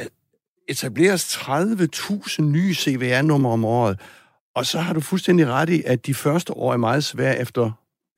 etableres 0.69 1.37
30.000 1.37 2.43
nye 2.43 2.75
CVR-numre 2.75 3.53
om 3.53 3.65
året, 3.65 4.01
og 4.55 4.67
så 4.67 4.79
har 4.79 4.95
du 4.95 5.01
fuldstændig 5.01 5.47
ret 5.47 5.69
i, 5.69 5.83
at 5.87 6.07
de 6.07 6.15
første 6.15 6.53
år 6.53 6.73
er 6.73 6.77
meget 6.77 7.05
svære 7.05 7.39
efter 7.39 7.71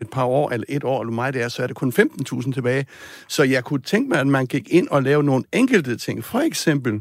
et 0.04 0.10
par 0.10 0.24
år, 0.24 0.50
eller 0.50 0.64
et 0.68 0.84
år, 0.84 1.00
eller 1.00 1.12
meget 1.12 1.34
det 1.34 1.42
er, 1.42 1.48
så 1.48 1.62
er 1.62 1.66
det 1.66 1.76
kun 1.76 1.92
15.000 1.98 2.52
tilbage. 2.52 2.86
Så 3.28 3.42
jeg 3.42 3.64
kunne 3.64 3.82
tænke 3.82 4.08
mig, 4.08 4.20
at 4.20 4.26
man 4.26 4.46
gik 4.46 4.68
ind 4.70 4.88
og 4.88 5.02
lavede 5.02 5.26
nogle 5.26 5.44
enkelte 5.52 5.96
ting. 5.96 6.24
For 6.24 6.38
eksempel, 6.38 7.00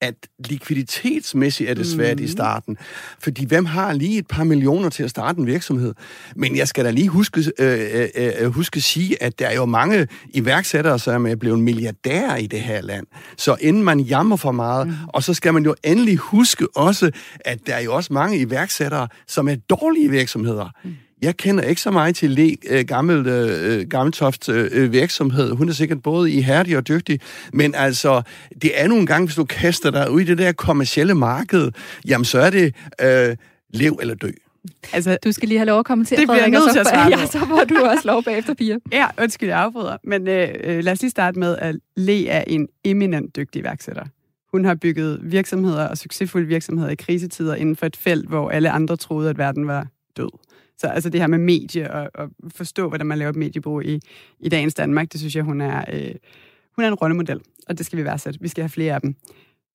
at 0.00 0.14
likviditetsmæssigt 0.48 1.70
er 1.70 1.74
det 1.74 1.86
svært 1.86 2.18
mm. 2.18 2.24
i 2.24 2.28
starten. 2.28 2.76
Fordi 3.18 3.44
hvem 3.46 3.64
har 3.64 3.92
lige 3.92 4.18
et 4.18 4.26
par 4.26 4.44
millioner 4.44 4.88
til 4.88 5.02
at 5.02 5.10
starte 5.10 5.40
en 5.40 5.46
virksomhed? 5.46 5.94
Men 6.36 6.56
jeg 6.56 6.68
skal 6.68 6.84
da 6.84 6.90
lige 6.90 7.08
huske, 7.08 7.52
øh, 7.58 8.08
øh, 8.16 8.32
øh 8.40 8.46
huske 8.52 8.76
at 8.76 8.82
sige, 8.82 9.22
at 9.22 9.38
der 9.38 9.46
er 9.46 9.54
jo 9.54 9.64
mange 9.64 10.08
iværksættere, 10.34 10.98
som 10.98 11.26
er 11.26 11.34
blevet 11.34 11.58
milliardærer 11.58 12.36
i 12.36 12.46
det 12.46 12.60
her 12.60 12.80
land. 12.80 13.06
Så 13.36 13.56
inden 13.60 13.84
man 13.84 14.00
jammer 14.00 14.36
for 14.36 14.52
meget, 14.52 14.86
mm. 14.86 14.94
og 15.08 15.22
så 15.22 15.34
skal 15.34 15.54
man 15.54 15.64
jo 15.64 15.74
endelig 15.84 16.16
huske 16.16 16.66
også, 16.76 17.10
at 17.40 17.58
der 17.66 17.74
er 17.74 17.80
jo 17.80 17.94
også 17.94 18.12
mange 18.12 18.38
iværksættere, 18.38 19.08
som 19.26 19.48
er 19.48 19.56
dårlige 19.56 20.10
virksomheder. 20.10 20.68
Mm 20.84 20.94
jeg 21.22 21.36
kender 21.36 21.64
ikke 21.64 21.80
så 21.80 21.90
meget 21.90 22.16
til 22.16 22.30
Le, 22.30 22.56
øh, 22.68 22.84
gammel, 22.84 23.26
øh, 23.26 23.88
Gammeltoft 23.88 24.48
øh, 24.48 24.92
virksomhed. 24.92 25.52
Hun 25.52 25.68
er 25.68 25.72
sikkert 25.72 26.02
både 26.02 26.32
ihærdig 26.32 26.76
og 26.76 26.88
dygtig, 26.88 27.20
men 27.52 27.74
altså, 27.74 28.22
det 28.62 28.80
er 28.80 28.88
nogle 28.88 29.06
gange, 29.06 29.26
hvis 29.26 29.36
du 29.36 29.44
kaster 29.44 29.90
dig 29.90 30.10
ud 30.10 30.20
i 30.20 30.24
det 30.24 30.38
der 30.38 30.52
kommercielle 30.52 31.14
marked, 31.14 31.70
jamen 32.08 32.24
så 32.24 32.38
er 32.38 32.50
det 32.50 32.74
øh, 33.00 33.36
lev 33.70 33.98
eller 34.00 34.14
dø. 34.14 34.30
Altså, 34.92 35.18
du 35.24 35.32
skal 35.32 35.48
lige 35.48 35.58
have 35.58 35.66
lov 35.66 35.78
at 35.78 35.84
kommentere, 35.84 36.20
det 36.20 36.28
bliver 36.28 36.40
jeg 36.40 36.50
nødt 36.50 36.72
til 36.72 36.78
at 36.78 36.86
svare 36.86 37.10
Ja, 37.18 37.26
så 37.26 37.38
får 37.38 37.64
du 37.64 37.84
også 37.84 38.02
lov 38.04 38.24
bagefter, 38.24 38.54
Pia. 38.54 38.76
ja, 38.92 39.06
undskyld, 39.22 39.48
jeg 39.48 39.58
afbryder. 39.58 39.96
Men 40.04 40.28
øh, 40.28 40.48
øh, 40.64 40.84
lad 40.84 40.92
os 40.92 41.00
lige 41.00 41.10
starte 41.10 41.38
med, 41.38 41.56
at 41.58 41.76
Le 41.96 42.28
er 42.28 42.44
en 42.46 42.68
eminent 42.84 43.36
dygtig 43.36 43.60
iværksætter. 43.60 44.04
Hun 44.52 44.64
har 44.64 44.74
bygget 44.74 45.18
virksomheder 45.22 45.88
og 45.88 45.98
succesfulde 45.98 46.46
virksomheder 46.46 46.90
i 46.90 46.94
krisetider 46.94 47.54
inden 47.54 47.76
for 47.76 47.86
et 47.86 47.96
felt, 47.96 48.28
hvor 48.28 48.50
alle 48.50 48.70
andre 48.70 48.96
troede, 48.96 49.30
at 49.30 49.38
verden 49.38 49.66
var 49.66 49.86
død. 50.16 50.30
Så 50.80 50.86
altså 50.86 51.10
det 51.10 51.20
her 51.20 51.26
med 51.26 51.38
medie 51.38 51.90
og, 51.90 52.10
og 52.14 52.30
forstå, 52.56 52.88
hvordan 52.88 53.06
man 53.06 53.18
laver 53.18 53.30
et 53.30 53.36
mediebrug 53.36 53.84
i, 53.84 54.00
i 54.40 54.48
dagens 54.48 54.74
Danmark, 54.74 55.12
det 55.12 55.20
synes 55.20 55.36
jeg, 55.36 55.44
hun 55.44 55.60
er, 55.60 55.84
øh, 55.92 56.14
hun 56.76 56.84
er 56.84 56.88
en 56.88 56.94
rollemodel, 56.94 57.40
og 57.68 57.78
det 57.78 57.86
skal 57.86 57.98
vi 57.98 58.04
værdsætte. 58.04 58.40
Vi 58.40 58.48
skal 58.48 58.62
have 58.62 58.68
flere 58.68 58.94
af 58.94 59.00
dem. 59.00 59.14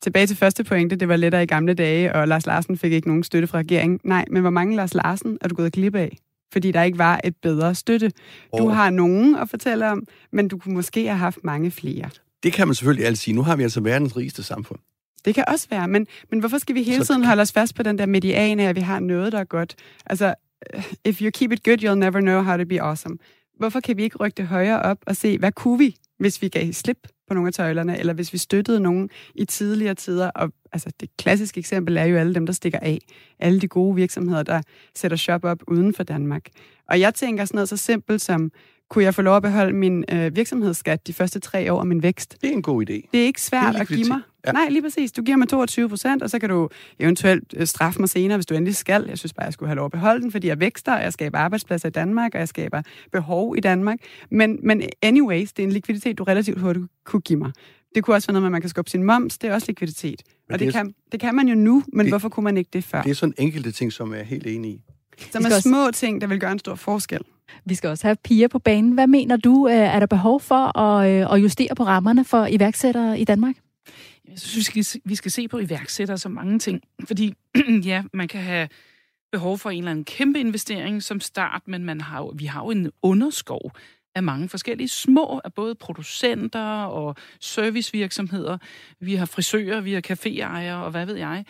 Tilbage 0.02 0.28
til 0.28 0.38
første 0.38 0.64
pointe, 0.64 0.96
det 0.96 1.08
var 1.08 1.16
lettere 1.16 1.44
i 1.44 1.46
gamle 1.46 1.74
dage, 1.74 2.14
og 2.16 2.28
Lars 2.28 2.46
Larsen 2.46 2.78
fik 2.78 2.94
ikke 2.94 3.08
nogen 3.08 3.24
støtte 3.24 3.48
fra 3.48 3.58
regeringen. 3.58 4.00
Nej, 4.04 4.26
men 4.32 4.42
hvor 4.42 4.50
mange 4.50 4.76
Lars 4.76 4.94
Larsen 4.94 5.38
er 5.42 5.48
du 5.48 5.56
gået 5.56 5.74
glip 5.74 5.96
af? 5.96 6.18
Fordi 6.54 6.72
der 6.72 6.84
ikke 6.84 6.98
var 6.98 7.22
et 7.24 7.36
bedre 7.42 7.76
støtte. 7.76 8.12
Du 8.58 8.64
oh. 8.64 8.72
har 8.72 8.90
nogen 8.90 9.36
at 9.36 9.50
fortælle 9.50 9.92
om, 9.92 10.04
men 10.32 10.48
du 10.48 10.58
kunne 10.58 10.74
måske 10.74 11.08
have 11.08 11.18
haft 11.18 11.38
mange 11.44 11.72
flere. 11.72 12.10
Det 12.44 12.54
kan 12.54 12.68
man 12.68 12.76
selvfølgelig 12.76 13.06
altid 13.06 13.18
sige. 13.18 13.36
Nu 13.36 13.42
har 13.42 13.56
vi 13.56 13.64
altså 13.64 13.82
verdens 13.82 14.18
rigeste 14.18 14.44
samfund. 14.44 14.80
Det 15.26 15.36
kan 15.36 15.44
også 15.48 15.68
være, 15.70 15.88
men, 15.88 16.08
men 16.32 16.40
hvorfor 16.40 16.58
skal 16.58 16.76
vi 16.76 16.84
hele 16.84 17.06
tiden 17.06 17.24
holde 17.24 17.42
os 17.42 17.52
fast 17.52 17.76
på 17.76 17.84
den 17.84 17.98
der 17.98 18.06
mediane, 18.06 18.68
at 18.68 18.76
vi 18.76 18.82
har 18.82 19.00
noget, 19.00 19.32
der 19.32 19.40
er 19.40 19.44
godt? 19.44 19.76
Altså, 20.06 20.34
if 21.10 21.22
you 21.22 21.32
keep 21.32 21.52
it 21.52 21.64
good, 21.64 21.78
you'll 21.78 22.00
never 22.00 22.22
know 22.22 22.42
how 22.42 22.58
to 22.58 22.66
be 22.66 22.82
awesome. 22.82 23.18
Hvorfor 23.58 23.80
kan 23.80 23.98
vi 23.98 24.04
ikke 24.04 24.18
rykke 24.18 24.36
det 24.38 24.48
højere 24.48 24.82
op 24.82 24.98
og 25.08 25.16
se, 25.16 25.38
hvad 25.38 25.52
kunne 25.52 25.78
vi, 25.78 25.96
hvis 26.20 26.42
vi 26.42 26.50
gav 26.50 26.74
slip 26.74 27.08
på 27.28 27.34
nogle 27.34 27.48
af 27.48 27.54
tøjlerne, 27.54 28.00
eller 28.00 28.14
hvis 28.14 28.34
vi 28.34 28.38
støttede 28.38 28.80
nogen 28.80 29.10
i 29.36 29.46
tidligere 29.46 29.96
tider. 29.96 30.30
Og 30.30 30.52
altså, 30.72 30.90
det 31.00 31.10
klassiske 31.18 31.60
eksempel 31.60 31.98
er 31.98 32.04
jo 32.04 32.18
alle 32.18 32.36
dem, 32.36 32.46
der 32.46 32.54
stikker 32.54 32.80
af. 32.82 33.00
Alle 33.40 33.62
de 33.62 33.68
gode 33.68 33.96
virksomheder, 33.96 34.44
der 34.44 34.62
sætter 34.96 35.18
shop 35.18 35.44
op 35.44 35.64
uden 35.68 35.94
for 35.94 36.04
Danmark. 36.04 36.50
Og 36.90 37.00
jeg 37.00 37.14
tænker 37.14 37.46
sådan 37.46 37.56
noget 37.56 37.70
så 37.70 37.78
simpelt 37.78 38.22
som, 38.22 38.52
kunne 38.90 39.04
jeg 39.04 39.16
få 39.16 39.22
lov 39.22 39.36
at 39.36 39.42
beholde 39.42 39.74
min 39.74 40.06
øh, 40.12 40.36
virksomhedsskat 40.36 41.08
de 41.08 41.14
første 41.14 41.40
tre 41.40 41.74
år 41.74 41.80
af 41.80 41.86
min 41.86 42.04
vækst? 42.04 42.38
Det 42.42 42.50
er 42.50 42.54
en 42.54 42.62
god 42.62 42.90
idé. 42.90 43.10
Det 43.12 43.22
er 43.22 43.26
ikke 43.26 43.42
svært 43.42 43.76
er 43.76 43.80
at 43.80 43.88
give 43.88 44.08
mig. 44.08 44.22
Ja. 44.48 44.52
Nej, 44.52 44.70
lige 44.70 44.82
præcis. 44.82 45.12
Du 45.12 45.22
giver 45.22 45.38
mig 45.38 45.48
22 45.48 45.90
procent, 45.90 46.24
og 46.24 46.30
så 46.30 46.40
kan 46.40 46.50
du 46.50 46.70
eventuelt 47.00 47.54
øh, 47.58 47.68
straffe 47.68 48.00
mig 48.00 48.10
senere, 48.10 48.38
hvis 48.38 48.46
du 48.46 48.54
endelig 48.54 48.76
skal. 48.76 49.06
Jeg 49.10 49.18
synes 49.18 49.34
bare, 49.34 49.46
jeg 49.46 49.54
skulle 49.54 49.70
have 49.70 49.76
lov 49.76 49.86
at 49.86 49.92
beholde 49.92 50.22
den, 50.22 50.32
fordi 50.32 50.48
jeg 50.48 50.60
vækster, 50.60 50.96
og 50.96 51.04
jeg 51.04 51.14
skaber 51.14 51.38
arbejdspladser 51.38 51.88
i 51.88 51.92
Danmark, 51.92 52.34
og 52.34 52.40
jeg 52.40 52.48
skaber 52.48 52.82
behov 53.12 53.58
i 53.58 53.60
Danmark. 53.60 54.00
Men, 54.32 54.60
men 54.64 54.84
anyways, 55.02 55.54
det 55.54 55.64
er 55.64 55.68
en 55.68 55.74
likviditet, 55.74 56.18
du 56.18 56.24
relativt 56.24 56.60
hurtigt 56.60 56.86
kunne 57.06 57.22
give 57.22 57.40
mig. 57.40 57.52
Det 57.96 58.04
kunne 58.04 58.16
også 58.16 58.28
være 58.28 58.34
noget 58.34 58.42
med, 58.42 58.48
at 58.48 58.52
man 58.52 58.62
kan 58.62 58.70
skubbe 58.70 58.92
sin 58.92 59.04
moms. 59.04 59.38
Det 59.38 59.50
er 59.50 59.54
også 59.54 59.68
likviditet. 59.68 60.22
Men 60.48 60.54
og 60.54 60.60
det, 60.60 60.66
det, 60.66 60.74
kan, 60.74 60.94
det 61.12 61.20
kan 61.20 61.36
man 61.36 61.48
jo 61.48 61.56
nu, 61.56 61.84
men 61.94 62.06
det, 62.06 62.12
hvorfor 62.12 62.30
kunne 62.30 62.44
man 62.44 62.58
ikke 62.58 62.70
det 62.74 62.84
før? 62.84 63.02
Det 63.02 63.12
er 63.12 63.16
sådan 63.16 63.34
enkelte 63.38 63.72
ting, 63.72 63.94
som 63.94 64.14
jeg 64.14 64.20
er 64.20 64.24
helt 64.24 64.48
enig 64.48 64.72
i. 64.72 64.82
Som 65.32 65.46
er 65.46 65.50
små 65.50 65.92
ting, 65.94 66.22
der 66.22 66.28
vil 66.28 66.40
gøre 66.40 66.52
en 66.52 66.60
stor 66.60 66.76
forskel. 66.76 67.22
Vi 67.66 67.76
skal 67.76 67.90
også 67.90 68.08
have 68.08 68.16
piger 68.24 68.48
på 68.48 68.60
banen. 68.60 68.92
Hvad 68.92 69.08
mener 69.08 69.38
du, 69.38 69.68
øh, 69.68 69.76
er 69.76 70.00
der 70.00 70.06
behov 70.06 70.42
for 70.42 70.80
at, 70.80 71.12
øh, 71.12 71.34
at 71.34 71.44
justere 71.44 71.76
på 71.76 71.84
rammerne 71.84 72.26
for 72.26 72.46
iværksættere 72.46 73.20
i 73.20 73.24
Danmark? 73.24 73.56
Jeg 74.30 74.40
synes, 74.40 74.76
vi 75.06 75.16
skal, 75.16 75.32
se 75.32 75.48
på 75.48 75.60
iværksættere 75.60 76.18
som 76.18 76.32
mange 76.32 76.60
ting. 76.60 76.82
Fordi 77.08 77.34
ja, 77.92 78.04
man 78.14 78.28
kan 78.28 78.42
have 78.42 78.70
behov 79.32 79.58
for 79.58 79.70
en 79.70 79.78
eller 79.78 79.92
anden 79.92 80.06
kæmpe 80.06 80.40
investering 80.40 81.04
som 81.04 81.20
start, 81.20 81.62
men 81.68 81.84
man 81.84 82.02
har 82.02 82.20
jo, 82.20 82.34
vi 82.36 82.46
har 82.46 82.64
jo 82.64 82.72
en 82.72 82.92
underskov 83.02 83.72
af 84.16 84.24
mange 84.24 84.50
forskellige 84.50 84.88
små, 84.88 85.42
af 85.44 85.54
både 85.54 85.76
producenter 85.76 86.84
og 86.84 87.16
servicevirksomheder. 87.40 88.58
Vi 89.00 89.16
har 89.16 89.26
frisører, 89.26 89.82
vi 89.82 89.94
har 89.94 90.02
caféejere 90.12 90.84
og 90.86 90.92
hvad 90.92 91.06
ved 91.06 91.16
jeg. 91.16 91.46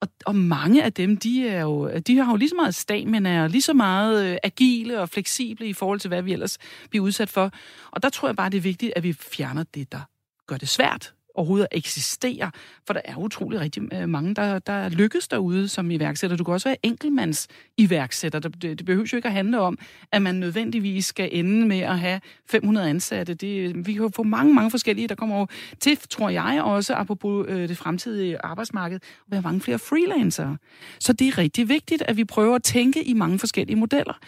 Og, 0.00 0.08
og 0.26 0.34
mange 0.34 0.84
af 0.84 0.92
dem, 0.92 1.16
de, 1.16 1.48
er 1.48 1.60
jo, 1.60 1.98
de 1.98 2.16
har 2.16 2.32
jo 2.32 2.36
lige 2.36 2.48
så 2.48 2.54
meget 2.54 2.74
stamina 2.74 3.42
og 3.42 3.50
lige 3.50 3.62
så 3.62 3.72
meget 3.72 4.32
øh, 4.32 4.38
agile 4.42 5.00
og 5.00 5.08
fleksible 5.08 5.66
i 5.66 5.72
forhold 5.72 6.00
til, 6.00 6.08
hvad 6.08 6.22
vi 6.22 6.32
ellers 6.32 6.58
bliver 6.90 7.04
udsat 7.04 7.28
for. 7.28 7.50
Og 7.90 8.02
der 8.02 8.08
tror 8.08 8.28
jeg 8.28 8.36
bare, 8.36 8.50
det 8.50 8.56
er 8.56 8.62
vigtigt, 8.62 8.92
at 8.96 9.02
vi 9.02 9.12
fjerner 9.12 9.64
det, 9.74 9.92
der 9.92 10.00
gør 10.46 10.56
det 10.56 10.68
svært 10.68 11.14
overhovedet 11.38 11.68
at 11.70 11.78
eksistere. 11.78 12.50
For 12.86 12.92
der 12.92 13.00
er 13.04 13.16
utrolig 13.16 13.60
rigtig 13.60 13.82
øh, 13.92 14.08
mange, 14.08 14.34
der, 14.34 14.58
der 14.58 14.88
lykkes 14.88 15.28
derude 15.28 15.68
som 15.68 15.90
iværksætter. 15.90 16.36
Du 16.36 16.44
kan 16.44 16.54
også 16.54 16.68
være 16.68 16.76
enkeltmands 16.82 17.48
iværksætter. 17.76 18.38
Det, 18.38 18.62
det 18.62 18.84
behøver 18.84 19.08
jo 19.12 19.16
ikke 19.16 19.28
at 19.28 19.34
handle 19.34 19.60
om, 19.60 19.78
at 20.12 20.22
man 20.22 20.34
nødvendigvis 20.34 21.06
skal 21.06 21.28
ende 21.32 21.66
med 21.66 21.80
at 21.80 21.98
have 21.98 22.20
500 22.46 22.90
ansatte. 22.90 23.34
Det, 23.34 23.86
vi 23.86 23.92
kan 23.92 24.12
få 24.12 24.22
mange, 24.22 24.54
mange 24.54 24.70
forskellige, 24.70 25.08
der 25.08 25.14
kommer 25.14 25.36
over 25.36 25.46
til, 25.80 25.98
tror 26.10 26.28
jeg 26.28 26.62
også, 26.64 26.94
apropos 26.94 27.46
øh, 27.48 27.68
det 27.68 27.76
fremtidige 27.76 28.44
arbejdsmarked, 28.44 28.96
at 28.96 29.02
være 29.28 29.42
mange 29.42 29.60
flere 29.60 29.78
freelancere. 29.78 30.56
Så 31.00 31.12
det 31.12 31.28
er 31.28 31.38
rigtig 31.38 31.68
vigtigt, 31.68 32.02
at 32.02 32.16
vi 32.16 32.24
prøver 32.24 32.54
at 32.54 32.62
tænke 32.62 33.04
i 33.04 33.12
mange 33.12 33.38
forskellige 33.38 33.76
modeller. 33.76 34.18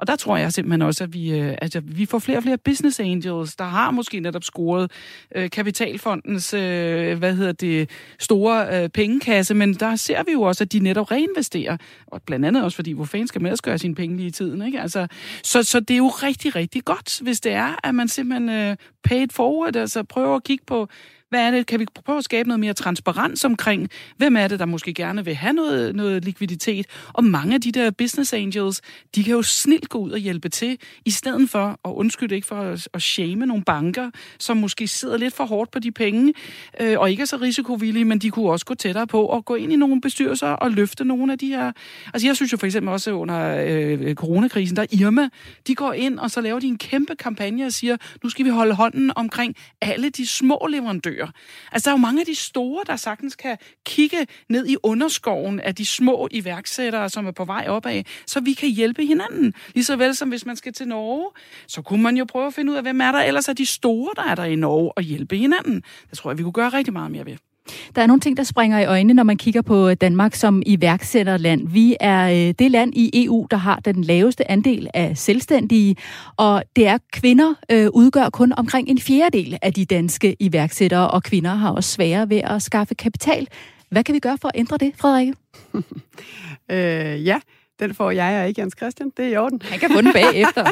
Og 0.00 0.06
der 0.06 0.16
tror 0.16 0.36
jeg 0.36 0.52
simpelthen 0.52 0.82
også, 0.82 1.04
at 1.04 1.12
vi, 1.12 1.40
øh, 1.40 1.54
at 1.58 1.76
vi 1.84 2.06
får 2.06 2.18
flere 2.18 2.38
og 2.38 2.42
flere 2.42 2.58
business 2.58 3.00
angels, 3.00 3.56
der 3.56 3.64
har 3.64 3.90
måske 3.90 4.20
netop 4.20 4.44
scoret 4.44 4.90
øh, 5.34 5.50
Kapitalfondens 5.50 6.54
øh, 6.54 7.18
hvad 7.18 7.34
hedder 7.34 7.52
det, 7.52 7.90
store 8.18 8.82
øh, 8.82 8.88
pengekasse, 8.88 9.54
men 9.54 9.74
der 9.74 9.96
ser 9.96 10.22
vi 10.22 10.32
jo 10.32 10.42
også, 10.42 10.64
at 10.64 10.72
de 10.72 10.78
netop 10.78 11.10
reinvesterer. 11.10 11.76
Og 12.06 12.22
blandt 12.22 12.46
andet 12.46 12.64
også, 12.64 12.76
fordi 12.76 12.92
hvor 12.92 13.04
fanden 13.04 13.28
skal 13.28 13.40
man 13.40 13.46
ellers 13.46 13.60
gøre 13.60 13.78
sine 13.78 13.94
penge 13.94 14.16
lige 14.16 14.26
i 14.26 14.30
tiden? 14.30 14.62
Ikke? 14.62 14.80
Altså, 14.80 15.06
så, 15.42 15.62
så 15.62 15.80
det 15.80 15.94
er 15.94 15.98
jo 15.98 16.08
rigtig, 16.08 16.56
rigtig 16.56 16.84
godt, 16.84 17.20
hvis 17.22 17.40
det 17.40 17.52
er, 17.52 17.86
at 17.88 17.94
man 17.94 18.08
simpelthen 18.08 18.48
øh, 18.48 18.76
paid 19.04 19.28
forward, 19.32 19.76
altså 19.76 20.02
prøver 20.02 20.36
at 20.36 20.44
kigge 20.44 20.64
på, 20.66 20.88
hvad 21.30 21.46
er 21.46 21.50
det? 21.50 21.66
Kan 21.66 21.80
vi 21.80 21.86
prøve 22.04 22.18
at 22.18 22.24
skabe 22.24 22.48
noget 22.48 22.60
mere 22.60 22.72
transparens 22.72 23.44
omkring, 23.44 23.90
hvem 24.16 24.36
er 24.36 24.48
det, 24.48 24.58
der 24.58 24.64
måske 24.64 24.94
gerne 24.94 25.24
vil 25.24 25.34
have 25.34 25.52
noget, 25.52 25.96
noget 25.96 26.24
likviditet? 26.24 26.86
Og 27.12 27.24
mange 27.24 27.54
af 27.54 27.60
de 27.60 27.72
der 27.72 27.90
business 27.90 28.32
angels, 28.32 28.80
de 29.14 29.24
kan 29.24 29.32
jo 29.32 29.42
snilt 29.42 29.88
gå 29.88 29.98
ud 29.98 30.10
og 30.10 30.18
hjælpe 30.18 30.48
til, 30.48 30.78
i 31.04 31.10
stedet 31.10 31.50
for, 31.50 31.80
og 31.82 31.96
undskyld 31.96 32.32
ikke 32.32 32.46
for 32.46 32.56
at, 32.56 32.88
at 32.94 33.02
shame 33.02 33.46
nogle 33.46 33.64
banker, 33.64 34.10
som 34.38 34.56
måske 34.56 34.88
sidder 34.88 35.16
lidt 35.16 35.34
for 35.34 35.44
hårdt 35.44 35.70
på 35.70 35.78
de 35.78 35.92
penge, 35.92 36.34
øh, 36.80 36.98
og 36.98 37.10
ikke 37.10 37.20
er 37.20 37.26
så 37.26 37.36
risikovillige, 37.36 38.04
men 38.04 38.18
de 38.18 38.30
kunne 38.30 38.50
også 38.50 38.66
gå 38.66 38.74
tættere 38.74 39.06
på 39.06 39.26
og 39.26 39.44
gå 39.44 39.54
ind 39.54 39.72
i 39.72 39.76
nogle 39.76 40.00
bestyrelser 40.00 40.48
og 40.48 40.70
løfte 40.70 41.04
nogle 41.04 41.32
af 41.32 41.38
de 41.38 41.46
her... 41.46 41.72
Altså 42.14 42.28
jeg 42.28 42.36
synes 42.36 42.52
jo 42.52 42.56
for 42.56 42.66
eksempel 42.66 42.92
også 42.92 43.12
under 43.12 43.64
øh, 43.66 44.14
coronakrisen, 44.14 44.76
der 44.76 44.86
Irma, 45.00 45.28
de 45.66 45.74
går 45.74 45.92
ind, 45.92 46.18
og 46.18 46.30
så 46.30 46.40
laver 46.40 46.60
de 46.60 46.66
en 46.66 46.78
kæmpe 46.78 47.16
kampagne 47.16 47.66
og 47.66 47.72
siger, 47.72 47.96
nu 48.22 48.30
skal 48.30 48.44
vi 48.44 48.50
holde 48.50 48.74
hånden 48.74 49.12
omkring 49.16 49.56
alle 49.80 50.10
de 50.10 50.26
små 50.26 50.66
leverandører, 50.70 51.19
bøger. 51.20 51.32
Altså, 51.72 51.90
der 51.90 51.94
er 51.94 51.98
jo 51.98 52.02
mange 52.02 52.20
af 52.20 52.26
de 52.26 52.34
store, 52.34 52.84
der 52.86 52.96
sagtens 52.96 53.36
kan 53.36 53.58
kigge 53.84 54.26
ned 54.48 54.66
i 54.66 54.76
underskoven 54.82 55.60
af 55.60 55.74
de 55.74 55.86
små 55.86 56.28
iværksættere, 56.30 57.08
som 57.08 57.26
er 57.26 57.30
på 57.30 57.44
vej 57.44 57.66
opad, 57.68 58.02
så 58.26 58.40
vi 58.40 58.52
kan 58.52 58.68
hjælpe 58.68 59.06
hinanden. 59.06 59.54
Ligeså 59.74 59.96
vel 59.96 60.14
som 60.14 60.28
hvis 60.28 60.46
man 60.46 60.56
skal 60.56 60.72
til 60.72 60.88
Norge, 60.88 61.30
så 61.66 61.82
kunne 61.82 62.02
man 62.02 62.16
jo 62.16 62.24
prøve 62.24 62.46
at 62.46 62.54
finde 62.54 62.72
ud 62.72 62.76
af, 62.76 62.82
hvem 62.82 63.00
er 63.00 63.12
der 63.12 63.18
ellers 63.18 63.48
af 63.48 63.56
de 63.56 63.66
store, 63.66 64.10
der 64.16 64.30
er 64.30 64.34
der 64.34 64.44
i 64.44 64.56
Norge, 64.56 64.92
og 64.92 65.02
hjælpe 65.02 65.36
hinanden. 65.36 65.82
Det 66.10 66.18
tror 66.18 66.30
jeg, 66.30 66.38
vi 66.38 66.42
kunne 66.42 66.52
gøre 66.52 66.68
rigtig 66.68 66.92
meget 66.92 67.10
mere 67.10 67.26
ved. 67.26 67.49
Der 67.94 68.02
er 68.02 68.06
nogle 68.06 68.20
ting, 68.20 68.36
der 68.36 68.42
springer 68.42 68.78
i 68.78 68.84
øjnene, 68.84 69.14
når 69.14 69.22
man 69.22 69.36
kigger 69.36 69.62
på 69.62 69.94
Danmark 69.94 70.34
som 70.34 70.62
iværksætterland. 70.66 71.68
Vi 71.68 71.96
er 72.00 72.28
øh, 72.28 72.54
det 72.58 72.70
land 72.70 72.94
i 72.94 73.24
EU, 73.24 73.46
der 73.50 73.56
har 73.56 73.80
den 73.80 74.04
laveste 74.04 74.50
andel 74.50 74.88
af 74.94 75.18
selvstændige, 75.18 75.96
og 76.36 76.62
det 76.76 76.86
er 76.86 76.98
kvinder 77.12 77.54
øh, 77.70 77.88
udgør 77.92 78.28
kun 78.28 78.52
omkring 78.56 78.88
en 78.88 78.98
fjerdedel 78.98 79.58
af 79.62 79.72
de 79.72 79.84
danske 79.84 80.36
iværksættere, 80.40 81.10
og 81.10 81.22
kvinder 81.22 81.54
har 81.54 81.70
også 81.70 81.90
sværere 81.90 82.30
ved 82.30 82.40
at 82.44 82.62
skaffe 82.62 82.94
kapital. 82.94 83.48
Hvad 83.90 84.04
kan 84.04 84.14
vi 84.14 84.18
gøre 84.18 84.38
for 84.40 84.48
at 84.48 84.54
ændre 84.54 84.78
det, 84.78 84.92
Frederikke? 84.96 85.34
øh, 86.72 87.26
ja, 87.26 87.40
den 87.80 87.94
får 87.94 88.10
jeg 88.10 88.40
og 88.42 88.48
ikke 88.48 88.60
Jens 88.60 88.74
Christian. 88.76 89.12
Det 89.16 89.24
er 89.24 89.28
i 89.28 89.36
orden. 89.36 89.62
Han 89.64 89.78
kan 89.78 89.90
få 89.90 90.00
den 90.00 90.12
bagefter. 90.12 90.64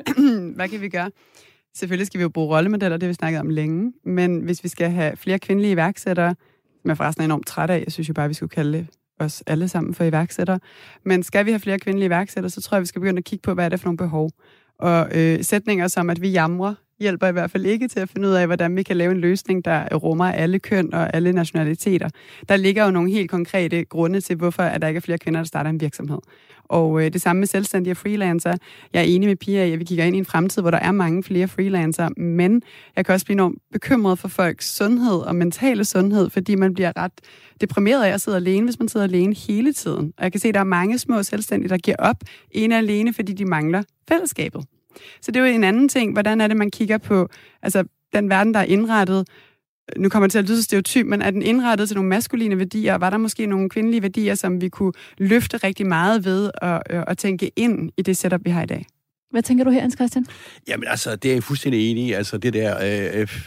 Hvad 0.56 0.68
kan 0.68 0.80
vi 0.80 0.88
gøre? 0.88 1.10
Selvfølgelig 1.74 2.06
skal 2.06 2.18
vi 2.18 2.22
jo 2.22 2.28
bruge 2.28 2.56
rollemodeller, 2.56 2.96
det 2.96 3.02
har 3.02 3.08
vi 3.08 3.14
snakket 3.14 3.40
om 3.40 3.50
længe. 3.50 3.92
Men 4.04 4.40
hvis 4.40 4.64
vi 4.64 4.68
skal 4.68 4.90
have 4.90 5.16
flere 5.16 5.38
kvindelige 5.38 5.72
iværksættere, 5.72 6.34
som 6.82 6.88
jeg 6.88 6.96
forresten 6.96 7.22
er 7.22 7.24
enormt 7.24 7.46
træt 7.46 7.70
af, 7.70 7.82
jeg 7.84 7.92
synes 7.92 8.08
jo 8.08 8.14
bare, 8.14 8.28
vi 8.28 8.34
skulle 8.34 8.50
kalde 8.50 8.78
det 8.78 8.86
os 9.18 9.42
alle 9.46 9.68
sammen 9.68 9.94
for 9.94 10.04
iværksættere. 10.04 10.60
Men 11.04 11.22
skal 11.22 11.46
vi 11.46 11.50
have 11.50 11.60
flere 11.60 11.78
kvindelige 11.78 12.06
iværksættere, 12.06 12.50
så 12.50 12.62
tror 12.62 12.76
jeg, 12.76 12.80
vi 12.80 12.86
skal 12.86 13.00
begynde 13.00 13.18
at 13.18 13.24
kigge 13.24 13.42
på, 13.42 13.54
hvad 13.54 13.64
er 13.64 13.68
det 13.68 13.80
for 13.80 13.86
nogle 13.86 13.96
behov. 13.96 14.30
Og 14.82 15.08
øh, 15.14 15.44
sætninger 15.44 15.88
som, 15.88 16.10
at 16.10 16.22
vi 16.22 16.28
jamrer, 16.28 16.74
hjælper 17.00 17.26
i 17.26 17.32
hvert 17.32 17.50
fald 17.50 17.66
ikke 17.66 17.88
til 17.88 18.00
at 18.00 18.08
finde 18.08 18.28
ud 18.28 18.32
af, 18.32 18.46
hvordan 18.46 18.76
vi 18.76 18.82
kan 18.82 18.96
lave 18.96 19.12
en 19.12 19.20
løsning, 19.20 19.64
der 19.64 19.94
rummer 19.94 20.24
alle 20.24 20.58
køn 20.58 20.94
og 20.94 21.14
alle 21.16 21.32
nationaliteter. 21.32 22.08
Der 22.48 22.56
ligger 22.56 22.84
jo 22.84 22.90
nogle 22.90 23.10
helt 23.10 23.30
konkrete 23.30 23.84
grunde 23.84 24.20
til, 24.20 24.36
hvorfor 24.36 24.62
at 24.62 24.82
der 24.82 24.88
ikke 24.88 24.98
er 24.98 25.00
flere 25.00 25.18
kvinder, 25.18 25.40
der 25.40 25.46
starter 25.46 25.70
en 25.70 25.80
virksomhed. 25.80 26.18
Og 26.64 27.04
øh, 27.04 27.12
det 27.12 27.20
samme 27.20 27.40
med 27.40 27.46
selvstændige 27.46 27.92
og 27.92 27.96
freelancer. 27.96 28.54
Jeg 28.92 29.00
er 29.00 29.04
enig 29.04 29.28
med 29.28 29.36
Pia 29.36 29.64
i, 29.64 29.72
at 29.72 29.78
vi 29.78 29.84
kigger 29.84 30.04
ind 30.04 30.16
i 30.16 30.18
en 30.18 30.24
fremtid, 30.24 30.62
hvor 30.62 30.70
der 30.70 30.78
er 30.78 30.92
mange 30.92 31.22
flere 31.22 31.48
freelancer, 31.48 32.08
men 32.20 32.62
jeg 32.96 33.04
kan 33.04 33.12
også 33.12 33.26
blive 33.26 33.34
enormt 33.34 33.58
bekymret 33.72 34.18
for 34.18 34.28
folks 34.28 34.76
sundhed 34.76 35.18
og 35.18 35.36
mentale 35.36 35.84
sundhed, 35.84 36.30
fordi 36.30 36.54
man 36.54 36.74
bliver 36.74 36.92
ret 36.96 37.12
deprimeret 37.60 38.04
af 38.04 38.12
at 38.12 38.20
sidde 38.20 38.36
alene, 38.36 38.64
hvis 38.64 38.78
man 38.78 38.88
sidder 38.88 39.06
alene 39.06 39.34
hele 39.34 39.72
tiden. 39.72 40.12
Og 40.18 40.24
jeg 40.24 40.32
kan 40.32 40.40
se, 40.40 40.48
at 40.48 40.54
der 40.54 40.60
er 40.60 40.64
mange 40.64 40.98
små 40.98 41.22
selvstændige, 41.22 41.68
der 41.68 41.78
giver 41.78 41.96
op 41.98 42.16
ene 42.50 42.78
alene, 42.78 43.12
fordi 43.12 43.32
de 43.32 43.44
mangler 43.44 43.82
fællesskabet. 44.08 44.64
Så 45.20 45.30
det 45.30 45.40
er 45.40 45.46
jo 45.46 45.54
en 45.54 45.64
anden 45.64 45.88
ting. 45.88 46.12
Hvordan 46.12 46.40
er 46.40 46.46
det, 46.46 46.56
man 46.56 46.70
kigger 46.70 46.98
på 46.98 47.28
altså, 47.62 47.84
den 48.12 48.30
verden, 48.30 48.54
der 48.54 48.60
er 48.60 48.64
indrettet? 48.64 49.28
Nu 49.96 50.08
kommer 50.08 50.26
det 50.26 50.32
til 50.32 50.38
at 50.38 50.48
lyde 50.48 50.62
stereotyp, 50.62 51.06
men 51.06 51.22
er 51.22 51.30
den 51.30 51.42
indrettet 51.42 51.88
til 51.88 51.96
nogle 51.96 52.08
maskuline 52.08 52.58
værdier? 52.58 52.94
Var 52.94 53.10
der 53.10 53.16
måske 53.16 53.46
nogle 53.46 53.68
kvindelige 53.68 54.02
værdier, 54.02 54.34
som 54.34 54.60
vi 54.60 54.68
kunne 54.68 54.92
løfte 55.18 55.56
rigtig 55.56 55.86
meget 55.86 56.24
ved 56.24 56.50
at, 56.62 56.70
og 56.90 57.10
at 57.10 57.18
tænke 57.18 57.50
ind 57.56 57.90
i 57.96 58.02
det 58.02 58.16
setup, 58.16 58.40
vi 58.44 58.50
har 58.50 58.62
i 58.62 58.66
dag? 58.66 58.86
Hvad 59.32 59.42
tænker 59.42 59.64
du 59.64 59.70
her, 59.70 59.80
Hans 59.80 59.94
Christian? 59.94 60.26
Jamen 60.68 60.88
altså, 60.88 61.16
det 61.16 61.30
er 61.30 61.34
jeg 61.34 61.42
fuldstændig 61.42 61.90
enig 61.90 62.04
i. 62.04 62.12
Altså 62.12 62.38
det 62.38 62.52
der, 62.52 62.76
øh, 63.14 63.20
øh, 63.20 63.40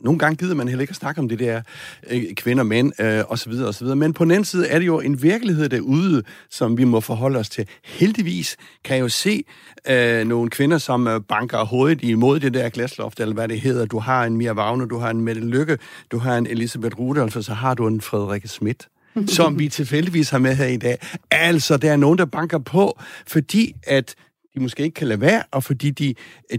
nogle 0.00 0.18
gange 0.18 0.36
gider 0.36 0.54
man 0.54 0.68
heller 0.68 0.80
ikke 0.80 0.90
at 0.90 0.96
snakke 0.96 1.18
om 1.18 1.28
det 1.28 1.38
der 1.38 1.62
øh, 2.10 2.34
kvinder, 2.34 2.64
mænd 2.64 3.00
øh, 3.00 3.24
osv. 3.28 3.52
osv. 3.52 3.86
Men 3.86 4.12
på 4.12 4.24
den 4.24 4.30
anden 4.30 4.44
side 4.44 4.68
er 4.68 4.78
det 4.78 4.86
jo 4.86 5.00
en 5.00 5.22
virkelighed 5.22 5.68
derude, 5.68 6.22
som 6.50 6.78
vi 6.78 6.84
må 6.84 7.00
forholde 7.00 7.38
os 7.38 7.48
til. 7.48 7.66
Heldigvis 7.84 8.56
kan 8.84 8.96
jeg 8.96 9.02
jo 9.02 9.08
se 9.08 9.44
øh, 9.88 10.26
nogle 10.26 10.50
kvinder, 10.50 10.78
som 10.78 11.06
øh, 11.06 11.20
banker 11.28 11.64
hovedet 11.64 12.02
imod 12.02 12.40
det 12.40 12.54
der 12.54 12.68
glasloft, 12.68 13.20
eller 13.20 13.34
hvad 13.34 13.48
det 13.48 13.60
hedder. 13.60 13.86
Du 13.86 13.98
har 13.98 14.24
en 14.24 14.36
Mia 14.36 14.52
Wagner, 14.52 14.84
du 14.84 14.98
har 14.98 15.10
en 15.10 15.20
Mette 15.20 15.40
Lykke, 15.40 15.78
du 16.12 16.18
har 16.18 16.38
en 16.38 16.46
Elisabeth 16.46 16.98
Rudolf, 16.98 17.36
og 17.36 17.44
så 17.44 17.54
har 17.54 17.74
du 17.74 17.86
en 17.86 18.00
Frederikke 18.00 18.48
Schmidt 18.48 18.88
som 19.36 19.58
vi 19.58 19.68
tilfældigvis 19.68 20.30
har 20.30 20.38
med 20.38 20.54
her 20.54 20.66
i 20.66 20.76
dag. 20.76 20.98
Altså, 21.30 21.76
der 21.76 21.92
er 21.92 21.96
nogen, 21.96 22.18
der 22.18 22.24
banker 22.24 22.58
på, 22.58 23.00
fordi 23.26 23.72
at 23.82 24.14
de 24.58 24.62
måske 24.62 24.82
ikke 24.82 24.94
kan 24.94 25.08
lade 25.08 25.20
være, 25.20 25.42
og 25.50 25.64
fordi 25.64 25.90
de, 25.90 26.14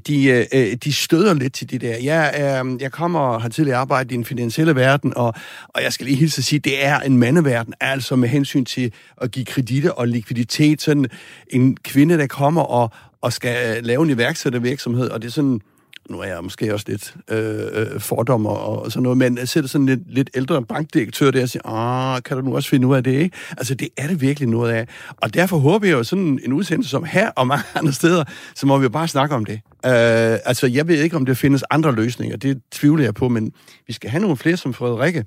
de, 0.08 0.26
øh, 0.26 0.46
øh, 0.54 0.74
de 0.84 0.94
støder 0.94 1.34
lidt 1.34 1.54
til 1.54 1.70
det 1.70 1.82
der. 1.82 1.98
Jeg, 1.98 2.34
øh, 2.66 2.82
jeg 2.82 2.92
kommer 2.92 3.20
og 3.20 3.42
har 3.42 3.50
tidligere 3.50 3.78
arbejdet 3.78 4.12
i 4.12 4.16
den 4.16 4.26
finansielle 4.26 4.76
verden, 4.76 5.14
og, 5.16 5.34
og 5.68 5.84
jeg 5.84 5.94
skal 5.94 6.06
lige 6.06 6.18
hilse 6.18 6.40
at 6.40 6.44
sige, 6.44 6.60
det 6.60 6.86
er 6.86 7.00
en 7.00 7.18
mandeverden, 7.18 7.74
altså 7.80 8.16
med 8.16 8.30
hensyn 8.30 8.66
til 8.66 8.94
at 9.22 9.32
give 9.32 9.46
kreditter 9.46 9.92
og 9.92 10.08
likviditet. 10.08 10.82
Sådan 10.82 11.06
en 11.50 11.78
kvinde, 11.78 12.18
der 12.18 12.28
kommer 12.28 12.62
og, 12.62 12.92
og 13.22 13.34
skal 13.34 13.78
øh, 13.78 13.86
lave 13.86 14.04
en 14.04 14.10
iværksættervirksomhed, 14.10 15.10
og 15.10 15.22
det 15.22 15.28
er 15.28 15.32
sådan 15.32 15.62
nu 16.10 16.20
er 16.20 16.24
jeg 16.24 16.44
måske 16.44 16.74
også 16.74 16.86
lidt 16.90 17.16
øh, 17.30 17.60
øh 17.74 18.00
fordommer 18.00 18.50
og 18.50 18.92
sådan 18.92 19.04
noget, 19.04 19.18
men 19.18 19.38
jeg 19.38 19.48
sætter 19.48 19.68
sådan 19.68 19.86
lidt, 19.86 20.14
lidt 20.14 20.30
ældre 20.36 20.64
bankdirektør 20.64 21.32
der 21.32 21.42
og 21.42 21.50
siger, 21.50 21.68
ah, 21.68 22.24
kan 22.24 22.38
du 22.38 22.44
nu 22.44 22.56
også 22.56 22.70
finde 22.70 22.88
ud 22.88 22.96
af 22.96 23.04
det, 23.04 23.12
ikke? 23.12 23.38
Altså, 23.58 23.76
det 23.76 23.90
er 23.98 24.08
det 24.08 24.22
virkelig 24.22 24.50
noget 24.50 24.72
af. 24.72 24.88
Og 25.18 25.34
derfor 25.34 25.58
håber 25.58 25.88
jeg 25.88 25.94
jo 25.94 26.04
sådan 26.04 26.40
en 26.44 26.54
udsendelse 26.54 26.90
som 26.90 27.04
her 27.04 27.30
og 27.30 27.48
mange 27.48 27.64
andre 27.76 27.94
steder, 27.94 28.24
så 28.56 28.68
må 28.68 28.78
vi 28.78 28.84
jo 28.84 28.90
bare 28.90 29.08
snakke 29.08 29.36
om 29.36 29.46
det. 29.46 29.62
Øh, 29.86 30.38
altså, 30.46 30.68
jeg 30.68 30.88
ved 30.88 31.02
ikke, 31.02 31.16
om 31.16 31.26
der 31.26 31.34
findes 31.34 31.64
andre 31.70 31.96
løsninger, 31.96 32.38
det 32.38 32.62
tvivler 32.72 33.04
jeg 33.04 33.14
på, 33.14 33.30
men 33.30 33.54
vi 33.88 33.94
skal 33.94 34.10
have 34.10 34.22
nogle 34.22 34.38
flere 34.38 34.58
som 34.58 34.74
Frederikke, 34.74 35.26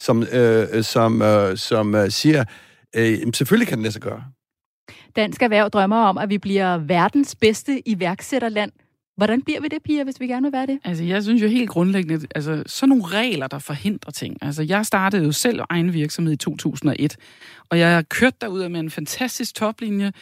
som, 0.00 0.22
øh, 0.32 0.84
som, 0.84 1.22
øh, 1.22 1.56
som 1.56 1.94
øh, 1.94 2.10
siger, 2.10 2.44
øh, 2.96 3.18
selvfølgelig 3.34 3.68
kan 3.68 3.78
det 3.78 3.82
lade 3.82 3.92
sig 3.92 4.02
gøre. 4.02 4.22
Dansk 5.16 5.42
Erhverv 5.42 5.70
drømmer 5.70 5.96
om, 5.96 6.18
at 6.18 6.28
vi 6.28 6.38
bliver 6.38 6.78
verdens 6.78 7.34
bedste 7.34 7.88
iværksætterland. 7.88 8.72
Hvordan 9.16 9.42
bliver 9.42 9.60
vi 9.60 9.68
det, 9.68 9.82
Pia, 9.82 10.04
hvis 10.04 10.20
vi 10.20 10.26
gerne 10.26 10.46
vil 10.46 10.52
være 10.52 10.66
det? 10.66 10.78
Altså, 10.84 11.04
jeg 11.04 11.22
synes 11.22 11.42
jo 11.42 11.48
helt 11.48 11.70
grundlæggende, 11.70 12.26
altså, 12.34 12.62
sådan 12.66 12.88
nogle 12.88 13.04
regler, 13.04 13.46
der 13.46 13.58
forhindrer 13.58 14.10
ting. 14.10 14.36
Altså, 14.42 14.62
jeg 14.62 14.86
startede 14.86 15.24
jo 15.24 15.32
selv 15.32 15.60
egen 15.68 15.92
virksomhed 15.92 16.32
i 16.32 16.36
2001, 16.36 17.16
og 17.68 17.78
jeg 17.78 17.94
har 17.94 18.02
kørt 18.02 18.40
derud 18.40 18.68
med 18.68 18.80
en 18.80 18.90
fantastisk 18.90 19.54
toplinje, 19.54 20.12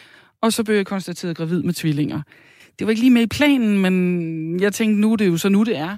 og 0.43 0.53
så 0.53 0.65
blev 0.65 0.77
jeg 0.77 0.87
konstateret 0.87 1.37
gravid 1.37 1.63
med 1.63 1.75
tvillinger. 1.75 2.23
Det 2.79 2.87
var 2.87 2.91
ikke 2.91 3.03
lige 3.03 3.13
med 3.13 3.23
i 3.23 3.27
planen, 3.27 3.79
men 3.79 4.61
jeg 4.61 4.73
tænkte, 4.73 5.01
nu 5.01 5.15
det 5.15 5.25
er 5.25 5.29
jo 5.29 5.37
så 5.37 5.49
nu 5.49 5.63
det 5.63 5.77
er. 5.77 5.97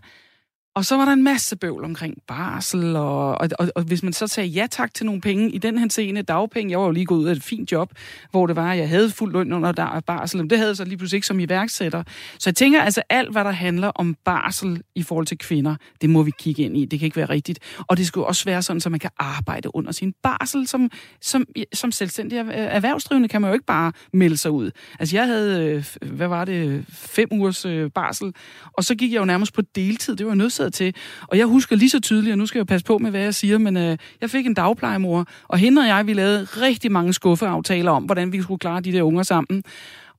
Og 0.75 0.85
så 0.85 0.97
var 0.97 1.05
der 1.05 1.12
en 1.12 1.23
masse 1.23 1.57
bøvl 1.57 1.85
omkring 1.85 2.14
barsel, 2.27 2.97
og, 2.97 3.41
og, 3.41 3.49
og, 3.59 3.68
og 3.75 3.83
hvis 3.83 4.03
man 4.03 4.12
så 4.12 4.27
sagde 4.27 4.49
ja 4.49 4.66
tak 4.70 4.95
til 4.95 5.07
nogle 5.07 5.20
penge 5.20 5.51
i 5.51 5.59
den 5.59 5.79
her 5.79 5.89
scene, 5.89 6.23
dagpenge, 6.23 6.70
jeg 6.70 6.79
var 6.79 6.85
jo 6.85 6.91
lige 6.91 7.07
gået 7.07 7.18
ud 7.18 7.27
af 7.27 7.33
et 7.33 7.43
fint 7.43 7.73
job, 7.73 7.93
hvor 8.31 8.47
det 8.47 8.57
var, 8.57 8.73
at 8.73 8.79
jeg 8.79 8.89
havde 8.89 9.11
fuld 9.11 9.33
løn 9.33 9.53
under 9.53 9.73
der 9.73 10.01
barsel, 10.01 10.41
men 10.41 10.51
det 10.51 10.59
havde 10.59 10.68
jeg 10.68 10.77
så 10.77 10.85
lige 10.85 10.97
pludselig 10.97 11.16
ikke 11.16 11.27
som 11.27 11.41
iværksætter. 11.41 12.03
Så 12.39 12.51
jeg 12.51 12.57
tænker 12.57 12.83
altså, 12.83 13.03
alt 13.09 13.33
hvad 13.33 13.45
der 13.45 13.51
handler 13.51 13.89
om 13.89 14.16
barsel 14.25 14.83
i 14.95 15.03
forhold 15.03 15.27
til 15.27 15.39
kvinder, 15.39 15.77
det 16.01 16.11
må 16.11 16.23
vi 16.23 16.33
kigge 16.39 16.62
ind 16.62 16.77
i. 16.77 16.85
Det 16.85 16.99
kan 16.99 17.07
ikke 17.07 17.16
være 17.16 17.29
rigtigt. 17.29 17.59
Og 17.89 17.97
det 17.97 18.07
skulle 18.07 18.27
også 18.27 18.45
være 18.45 18.62
sådan, 18.62 18.81
så 18.81 18.91
man 18.91 19.01
kan 19.01 19.11
arbejde 19.18 19.75
under 19.75 19.93
sin 19.93 20.14
barsel. 20.23 20.66
Som, 20.66 20.91
som, 21.20 21.47
som 21.73 21.93
selvstændig 21.93 22.39
erhvervsdrivende 22.39 23.29
kan 23.29 23.41
man 23.41 23.49
jo 23.49 23.55
ikke 23.55 23.66
bare 23.66 23.93
melde 24.12 24.37
sig 24.37 24.51
ud. 24.51 24.70
Altså 24.99 25.16
jeg 25.16 25.27
havde, 25.27 25.64
øh, 25.64 26.09
hvad 26.12 26.29
var 26.29 26.45
det, 26.45 26.85
fem 26.89 27.29
ugers 27.33 27.64
øh, 27.64 27.91
barsel, 27.91 28.35
og 28.73 28.85
så 28.85 28.95
gik 28.95 29.12
jeg 29.12 29.20
jo 29.20 29.25
nærmest 29.25 29.53
på 29.53 29.62
deltid. 29.75 30.16
Det 30.16 30.27
var 30.27 30.35
nødt 30.35 30.53
nødsaget 30.62 30.74
til. 30.74 30.94
Og 31.28 31.38
jeg 31.38 31.46
husker 31.46 31.76
lige 31.76 31.90
så 31.90 32.00
tydeligt, 32.00 32.32
og 32.32 32.38
nu 32.38 32.46
skal 32.46 32.58
jeg 32.58 32.66
passe 32.66 32.84
på 32.84 32.98
med, 32.98 33.10
hvad 33.10 33.20
jeg 33.20 33.34
siger, 33.34 33.58
men 33.58 33.76
øh, 33.76 33.98
jeg 34.20 34.30
fik 34.30 34.46
en 34.46 34.54
dagplejemor, 34.54 35.26
og 35.48 35.58
hende 35.58 35.80
og 35.82 35.86
jeg, 35.86 36.06
vi 36.06 36.12
lavede 36.12 36.44
rigtig 36.44 36.92
mange 36.92 37.12
skuffeaftaler 37.12 37.90
om, 37.90 38.04
hvordan 38.04 38.32
vi 38.32 38.42
skulle 38.42 38.58
klare 38.58 38.80
de 38.80 38.92
der 38.92 39.02
unger 39.02 39.22
sammen. 39.22 39.64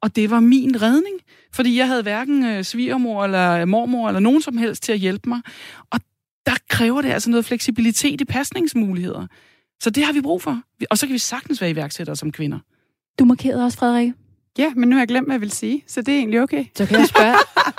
Og 0.02 0.16
det 0.16 0.30
var 0.30 0.40
min 0.40 0.82
redning, 0.82 1.16
fordi 1.54 1.78
jeg 1.78 1.88
havde 1.88 2.02
hverken 2.02 2.46
øh, 2.46 2.64
svigermor 2.64 3.24
eller 3.24 3.66
mormor 3.66 4.08
eller 4.08 4.20
nogen 4.20 4.42
som 4.42 4.58
helst 4.58 4.84
til 4.84 4.92
at 4.92 5.00
hjælpe 5.00 5.30
mig. 5.30 5.42
Og 5.92 6.00
der 6.46 6.56
kræver 6.70 7.02
det 7.02 7.10
altså 7.10 7.30
noget 7.30 7.46
fleksibilitet 7.46 8.22
i 8.22 8.26
pasningsmuligheder. 8.26 9.28
Så 9.84 9.90
det 9.90 10.06
har 10.06 10.14
vi 10.14 10.22
brug 10.22 10.42
for. 10.42 10.62
Og 10.90 10.98
så 10.98 11.08
kan 11.08 11.14
vi 11.14 11.20
sagtens 11.20 11.62
være 11.62 11.70
iværksættere 11.70 12.16
som 12.16 12.32
kvinder. 12.32 12.60
Du 13.20 13.26
markerede 13.26 13.66
også, 13.66 13.78
Frederik. 13.78 14.12
Ja, 14.58 14.74
men 14.76 14.90
nu 14.90 14.96
har 14.96 15.02
jeg 15.02 15.08
glemt, 15.08 15.28
hvad 15.28 15.36
jeg 15.36 15.42
vil 15.42 15.52
sige, 15.52 15.84
så 15.88 16.02
det 16.02 16.14
er 16.14 16.18
egentlig 16.18 16.42
okay. 16.42 16.66
Så 16.76 16.86
kan 16.86 17.00
jeg 17.00 17.08
spørge, 17.08 17.36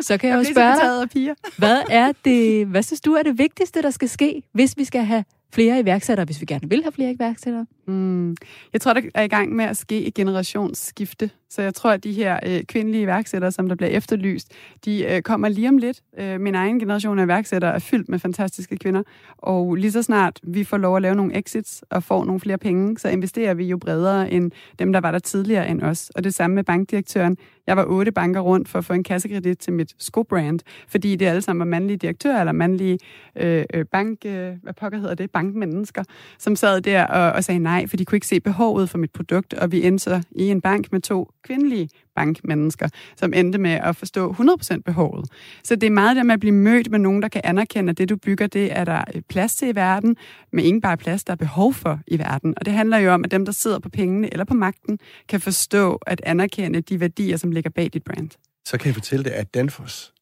så 0.00 0.18
kan 0.18 0.30
jeg, 0.30 0.38
jeg 0.38 0.48
jo 0.48 0.52
spørge 0.52 1.00
dig, 1.00 1.10
piger. 1.10 1.34
hvad 1.58 1.82
er 1.90 2.12
det, 2.24 2.66
hvad 2.66 2.82
synes 2.82 3.00
du 3.00 3.12
er 3.12 3.22
det 3.22 3.38
vigtigste, 3.38 3.82
der 3.82 3.90
skal 3.90 4.08
ske, 4.08 4.42
hvis 4.52 4.74
vi 4.76 4.84
skal 4.84 5.04
have 5.04 5.24
flere 5.54 5.80
iværksættere, 5.80 6.24
hvis 6.24 6.40
vi 6.40 6.46
gerne 6.46 6.68
vil 6.68 6.82
have 6.82 6.92
flere 6.92 7.12
iværksættere? 7.12 7.66
Mm. 7.86 8.36
Jeg 8.72 8.80
tror, 8.80 8.92
der 8.92 9.00
er 9.14 9.22
i 9.22 9.28
gang 9.28 9.56
med 9.56 9.64
at 9.64 9.76
ske 9.76 10.04
et 10.04 10.14
generationsskifte. 10.14 11.30
Så 11.50 11.62
jeg 11.62 11.74
tror, 11.74 11.90
at 11.90 12.04
de 12.04 12.12
her 12.12 12.38
øh, 12.46 12.62
kvindelige 12.62 13.02
iværksættere, 13.02 13.52
som 13.52 13.68
der 13.68 13.74
bliver 13.74 13.90
efterlyst, 13.90 14.52
de 14.84 15.04
øh, 15.04 15.22
kommer 15.22 15.48
lige 15.48 15.68
om 15.68 15.78
lidt. 15.78 16.00
Øh, 16.18 16.40
min 16.40 16.54
egen 16.54 16.78
generation 16.78 17.18
af 17.18 17.24
iværksættere 17.24 17.74
er 17.74 17.78
fyldt 17.78 18.08
med 18.08 18.18
fantastiske 18.18 18.76
kvinder. 18.76 19.02
Og 19.38 19.74
lige 19.74 19.92
så 19.92 20.02
snart 20.02 20.40
vi 20.42 20.64
får 20.64 20.76
lov 20.76 20.96
at 20.96 21.02
lave 21.02 21.14
nogle 21.14 21.38
exits 21.38 21.84
og 21.90 22.02
får 22.02 22.24
nogle 22.24 22.40
flere 22.40 22.58
penge, 22.58 22.98
så 22.98 23.08
investerer 23.08 23.54
vi 23.54 23.64
jo 23.64 23.76
bredere 23.76 24.32
end 24.32 24.50
dem, 24.78 24.92
der 24.92 25.00
var 25.00 25.10
der 25.10 25.18
tidligere 25.18 25.68
end 25.68 25.82
os. 25.82 26.10
Og 26.14 26.24
det 26.24 26.34
samme 26.34 26.54
med 26.54 26.64
bankdirektøren. 26.64 27.36
Jeg 27.66 27.76
var 27.76 27.84
otte 27.84 28.12
banker 28.12 28.40
rundt 28.40 28.68
for 28.68 28.78
at 28.78 28.84
få 28.84 28.92
en 28.92 29.02
kassekredit 29.02 29.58
til 29.58 29.72
mit 29.72 29.94
skobrand, 29.98 30.60
fordi 30.88 31.16
det 31.16 31.26
alle 31.26 31.42
sammen 31.42 31.58
var 31.58 31.64
mandlige 31.64 31.96
direktører 31.96 32.40
eller 32.40 32.52
mandlige 32.52 32.98
øh, 33.36 33.64
øh, 33.74 33.84
bank... 33.84 34.18
Øh, 34.26 34.52
hvad 34.62 34.72
pokker 34.72 34.98
hedder 34.98 35.14
det? 35.14 35.30
Bankmennesker, 35.30 36.04
som 36.38 36.56
sad 36.56 36.80
der 36.80 37.06
og, 37.06 37.32
og 37.32 37.44
sagde 37.44 37.58
nej, 37.58 37.86
for 37.86 37.96
de 37.96 38.04
kunne 38.04 38.16
ikke 38.16 38.26
se 38.26 38.40
behovet 38.40 38.90
for 38.90 38.98
mit 38.98 39.12
produkt. 39.12 39.54
Og 39.54 39.72
vi 39.72 39.86
endte 39.86 40.04
så 40.04 40.22
i 40.30 40.50
en 40.50 40.60
bank 40.60 40.92
med 40.92 41.00
to 41.00 41.30
kvindelige 41.44 41.88
bankmennesker, 42.16 42.88
som 43.16 43.32
endte 43.32 43.58
med 43.58 43.70
at 43.70 43.96
forstå 43.96 44.32
100% 44.32 44.80
behovet. 44.80 45.28
Så 45.64 45.76
det 45.76 45.86
er 45.86 45.90
meget 45.90 46.16
der 46.16 46.22
med 46.22 46.34
at 46.34 46.40
blive 46.40 46.54
mødt 46.54 46.90
med 46.90 46.98
nogen, 46.98 47.22
der 47.22 47.28
kan 47.28 47.40
anerkende, 47.44 47.90
at 47.90 47.98
det, 47.98 48.08
du 48.08 48.16
bygger, 48.16 48.46
det 48.46 48.78
er 48.78 48.84
der 48.84 49.04
øh, 49.14 49.22
plads 49.28 49.56
til 49.56 49.68
i 49.68 49.74
verden, 49.74 50.16
men 50.52 50.64
ikke 50.64 50.80
bare 50.80 50.96
plads, 50.96 51.24
der 51.24 51.32
er 51.32 51.36
behov 51.36 51.74
for 51.74 52.00
i 52.06 52.18
verden. 52.18 52.54
Og 52.56 52.66
det 52.66 52.72
handler 52.72 52.98
jo 52.98 53.12
om, 53.12 53.24
at 53.24 53.30
dem, 53.30 53.44
der 53.44 53.52
sidder 53.52 53.78
på 53.78 53.88
pengene 53.88 54.32
eller 54.32 54.44
på 54.44 54.54
magten, 54.54 54.98
kan 55.28 55.40
forstå 55.40 55.98
at 56.06 56.20
anerkende 56.24 56.80
de 56.80 57.00
værdier, 57.00 57.36
som 57.36 57.50
ligger 57.50 57.70
bag 57.70 57.90
dit 57.92 58.04
brand. 58.04 58.30
Så 58.64 58.78
kan 58.78 58.86
jeg 58.86 58.94
fortælle 58.94 59.24
dig, 59.24 59.34
at 59.34 59.54
Danfoss, 59.54 60.14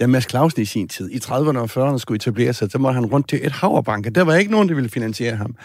da 0.00 0.06
Mads 0.06 0.30
Clausen 0.30 0.62
i 0.62 0.64
sin 0.64 0.88
tid, 0.88 1.10
i 1.10 1.16
30'erne 1.16 1.58
og 1.58 1.70
40'erne 1.70 1.98
skulle 1.98 2.16
etablere 2.16 2.52
sig, 2.52 2.70
så 2.70 2.78
måtte 2.78 2.94
han 2.94 3.06
rundt 3.06 3.28
til 3.28 3.46
et 3.46 3.52
haverbank, 3.52 4.14
der 4.14 4.22
var 4.22 4.34
ikke 4.34 4.50
nogen, 4.50 4.68
der 4.68 4.74
ville 4.74 4.90
finansiere 4.90 5.36
ham. 5.36 5.56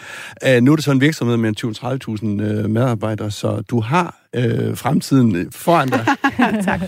Uh, 0.46 0.62
nu 0.62 0.72
er 0.72 0.76
det 0.76 0.84
så 0.84 0.92
en 0.92 1.00
virksomhed 1.00 1.36
med 1.36 1.52
20-30.000 1.64 2.58
uh, 2.58 2.64
øh, 2.64 2.70
medarbejdere, 2.70 3.30
så 3.30 3.60
du 3.60 3.80
har 3.80 4.27
uh, 4.36 4.76
fremtiden 4.76 5.52
foran 5.52 5.88
dig. 5.88 6.06
tak. 6.64 6.80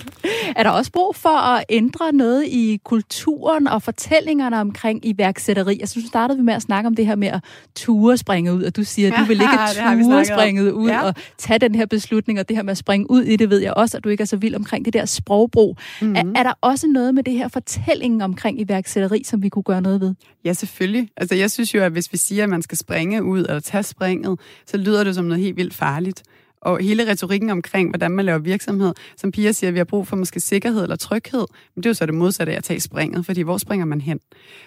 Er 0.57 0.63
der 0.63 0.71
også 0.71 0.93
brug 0.93 1.17
for 1.17 1.39
at 1.39 1.65
ændre 1.69 2.13
noget 2.13 2.45
i 2.47 2.81
kulturen 2.85 3.69
og 3.69 3.83
fortællingerne 3.83 4.61
omkring 4.61 5.07
iværksætteri? 5.07 5.77
Jeg 5.81 5.89
synes, 5.89 6.05
du 6.05 6.09
startede 6.09 6.43
med 6.43 6.55
at 6.55 6.63
snakke 6.63 6.87
om 6.87 6.95
det 6.95 7.07
her 7.07 7.15
med 7.15 7.29
at 7.29 7.45
ture 7.77 8.17
springe 8.17 8.55
ud, 8.55 8.63
og 8.63 8.77
du 8.77 8.85
siger, 8.85 9.13
at 9.13 9.19
du 9.19 9.25
vil 9.25 9.41
ikke 9.41 9.57
ture 10.05 10.25
springe 10.25 10.75
ud 10.75 10.89
ja. 10.89 11.03
og 11.03 11.15
tage 11.39 11.59
den 11.59 11.75
her 11.75 11.87
beslutning, 11.87 12.41
og 12.41 12.49
det 12.49 12.57
her 12.57 12.63
med 12.63 12.71
at 12.71 12.79
springe 12.79 13.11
ud 13.11 13.23
i 13.23 13.37
det, 13.37 13.51
ved 13.51 13.59
jeg 13.59 13.75
også, 13.75 13.97
at 13.97 14.05
du 14.05 14.09
ikke 14.09 14.23
er 14.23 14.27
så 14.27 14.37
vild 14.37 14.55
omkring 14.55 14.85
det 14.85 14.93
der 14.93 15.05
sprogbrug. 15.05 15.77
Mm-hmm. 16.01 16.17
Er, 16.17 16.23
er 16.37 16.43
der 16.43 16.53
også 16.61 16.87
noget 16.87 17.15
med 17.15 17.23
det 17.23 17.35
her 17.35 17.49
fortælling 17.49 18.25
omkring 18.25 18.61
iværksætteri, 18.61 19.23
som 19.25 19.43
vi 19.43 19.49
kunne 19.49 19.63
gøre 19.63 19.83
noget 19.83 20.01
ved? 20.01 20.15
Ja, 20.45 20.53
selvfølgelig. 20.53 21.09
Altså, 21.17 21.35
jeg 21.35 21.51
synes 21.51 21.75
jo, 21.75 21.83
at 21.83 21.93
hvis 21.93 22.13
vi 22.13 22.19
siger, 22.19 22.43
at 22.43 22.49
man 22.49 22.63
skal 22.63 22.79
springe 22.79 23.25
ud 23.25 23.39
eller 23.39 23.61
tage 23.61 23.83
springet, 23.83 24.41
så 24.67 24.77
lyder 24.77 25.05
det 25.05 25.15
som 25.15 25.25
noget 25.25 25.43
helt 25.43 25.57
vildt 25.57 25.75
farligt 25.75 26.23
og 26.63 26.79
hele 26.83 27.11
retorikken 27.11 27.51
omkring, 27.51 27.91
hvordan 27.91 28.11
man 28.11 28.25
laver 28.25 28.39
virksomhed, 28.39 28.95
som 29.17 29.33
Pia 29.33 29.53
siger, 29.53 29.69
at 29.69 29.75
vi 29.75 29.79
har 29.79 29.85
brug 29.85 30.07
for 30.07 30.17
måske 30.17 30.41
sikkerhed 30.41 30.83
eller 30.83 30.97
tryghed, 30.97 31.47
men 31.75 31.83
det 31.83 31.87
er 31.87 31.91
jo 31.91 31.95
så 31.95 32.07
det 32.07 32.15
modsatte 32.15 32.53
af 32.53 32.57
at 32.57 32.65
tage 32.65 32.81
springet, 32.81 33.27
fordi 33.27 33.41
hvor 33.41 33.59
springer 33.59 33.87
man 33.87 34.01
hen? 34.01 34.21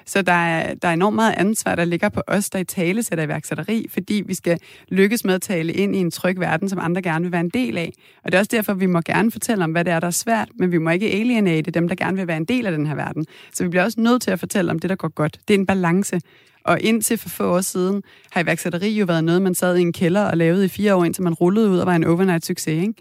Så 0.06 0.22
der 0.22 0.34
er, 0.34 0.74
der 0.74 0.88
er 0.88 0.94
enormt 0.94 1.16
meget 1.16 1.34
ansvar, 1.38 1.76
der 1.76 1.86
ligger 1.86 2.10
på 2.10 2.22
os, 2.28 2.50
der 2.50 2.60
i 2.60 2.64
tale 2.64 3.04
sætter 3.04 3.24
iværksætteri, 3.24 3.88
fordi 3.90 4.24
vi 4.26 4.34
skal 4.34 4.60
lykkes 4.90 5.26
med 5.26 5.34
at 5.34 5.42
tale 5.42 5.74
ind 5.74 5.96
i 5.96 6.00
en 6.00 6.12
tryg 6.12 6.40
verden, 6.40 6.70
som 6.70 6.80
andre 6.82 7.02
gerne 7.02 7.24
vil 7.26 7.32
være 7.32 7.42
en 7.42 7.50
del 7.50 7.78
af. 7.78 7.94
Og 8.24 8.32
det 8.32 8.38
er 8.38 8.40
også 8.40 8.52
derfor, 8.52 8.74
vi 8.74 8.86
må 8.86 9.02
gerne 9.02 9.32
fortælle 9.32 9.64
om, 9.64 9.72
hvad 9.72 9.86
det 9.86 9.94
er, 9.94 10.00
der 10.00 10.08
er 10.08 10.12
svært, 10.12 10.50
men 10.60 10.72
vi 10.72 10.78
må 10.78 10.90
ikke 10.90 11.12
alienate 11.12 11.72
dem, 11.72 11.88
der 11.88 11.96
gerne 11.96 12.18
vil 12.18 12.28
være 12.28 12.38
en 12.38 12.46
del 12.46 12.66
af 12.66 12.72
den 12.72 12.88
her 12.88 12.96
verden. 12.96 13.26
Så 13.54 13.64
vi 13.64 13.70
bliver 13.70 13.84
også 13.84 14.02
nødt 14.02 14.22
til 14.22 14.32
at 14.32 14.40
fortælle 14.40 14.72
om 14.72 14.80
det, 14.80 14.90
der 14.90 14.96
går 14.96 15.08
godt. 15.08 15.40
Det 15.48 15.54
er 15.54 15.60
en 15.60 15.66
balance. 15.66 16.20
Og 16.66 16.82
indtil 16.82 17.18
for 17.18 17.30
få 17.30 17.56
år 17.56 17.62
siden 17.62 18.04
har 18.32 18.44
iværksætteri 18.44 18.90
jo 18.90 19.06
været 19.06 19.24
noget, 19.24 19.42
man 19.42 19.56
sad 19.56 19.78
i 19.78 19.82
en 19.82 19.94
kælder 19.94 20.22
og 20.22 20.38
lavede 20.38 20.66
i 20.66 20.68
fire 20.68 20.96
år, 20.96 21.04
indtil 21.04 21.24
man 21.24 21.34
rullede 21.34 21.70
ud 21.70 21.78
og 21.78 21.86
var 21.86 21.96
en 21.96 22.04
overnight 22.04 22.46
succes. 22.46 22.82
Ikke? 22.82 22.94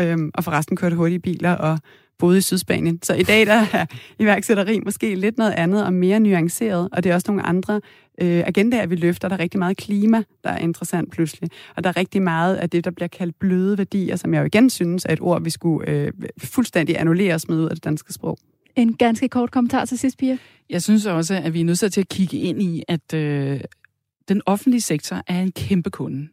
Øhm, 0.00 0.30
og 0.34 0.44
forresten 0.44 0.76
kørte 0.76 0.96
hurtige 0.96 1.18
biler 1.18 1.52
og 1.52 1.78
boede 2.18 2.38
i 2.38 2.40
Sydspanien. 2.40 3.02
Så 3.02 3.14
i 3.14 3.22
dag 3.22 3.46
der 3.46 3.66
er 3.72 3.86
iværksætteri 4.18 4.80
måske 4.80 5.14
lidt 5.14 5.38
noget 5.38 5.52
andet 5.52 5.84
og 5.84 5.92
mere 5.92 6.20
nuanceret, 6.20 6.88
og 6.92 7.04
det 7.04 7.10
er 7.10 7.14
også 7.14 7.24
nogle 7.28 7.42
andre 7.42 7.80
øh, 8.20 8.42
agendaer, 8.46 8.86
vi 8.86 8.96
løfter. 8.96 9.28
Der 9.28 9.36
er 9.36 9.40
rigtig 9.40 9.58
meget 9.58 9.76
klima, 9.76 10.22
der 10.44 10.50
er 10.50 10.58
interessant 10.58 11.12
pludselig. 11.12 11.50
Og 11.76 11.84
der 11.84 11.90
er 11.90 11.96
rigtig 11.96 12.22
meget 12.22 12.56
af 12.56 12.70
det, 12.70 12.84
der 12.84 12.90
bliver 12.90 13.08
kaldt 13.08 13.38
bløde 13.38 13.78
værdier, 13.78 14.16
som 14.16 14.34
jeg 14.34 14.40
jo 14.40 14.46
igen 14.46 14.70
synes 14.70 15.04
er 15.04 15.12
et 15.12 15.20
ord, 15.20 15.42
vi 15.42 15.50
skulle 15.50 15.88
øh, 15.88 16.12
fuldstændig 16.38 17.00
annullere 17.00 17.34
og 17.34 17.40
smide 17.40 17.60
ud 17.60 17.68
af 17.68 17.76
det 17.76 17.84
danske 17.84 18.12
sprog. 18.12 18.38
En 18.78 18.96
ganske 18.96 19.28
kort 19.28 19.50
kommentar 19.50 19.84
til 19.84 19.98
sidst, 19.98 20.18
Pia. 20.18 20.38
Jeg 20.70 20.82
synes 20.82 21.06
også, 21.06 21.34
at 21.34 21.54
vi 21.54 21.60
er 21.60 21.64
nødt 21.64 21.78
til 21.78 22.00
at 22.00 22.08
kigge 22.08 22.36
ind 22.36 22.62
i, 22.62 22.82
at 22.88 23.14
øh, 23.14 23.60
den 24.28 24.42
offentlige 24.46 24.80
sektor 24.80 25.22
er 25.26 25.40
en 25.40 25.52
kæmpe 25.52 25.90
kunde. 25.90 26.28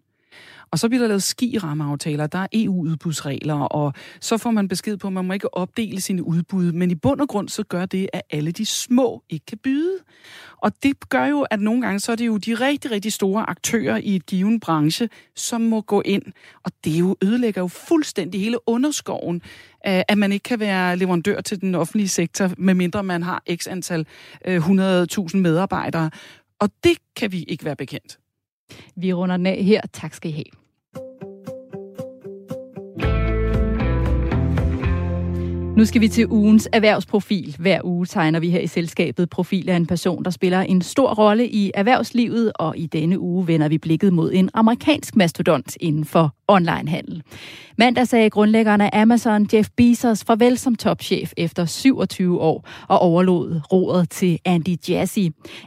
Og 0.71 0.79
så 0.79 0.89
bliver 0.89 1.01
der 1.01 1.07
lavet 1.07 1.23
skirammeaftaler, 1.23 2.27
der 2.27 2.39
er 2.39 2.47
EU-udbudsregler, 2.53 3.55
og 3.55 3.93
så 4.19 4.37
får 4.37 4.51
man 4.51 4.67
besked 4.67 4.97
på, 4.97 5.07
at 5.07 5.13
man 5.13 5.25
må 5.25 5.33
ikke 5.33 5.53
opdele 5.53 6.01
sine 6.01 6.23
udbud. 6.23 6.71
Men 6.71 6.91
i 6.91 6.95
bund 6.95 7.21
og 7.21 7.27
grund 7.27 7.49
så 7.49 7.63
gør 7.63 7.85
det, 7.85 8.09
at 8.13 8.21
alle 8.29 8.51
de 8.51 8.65
små 8.65 9.23
ikke 9.29 9.45
kan 9.45 9.57
byde. 9.57 9.97
Og 10.57 10.71
det 10.83 11.09
gør 11.09 11.25
jo, 11.25 11.41
at 11.41 11.59
nogle 11.59 11.81
gange 11.81 11.99
så 11.99 12.11
er 12.11 12.15
det 12.15 12.27
jo 12.27 12.37
de 12.37 12.53
rigtig, 12.53 12.91
rigtig 12.91 13.13
store 13.13 13.49
aktører 13.49 13.97
i 13.97 14.15
et 14.15 14.25
given 14.25 14.59
branche, 14.59 15.09
som 15.35 15.61
må 15.61 15.81
gå 15.81 16.01
ind. 16.05 16.23
Og 16.63 16.71
det 16.83 16.91
jo 16.91 17.15
ødelægger 17.21 17.61
jo 17.61 17.67
fuldstændig 17.67 18.41
hele 18.41 18.57
underskoven, 18.69 19.41
at 19.83 20.17
man 20.17 20.31
ikke 20.31 20.43
kan 20.43 20.59
være 20.59 20.97
leverandør 20.97 21.41
til 21.41 21.61
den 21.61 21.75
offentlige 21.75 22.09
sektor, 22.09 22.51
medmindre 22.57 23.03
man 23.03 23.23
har 23.23 23.43
x 23.55 23.67
antal 23.67 24.07
øh, 24.45 24.69
100.000 24.69 25.37
medarbejdere. 25.37 26.11
Og 26.59 26.69
det 26.83 26.97
kan 27.15 27.31
vi 27.31 27.43
ikke 27.43 27.65
være 27.65 27.75
bekendt. 27.75 28.19
Vi 28.95 29.13
runder 29.13 29.37
den 29.37 29.45
af 29.45 29.63
her. 29.63 29.81
Tak 29.93 30.13
skal 30.13 30.31
I 30.31 30.33
have. 30.33 30.64
Nu 35.77 35.85
skal 35.85 36.01
vi 36.01 36.07
til 36.07 36.27
ugens 36.29 36.69
erhvervsprofil. 36.73 37.55
Hver 37.59 37.79
uge 37.83 38.05
tegner 38.05 38.39
vi 38.39 38.49
her 38.49 38.59
i 38.59 38.67
selskabet 38.67 39.29
profil 39.29 39.69
af 39.69 39.75
en 39.75 39.85
person, 39.85 40.23
der 40.23 40.29
spiller 40.29 40.61
en 40.61 40.81
stor 40.81 41.13
rolle 41.13 41.47
i 41.47 41.71
erhvervslivet, 41.73 42.51
og 42.55 42.77
i 42.77 42.85
denne 42.85 43.19
uge 43.19 43.47
vender 43.47 43.67
vi 43.67 43.77
blikket 43.77 44.13
mod 44.13 44.31
en 44.33 44.49
amerikansk 44.53 45.15
mastodont 45.15 45.77
inden 45.79 46.05
for 46.05 46.35
onlinehandel. 46.47 47.23
Mandag 47.77 48.07
sagde 48.07 48.29
grundlæggeren 48.29 48.81
af 48.81 48.89
Amazon, 48.93 49.47
Jeff 49.53 49.69
Bezos, 49.77 50.23
farvel 50.23 50.57
som 50.57 50.75
topchef 50.75 51.33
efter 51.37 51.65
27 51.65 52.41
år 52.41 52.67
og 52.87 52.99
overlod 52.99 53.61
roret 53.71 54.09
til 54.09 54.39
Andy 54.45 54.89
Jassy. 54.89 55.19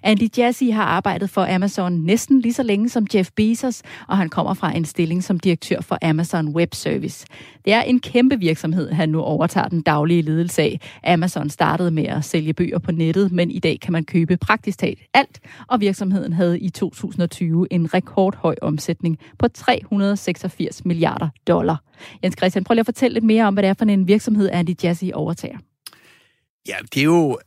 Andy 0.03 0.29
Jassy 0.39 0.65
har 0.73 0.83
arbejdet 0.83 1.31
for 1.31 1.55
Amazon 1.55 1.93
næsten 1.93 2.41
lige 2.41 2.53
så 2.53 2.63
længe 2.63 2.89
som 2.89 3.07
Jeff 3.15 3.31
Bezos, 3.37 3.83
og 4.09 4.17
han 4.17 4.29
kommer 4.29 4.55
fra 4.55 4.77
en 4.77 4.85
stilling 4.85 5.25
som 5.25 5.41
direktør 5.41 5.81
for 5.81 5.99
Amazon 6.03 6.49
Web 6.49 6.75
Service. 6.75 7.27
Det 7.65 7.73
er 7.73 7.83
en 7.83 8.01
kæmpe 8.01 8.39
virksomhed, 8.39 8.91
han 8.91 9.09
nu 9.09 9.21
overtager 9.21 9.69
den 9.69 9.83
daglige 9.83 10.23
ledelse 10.23 10.63
af. 10.63 10.81
Amazon 11.05 11.51
startede 11.51 11.91
med 11.91 12.05
at 12.05 12.25
sælge 12.25 12.53
bøger 12.53 12.79
på 12.79 12.93
nettet, 12.93 13.33
men 13.33 13.51
i 13.51 13.59
dag 13.59 13.81
kan 13.81 13.93
man 13.93 14.05
købe 14.05 14.37
praktisk 14.37 14.79
talt 14.79 14.99
alt, 15.15 15.41
og 15.67 15.81
virksomheden 15.81 16.33
havde 16.33 16.61
i 16.61 16.71
2020 16.71 17.67
en 17.71 17.95
rekordhøj 17.95 18.55
omsætning 18.63 19.19
på 19.39 19.49
386 19.49 20.68
milliarder 20.85 21.29
dollar. 21.47 21.83
Jens 22.25 22.35
Christian, 22.39 22.65
prøv 22.65 22.75
lige 22.75 22.81
at 22.81 22.87
fortælle 22.87 23.15
lidt 23.15 23.25
mere 23.25 23.45
om, 23.45 23.55
hvad 23.55 23.63
det 23.63 23.69
er 23.69 23.75
for 23.75 23.85
en 23.85 24.09
virksomhed, 24.09 24.51
Andy 24.53 24.75
Jassy 24.83 25.05
overtager. 25.15 25.59
Ja, 26.69 26.75
det 26.95 27.01
er 27.01 27.05
jo, 27.05 27.39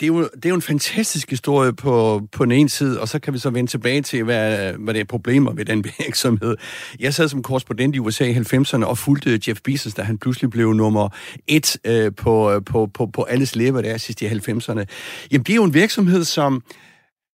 det 0.00 0.06
er 0.06 0.06
jo, 0.06 0.22
det 0.22 0.44
er 0.44 0.48
jo 0.48 0.54
en 0.54 0.62
fantastisk 0.62 1.30
historie 1.30 1.72
på, 1.72 2.22
på 2.32 2.44
den 2.44 2.52
ene 2.52 2.68
side, 2.68 3.00
og 3.00 3.08
så 3.08 3.18
kan 3.18 3.34
vi 3.34 3.38
så 3.38 3.50
vende 3.50 3.70
tilbage 3.70 4.02
til, 4.02 4.24
hvad, 4.24 4.72
hvad 4.72 4.94
det 4.94 5.00
er 5.00 5.04
problemer 5.04 5.52
ved 5.52 5.64
den 5.64 5.84
virksomhed. 5.98 6.56
Jeg 7.00 7.14
sad 7.14 7.28
som 7.28 7.42
korrespondent 7.42 7.96
i 7.96 7.98
USA 7.98 8.24
i 8.24 8.34
90'erne 8.34 8.84
og 8.84 8.98
fulgte 8.98 9.40
Jeff 9.48 9.60
Bezos, 9.64 9.94
da 9.94 10.02
han 10.02 10.18
pludselig 10.18 10.50
blev 10.50 10.72
nummer 10.72 11.08
et 11.46 11.76
øh, 11.84 12.12
på, 12.16 12.62
på, 12.66 12.86
på, 12.86 13.06
på 13.06 13.22
alles 13.22 13.56
læber 13.56 13.82
der 13.82 13.96
sidst 13.96 14.22
i 14.22 14.26
90'erne. 14.26 14.84
Jamen, 15.30 15.44
det 15.44 15.50
er 15.50 15.54
jo 15.54 15.64
en 15.64 15.74
virksomhed, 15.74 16.24
som 16.24 16.62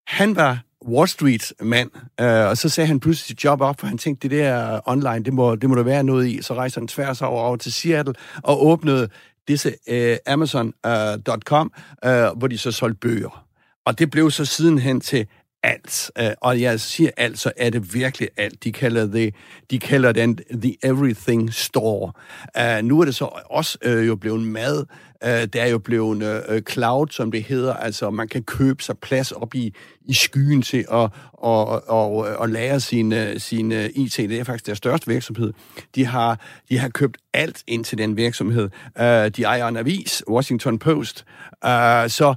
han 0.07 0.35
var 0.35 0.59
Wall 0.87 1.07
Street-mand, 1.07 1.89
øh, 2.19 2.47
og 2.49 2.57
så 2.57 2.69
sagde 2.69 2.87
han 2.87 2.99
pludselig 2.99 3.27
sit 3.27 3.43
job 3.43 3.61
op, 3.61 3.79
for 3.79 3.87
han 3.87 3.97
tænkte, 3.97 4.29
det 4.29 4.37
der 4.37 4.79
online, 4.85 5.23
det 5.23 5.33
må, 5.33 5.55
det 5.55 5.69
må 5.69 5.75
der 5.75 5.83
være 5.83 6.03
noget 6.03 6.27
i. 6.27 6.41
Så 6.41 6.53
rejste 6.53 6.79
han 6.79 6.87
tværs 6.87 7.21
over, 7.21 7.41
over 7.41 7.57
til 7.57 7.73
Seattle 7.73 8.13
og 8.43 8.65
åbnede 8.65 9.09
disse 9.47 9.73
øh, 9.89 10.17
Amazon.com, 10.27 11.73
øh, 12.05 12.11
øh, 12.11 12.37
hvor 12.37 12.47
de 12.47 12.57
så 12.57 12.71
solgte 12.71 12.99
bøger. 12.99 13.45
Og 13.85 13.99
det 13.99 14.11
blev 14.11 14.31
så 14.31 14.45
sidenhen 14.45 15.01
til 15.01 15.27
alt. 15.63 16.11
Øh, 16.19 16.31
og 16.41 16.61
jeg 16.61 16.79
siger 16.79 17.09
alt, 17.17 17.39
så 17.39 17.51
er 17.57 17.69
det 17.69 17.93
virkelig 17.93 18.29
alt. 18.37 18.63
De 18.63 18.71
kalder, 18.71 19.05
det, 19.05 19.35
de 19.71 19.79
kalder 19.79 20.11
den 20.11 20.39
The 20.61 20.75
Everything 20.83 21.53
Store. 21.53 22.11
Uh, 22.59 22.85
nu 22.85 22.99
er 23.01 23.05
det 23.05 23.15
så 23.15 23.25
også 23.49 23.77
uh, 23.87 24.07
jo 24.07 24.15
blevet 24.15 24.41
mad. 24.41 24.85
Uh, 25.25 25.29
det 25.29 25.55
er 25.55 25.65
jo 25.65 25.77
blevet 25.77 26.43
uh, 26.49 26.59
cloud, 26.69 27.07
som 27.09 27.31
det 27.31 27.43
hedder. 27.43 27.73
Altså, 27.73 28.09
man 28.09 28.27
kan 28.27 28.43
købe 28.43 28.83
sig 28.83 28.97
plads 28.97 29.31
op 29.31 29.55
i, 29.55 29.73
i 30.05 30.13
skyen 30.13 30.61
til 30.61 30.85
at 30.91 31.09
og, 31.33 31.89
og, 31.89 32.15
og 32.15 32.49
lære 32.49 32.79
sin, 32.79 33.13
sin 33.39 33.71
IT. 33.71 34.17
Det 34.17 34.39
er 34.39 34.43
faktisk 34.43 34.65
deres 34.65 34.77
største 34.77 35.07
virksomhed. 35.07 35.53
De 35.95 36.05
har, 36.05 36.39
de 36.69 36.77
har 36.77 36.89
købt 36.89 37.17
alt 37.33 37.63
ind 37.67 37.83
til 37.83 37.97
den 37.97 38.17
virksomhed. 38.17 38.69
Uh, 38.99 39.27
de 39.35 39.43
ejer 39.43 39.67
en 39.67 39.77
avis, 39.77 40.23
Washington 40.29 40.79
Post. 40.79 41.25
Uh, 41.65 41.69
så 42.07 42.35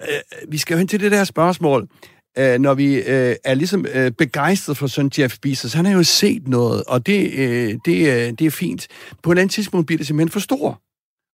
uh, 0.00 0.52
vi 0.52 0.58
skal 0.58 0.74
jo 0.74 0.78
hen 0.78 0.88
til 0.88 1.00
det 1.00 1.12
der 1.12 1.24
spørgsmål 1.24 1.88
øh, 2.38 2.60
når 2.60 2.74
vi 2.74 2.94
øh, 2.94 3.36
er 3.44 3.54
ligesom 3.54 3.86
øh, 3.94 4.10
begejstret 4.10 4.76
for 4.76 4.86
sådan 4.86 5.10
Jeff 5.18 5.38
Bezos, 5.42 5.72
han 5.72 5.86
har 5.86 5.92
jo 5.92 6.02
set 6.02 6.48
noget, 6.48 6.84
og 6.84 7.06
det, 7.06 7.32
øh, 7.32 7.74
det, 7.84 8.08
øh, 8.08 8.32
det 8.38 8.40
er 8.40 8.50
fint. 8.50 8.88
På 9.22 9.32
et 9.32 9.38
andet 9.38 9.54
tidspunkt 9.54 9.86
bliver 9.86 9.98
det 9.98 10.06
simpelthen 10.06 10.32
for 10.32 10.40
stor. 10.40 10.80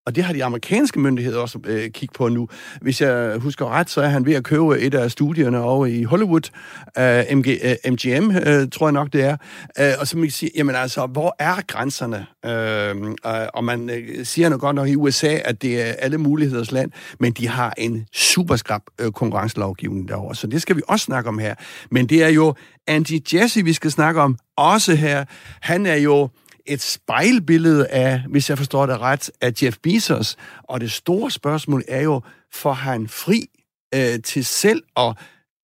Og 0.07 0.15
det 0.15 0.25
har 0.25 0.33
de 0.33 0.45
amerikanske 0.45 1.01
myndigheder 1.01 1.39
også 1.39 1.59
øh, 1.67 1.91
kigget 1.91 2.17
på 2.17 2.29
nu. 2.29 2.49
Hvis 2.81 3.01
jeg 3.01 3.39
husker 3.39 3.67
ret, 3.67 3.91
så 3.91 4.01
er 4.01 4.09
han 4.09 4.27
ved 4.27 4.35
at 4.35 4.45
købe 4.45 4.81
et 4.81 4.95
af 4.95 5.11
studierne 5.11 5.61
over 5.61 5.87
i 5.87 6.03
Hollywood. 6.03 6.51
øh, 6.99 7.37
MG, 7.37 7.59
øh, 7.63 7.93
MGM, 7.93 8.31
øh, 8.31 8.69
tror 8.73 8.87
jeg 8.87 8.93
nok, 8.93 9.13
det 9.13 9.23
er. 9.23 9.37
Øh, 9.81 9.93
og 10.01 10.07
så 10.07 10.17
man 10.17 10.27
kan 10.27 10.33
sige, 10.33 10.51
jamen 10.57 10.75
altså, 10.75 11.07
hvor 11.07 11.37
er 11.39 11.55
grænserne? 11.67 12.27
Øh, 12.45 12.97
uh, 13.01 13.47
og 13.55 13.65
man 13.65 13.91
øh, 13.91 14.27
siger 14.27 14.49
nok 14.49 14.61
godt 14.61 14.77
nok 14.77 14.89
i 14.89 14.97
USA, 14.97 15.39
at 15.45 15.63
det 15.63 15.81
er 15.89 15.93
alle 15.93 16.19
muligheders 16.19 16.73
land, 16.73 16.91
men 17.21 17.33
de 17.33 17.49
har 17.49 17.75
en 17.79 18.07
super 18.15 18.57
skrab 18.57 18.83
øh, 19.01 19.13
konkurrencelovgivning 19.13 20.09
derovre. 20.09 20.35
Så 20.35 20.47
det 20.47 20.63
skal 20.63 20.77
vi 20.77 20.83
også 20.89 21.05
snakke 21.05 21.29
om 21.29 21.39
her. 21.39 21.55
Men 21.91 22.07
det 22.07 22.25
er 22.25 22.29
jo 22.29 22.55
Andy 22.87 23.21
Jesse, 23.35 23.65
vi 23.65 23.73
skal 23.73 23.91
snakke 23.91 24.21
om 24.21 24.39
også 24.57 24.95
her. 24.95 25.25
Han 25.61 25.87
er 25.87 25.95
jo 25.97 26.29
et 26.69 26.81
spejlbillede 26.81 27.87
af, 27.89 28.21
hvis 28.29 28.51
jeg 28.51 28.59
forstår 28.59 28.87
det 28.87 28.99
ret, 29.01 29.31
af 29.41 29.53
Jeff 29.63 29.77
Bezos. 29.83 30.37
Og 30.63 30.81
det 30.81 30.93
store 30.93 31.31
spørgsmål 31.31 31.83
er 31.89 32.03
jo, 32.03 32.21
får 32.53 32.73
han 32.73 33.09
fri 33.09 33.45
øh, 33.95 34.23
til 34.25 34.45
selv 34.45 34.83
at 34.97 35.17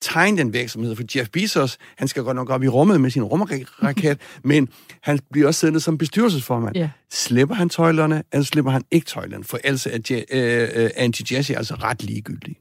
tegne 0.03 0.39
den 0.39 0.53
virksomhed. 0.53 0.97
For 0.97 1.05
Jeff 1.17 1.31
Bezos, 1.31 1.79
han 1.97 2.09
skal 2.09 2.23
godt 2.23 2.35
nok 2.37 2.51
op 2.51 2.63
i 2.63 2.69
rummet 2.69 3.01
med 3.01 3.11
sin 3.11 3.23
rumraket, 3.23 4.19
men 4.45 4.69
han 5.01 5.19
bliver 5.33 5.47
også 5.47 5.61
siddende 5.61 5.81
som 5.81 5.99
bestyrelsesformand. 5.99 6.77
Ja. 6.77 6.91
Slipper 7.13 7.55
han 7.55 7.69
tøjlerne, 7.69 8.23
eller 8.33 8.45
slipper 8.45 8.71
han 8.73 8.83
ikke 8.91 9.07
tøjlerne? 9.07 9.45
For 9.45 9.59
ellers 9.65 9.87
er 9.87 9.99
Je- 10.11 10.37
øh, 10.37 10.69
øh, 10.85 10.91
Angie 10.97 11.37
Jesse 11.37 11.57
altså 11.57 11.75
ret 11.75 12.03
ligegyldig. 12.03 12.57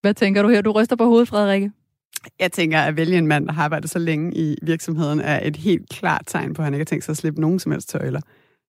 Hvad 0.00 0.14
tænker 0.14 0.42
du 0.42 0.48
her? 0.48 0.60
Du 0.62 0.70
ryster 0.72 0.96
på 0.96 1.04
hovedet, 1.04 1.28
Frederikke. 1.28 1.72
Jeg 2.40 2.52
tænker, 2.52 2.78
at 2.78 2.96
vælge 2.96 3.18
en 3.18 3.26
mand, 3.26 3.46
der 3.46 3.52
har 3.52 3.64
arbejdet 3.64 3.90
så 3.90 3.98
længe 3.98 4.36
i 4.36 4.56
virksomheden, 4.62 5.20
er 5.20 5.46
et 5.46 5.56
helt 5.56 5.88
klart 5.88 6.22
tegn 6.26 6.54
på, 6.54 6.62
at 6.62 6.64
han 6.64 6.74
ikke 6.74 6.80
har 6.80 6.84
tænkt 6.84 7.04
sig 7.04 7.12
at 7.12 7.16
slippe 7.16 7.40
nogen 7.40 7.58
som 7.58 7.72
helst 7.72 7.88
tøjler. 7.88 8.20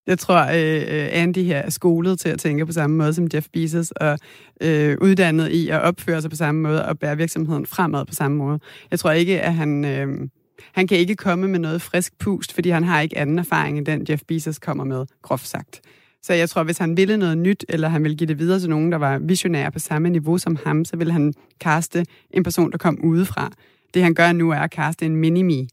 Jeg 0.08 0.20
tror, 0.20 0.46
øh, 0.46 0.82
øh, 0.82 1.08
Andy 1.12 1.38
her 1.38 1.58
er 1.58 1.70
skolet 1.70 2.20
til 2.20 2.30
at 2.30 2.40
tænke 2.40 2.66
på 2.66 2.72
samme 2.72 2.98
måde 2.98 3.14
som 3.14 3.28
Jeff 3.34 3.48
Bezos, 3.54 3.92
og 3.92 4.20
øh, 4.62 4.98
uddannet 5.02 5.50
i 5.50 5.70
at 5.70 5.82
opføre 5.82 6.22
sig 6.22 6.30
på 6.30 6.36
samme 6.36 6.62
måde, 6.62 6.86
og 6.86 7.00
bære 7.00 7.18
virksomheden 7.18 7.66
fremad 7.66 8.06
på 8.06 8.14
samme 8.14 8.38
måde. 8.38 8.60
Jeg 8.92 9.00
tror 9.00 9.12
ikke, 9.12 9.42
at 9.42 9.54
han... 9.54 9.86
Øh, 9.86 10.30
han 10.74 10.88
kan 10.88 10.98
ikke 10.98 11.16
komme 11.16 11.48
med 11.48 11.60
noget 11.60 11.82
frisk 11.82 12.20
pust, 12.20 12.54
fordi 12.54 12.70
han 12.70 12.84
har 12.84 13.02
ikke 13.02 13.18
anden 13.18 13.40
erfaring 13.40 13.78
end 13.78 13.86
den, 13.86 14.06
Jeff 14.10 14.24
Bezos 14.28 14.60
kommer 14.60 14.84
med, 14.84 15.06
groft 15.22 15.48
sagt. 15.48 15.82
Så 16.24 16.34
jeg 16.34 16.50
tror, 16.50 16.64
hvis 16.64 16.78
han 16.78 16.98
ville 16.98 17.18
noget 17.18 17.38
nyt, 17.38 17.66
eller 17.70 17.88
han 17.88 18.04
ville 18.04 18.18
give 18.18 18.28
det 18.28 18.40
videre 18.40 18.60
til 18.60 18.70
nogen, 18.70 18.92
der 18.92 18.98
var 18.98 19.20
visionære 19.20 19.72
på 19.72 19.80
samme 19.80 20.10
niveau 20.10 20.38
som 20.38 20.58
ham, 20.66 20.86
så 20.86 20.98
ville 20.98 21.14
han 21.14 21.34
kaste 21.60 22.06
en 22.32 22.44
person, 22.44 22.72
der 22.72 22.78
kom 22.78 23.00
udefra. 23.04 23.52
Det 23.94 24.04
han 24.04 24.14
gør 24.14 24.32
nu 24.32 24.50
er 24.50 24.60
at 24.60 24.72
kaste 24.72 25.06
en 25.06 25.16
mini-me, 25.16 25.68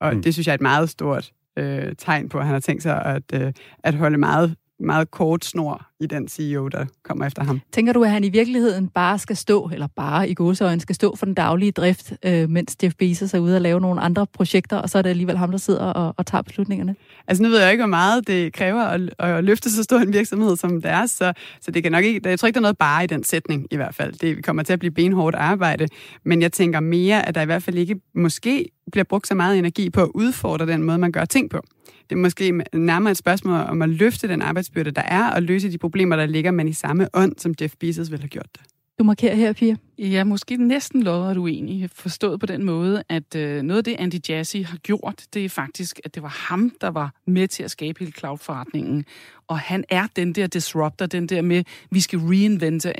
og 0.00 0.14
mm. 0.14 0.22
det 0.22 0.34
synes 0.34 0.46
jeg 0.46 0.52
er 0.52 0.54
et 0.54 0.60
meget 0.60 0.90
stort 0.90 1.32
øh, 1.56 1.92
tegn 1.98 2.28
på, 2.28 2.38
at 2.38 2.44
han 2.44 2.52
har 2.52 2.60
tænkt 2.60 2.82
sig 2.82 3.04
at, 3.04 3.22
øh, 3.34 3.52
at 3.84 3.94
holde 3.94 4.18
meget, 4.18 4.56
meget 4.80 5.10
kort 5.10 5.44
snor 5.44 5.86
i 6.00 6.06
den 6.06 6.28
CEO, 6.28 6.68
der 6.68 6.86
kommer 7.04 7.26
efter 7.26 7.44
ham. 7.44 7.60
Tænker 7.72 7.92
du, 7.92 8.04
at 8.04 8.10
han 8.10 8.24
i 8.24 8.28
virkeligheden 8.28 8.88
bare 8.88 9.18
skal 9.18 9.36
stå, 9.36 9.70
eller 9.72 9.86
bare 9.96 10.28
i 10.28 10.34
godsøjne 10.34 10.80
skal 10.80 10.94
stå 10.94 11.16
for 11.16 11.26
den 11.26 11.34
daglige 11.34 11.72
drift, 11.72 12.12
øh, 12.24 12.50
mens 12.50 12.76
Jeff 12.82 12.94
Bezos 12.94 13.34
er 13.34 13.38
ude 13.38 13.56
og 13.56 13.60
lave 13.60 13.80
nogle 13.80 14.00
andre 14.00 14.26
projekter, 14.26 14.76
og 14.76 14.90
så 14.90 14.98
er 14.98 15.02
det 15.02 15.10
alligevel 15.10 15.36
ham, 15.36 15.50
der 15.50 15.58
sidder 15.58 15.84
og, 15.84 16.14
og 16.16 16.26
tager 16.26 16.42
beslutningerne? 16.42 16.96
Altså 17.26 17.42
nu 17.42 17.48
ved 17.48 17.60
jeg 17.60 17.72
ikke, 17.72 17.82
hvor 17.82 17.88
meget 17.88 18.26
det 18.26 18.52
kræver 18.52 18.82
at, 18.82 19.00
at 19.18 19.44
løfte 19.44 19.70
så 19.70 19.82
stor 19.82 19.98
en 19.98 20.12
virksomhed 20.12 20.56
som 20.56 20.82
deres, 20.82 21.10
så, 21.10 21.32
så 21.60 21.70
det 21.70 21.82
kan 21.82 21.92
nok 21.92 22.04
ikke, 22.04 22.28
jeg 22.28 22.38
tror 22.38 22.46
ikke, 22.46 22.54
der 22.54 22.60
er 22.60 22.62
noget 22.62 22.78
bare 22.78 23.04
i 23.04 23.06
den 23.06 23.24
sætning 23.24 23.66
i 23.70 23.76
hvert 23.76 23.94
fald. 23.94 24.12
Det 24.12 24.44
kommer 24.44 24.62
til 24.62 24.72
at 24.72 24.78
blive 24.78 24.92
benhårdt 24.92 25.36
arbejde, 25.36 25.88
men 26.24 26.42
jeg 26.42 26.52
tænker 26.52 26.80
mere, 26.80 27.28
at 27.28 27.34
der 27.34 27.42
i 27.42 27.44
hvert 27.44 27.62
fald 27.62 27.78
ikke 27.78 28.00
måske 28.14 28.68
bliver 28.92 29.04
brugt 29.04 29.26
så 29.26 29.34
meget 29.34 29.58
energi 29.58 29.90
på 29.90 30.02
at 30.02 30.10
udfordre 30.14 30.66
den 30.66 30.82
måde, 30.82 30.98
man 30.98 31.12
gør 31.12 31.24
ting 31.24 31.50
på. 31.50 31.62
Det 32.10 32.16
er 32.16 32.20
måske 32.20 32.52
nærmere 32.72 33.10
et 33.10 33.16
spørgsmål 33.16 33.60
om 33.60 33.82
at 33.82 33.88
løfte 33.88 34.28
den 34.28 34.42
arbejdsbyrde, 34.42 34.90
der 34.90 35.02
er, 35.02 35.30
og 35.30 35.42
løse 35.42 35.72
de 35.72 35.78
problemer, 35.78 36.16
der 36.16 36.26
ligger, 36.26 36.50
men 36.50 36.68
i 36.68 36.72
samme 36.72 37.08
ånd, 37.14 37.32
som 37.38 37.54
Jeff 37.60 37.74
Bezos 37.80 38.10
ville 38.10 38.22
have 38.22 38.28
gjort 38.28 38.48
det. 38.54 38.62
Du 38.98 39.04
markerer 39.04 39.34
her, 39.34 39.52
Pia. 39.52 39.76
Ja, 39.98 40.24
måske 40.24 40.56
næsten 40.56 41.02
lodret 41.02 41.36
uenig. 41.36 41.90
Forstået 41.92 42.40
på 42.40 42.46
den 42.46 42.64
måde, 42.64 43.02
at 43.08 43.34
øh, 43.36 43.62
noget 43.62 43.78
af 43.78 43.84
det, 43.84 43.96
Andy 43.98 44.28
Jassy 44.28 44.56
har 44.56 44.76
gjort, 44.76 45.24
det 45.34 45.44
er 45.44 45.48
faktisk, 45.48 46.00
at 46.04 46.14
det 46.14 46.22
var 46.22 46.46
ham, 46.48 46.72
der 46.80 46.88
var 46.88 47.14
med 47.26 47.48
til 47.48 47.62
at 47.62 47.70
skabe 47.70 47.98
hele 47.98 48.12
cloud-forretningen. 48.12 49.04
Og 49.46 49.58
han 49.58 49.84
er 49.88 50.06
den 50.16 50.32
der 50.32 50.46
disruptor, 50.46 51.06
den 51.06 51.26
der 51.26 51.42
med, 51.42 51.64
vi 51.90 52.00
skal 52.00 52.18
reinvente 52.18 52.92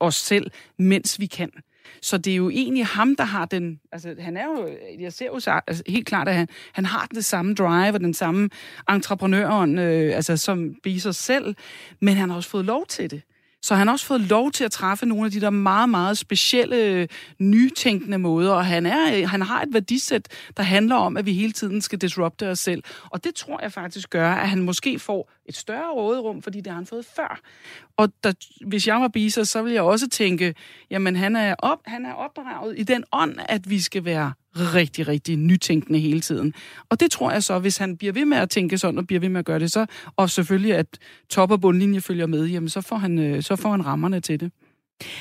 os 0.00 0.14
selv, 0.14 0.50
mens 0.78 1.20
vi 1.20 1.26
kan. 1.26 1.50
Så 2.02 2.18
det 2.18 2.32
er 2.32 2.36
jo 2.36 2.50
egentlig 2.50 2.86
ham, 2.86 3.16
der 3.16 3.24
har 3.24 3.44
den... 3.44 3.80
Altså, 3.92 4.14
han 4.18 4.36
er 4.36 4.44
jo... 4.44 4.68
Jeg 4.98 5.12
ser 5.12 5.26
jo 5.26 5.40
så, 5.40 5.60
altså, 5.66 5.82
helt 5.88 6.06
klart, 6.06 6.28
at 6.28 6.34
han, 6.34 6.48
han 6.72 6.84
har 6.84 7.06
den 7.06 7.22
samme 7.22 7.54
drive 7.54 7.94
og 7.94 8.00
den 8.00 8.14
samme 8.14 8.50
entreprenøren, 8.90 9.78
øh, 9.78 10.16
altså, 10.16 10.36
som 10.36 10.74
Bezos 10.82 11.16
selv, 11.16 11.54
men 12.00 12.16
han 12.16 12.30
har 12.30 12.36
også 12.36 12.50
fået 12.50 12.64
lov 12.64 12.86
til 12.86 13.10
det. 13.10 13.22
Så 13.62 13.74
han 13.74 13.86
har 13.86 13.92
også 13.92 14.06
fået 14.06 14.20
lov 14.20 14.52
til 14.52 14.64
at 14.64 14.70
træffe 14.70 15.06
nogle 15.06 15.24
af 15.26 15.30
de 15.30 15.40
der 15.40 15.50
meget, 15.50 15.88
meget 15.88 16.18
specielle, 16.18 16.76
øh, 16.76 17.08
nytænkende 17.38 18.18
måder, 18.18 18.52
og 18.52 18.66
han, 18.66 18.86
er, 18.86 19.16
øh, 19.16 19.28
han 19.28 19.42
har 19.42 19.62
et 19.62 19.68
værdisæt, 19.72 20.28
der 20.56 20.62
handler 20.62 20.96
om, 20.96 21.16
at 21.16 21.26
vi 21.26 21.32
hele 21.32 21.52
tiden 21.52 21.82
skal 21.82 21.98
disrupte 21.98 22.50
os 22.50 22.58
selv. 22.58 22.82
Og 23.10 23.24
det 23.24 23.34
tror 23.34 23.62
jeg 23.62 23.72
faktisk 23.72 24.10
gør, 24.10 24.32
at 24.32 24.48
han 24.48 24.62
måske 24.62 24.98
får 24.98 25.30
et 25.48 25.56
større 25.56 25.92
råderum, 25.92 26.42
fordi 26.42 26.60
det 26.60 26.66
har 26.66 26.74
han 26.74 26.86
fået 26.86 27.06
før. 27.16 27.40
Og 27.96 28.08
der, 28.24 28.32
hvis 28.66 28.86
jeg 28.86 29.00
var 29.00 29.08
biser, 29.08 29.44
så 29.44 29.62
ville 29.62 29.74
jeg 29.74 29.82
også 29.82 30.08
tænke, 30.08 30.54
jamen 30.90 31.16
han 31.16 31.36
er, 31.36 31.54
op, 31.58 31.78
han 31.86 32.06
er 32.06 32.12
opdraget 32.12 32.78
i 32.78 32.82
den 32.82 33.04
ånd, 33.12 33.36
at 33.48 33.70
vi 33.70 33.80
skal 33.80 34.04
være 34.04 34.32
rigtig, 34.56 35.08
rigtig 35.08 35.36
nytænkende 35.36 35.98
hele 35.98 36.20
tiden. 36.20 36.54
Og 36.88 37.00
det 37.00 37.10
tror 37.10 37.30
jeg 37.30 37.42
så, 37.42 37.58
hvis 37.58 37.76
han 37.76 37.96
bliver 37.96 38.12
ved 38.12 38.24
med 38.24 38.36
at 38.36 38.50
tænke 38.50 38.78
sådan, 38.78 38.98
og 38.98 39.06
bliver 39.06 39.20
ved 39.20 39.28
med 39.28 39.38
at 39.38 39.44
gøre 39.44 39.58
det 39.58 39.72
så, 39.72 39.86
og 40.16 40.30
selvfølgelig 40.30 40.74
at 40.74 40.86
top- 41.28 41.50
og 41.50 41.60
bundlinje 41.60 42.00
følger 42.00 42.26
med, 42.26 42.46
jamen 42.46 42.68
så 42.68 42.80
får 42.80 42.96
han, 42.96 43.18
øh, 43.18 43.42
så 43.42 43.56
får 43.56 43.70
han 43.70 43.86
rammerne 43.86 44.20
til 44.20 44.40
det. 44.40 44.52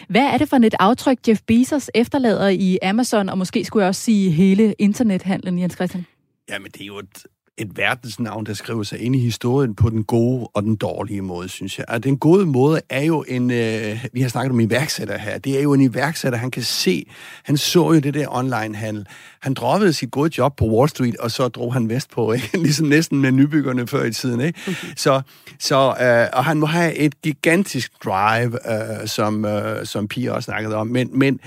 Hvad 0.10 0.22
er 0.22 0.38
det 0.38 0.50
for 0.50 0.58
et 0.58 0.76
aftryk, 0.80 1.20
Jeff 1.28 1.42
Bezos 1.48 1.90
efterlader 1.96 2.48
i 2.48 2.78
Amazon, 2.82 3.30
og 3.30 3.38
måske 3.38 3.66
skulle 3.66 3.84
jeg 3.84 3.88
også 3.88 4.02
sige 4.02 4.32
hele 4.32 4.76
internethandlen, 4.80 5.60
Jens 5.60 5.74
Christian? 5.74 6.06
Jamen, 6.50 6.72
det 6.72 6.82
er 6.82 6.86
jo 6.86 7.00
et 7.00 7.26
et 7.58 7.78
verdensnavn, 7.78 8.46
der 8.46 8.54
skriver 8.54 8.84
sig 8.84 9.00
ind 9.00 9.16
i 9.16 9.20
historien 9.20 9.76
på 9.76 9.90
den 9.90 10.04
gode 10.04 10.48
og 10.54 10.64
den 10.64 10.76
dårlige 10.76 11.22
måde, 11.22 11.50
synes 11.50 11.78
jeg. 11.78 11.86
Og 11.90 12.04
den 12.04 12.18
gode 12.18 12.46
måde 12.46 12.82
er 12.90 13.02
jo 13.04 13.26
en, 13.28 13.52
øh, 13.52 14.06
vi 14.14 14.22
har 14.22 14.30
snakket 14.30 14.52
om 14.52 14.60
iværksætter 14.60 15.18
her, 15.18 15.38
det 15.38 15.58
er 15.58 15.62
jo 15.62 15.74
en 15.74 15.82
iværksætter, 15.82 16.40
han 16.40 16.52
kan 16.52 16.64
se, 16.64 17.06
han 17.44 17.58
så 17.58 17.80
jo 17.80 18.00
det 18.00 18.14
der 18.14 18.28
online-handel. 18.30 19.06
Han 19.42 19.54
droppede 19.54 19.94
sit 19.94 20.12
gode 20.12 20.32
job 20.38 20.56
på 20.56 20.66
Wall 20.66 20.90
Street, 20.90 21.18
og 21.18 21.32
så 21.32 21.48
drog 21.48 21.74
han 21.74 21.90
vest 21.90 22.12
på, 22.12 22.32
ikke? 22.34 22.58
ligesom 22.58 22.88
næsten 22.88 23.22
med 23.22 23.32
nybyggerne 23.32 23.88
før 23.88 24.04
i 24.04 24.12
tiden. 24.12 24.42
Ikke? 24.42 24.60
Okay. 24.68 24.88
Så, 24.96 25.22
så, 25.60 25.96
øh, 26.02 26.38
og 26.38 26.46
han 26.46 26.58
må 26.58 26.66
have 26.66 26.96
et 26.96 27.22
gigantisk 27.22 27.92
drive, 28.04 28.72
øh, 28.72 29.08
som, 29.08 29.46
øh, 29.46 29.86
som 29.86 30.08
Pia 30.08 30.32
også 30.32 30.46
snakkede 30.46 30.76
om, 30.76 30.88
men, 30.88 31.20
men 31.20 31.40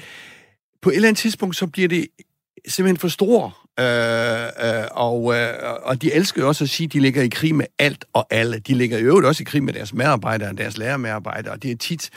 på 0.83 0.91
et 0.91 0.97
eller 0.97 1.09
andet 1.09 1.21
tidspunkt, 1.21 1.57
så 1.57 1.67
bliver 1.67 1.89
det 1.89 2.07
simpelthen 2.69 2.97
for 2.97 3.09
stor 3.09 3.68
Øh, 3.81 4.45
øh, 4.45 4.85
og, 4.91 5.35
øh, 5.35 5.55
og 5.83 6.03
de 6.03 6.13
elsker 6.13 6.43
jo 6.43 6.49
også 6.49 6.65
at 6.65 6.71
sige, 6.71 6.85
at 6.85 6.93
de 6.93 7.01
ligger 7.01 7.23
i 7.23 7.29
krig 7.29 7.55
med 7.55 7.67
alt 7.79 8.05
og 8.13 8.27
alle. 8.31 8.59
De 8.59 8.75
ligger 8.75 8.99
i 8.99 9.03
øvrigt 9.03 9.27
også 9.27 9.43
i 9.43 9.45
krig 9.45 9.63
med 9.63 9.73
deres 9.73 9.93
medarbejdere, 9.93 10.49
og 10.49 10.59
deres 10.59 10.79
lærermedarbejdere, 10.79 11.53
og 11.53 11.63
det 11.63 11.71
er 11.71 11.77
tit 11.77 12.11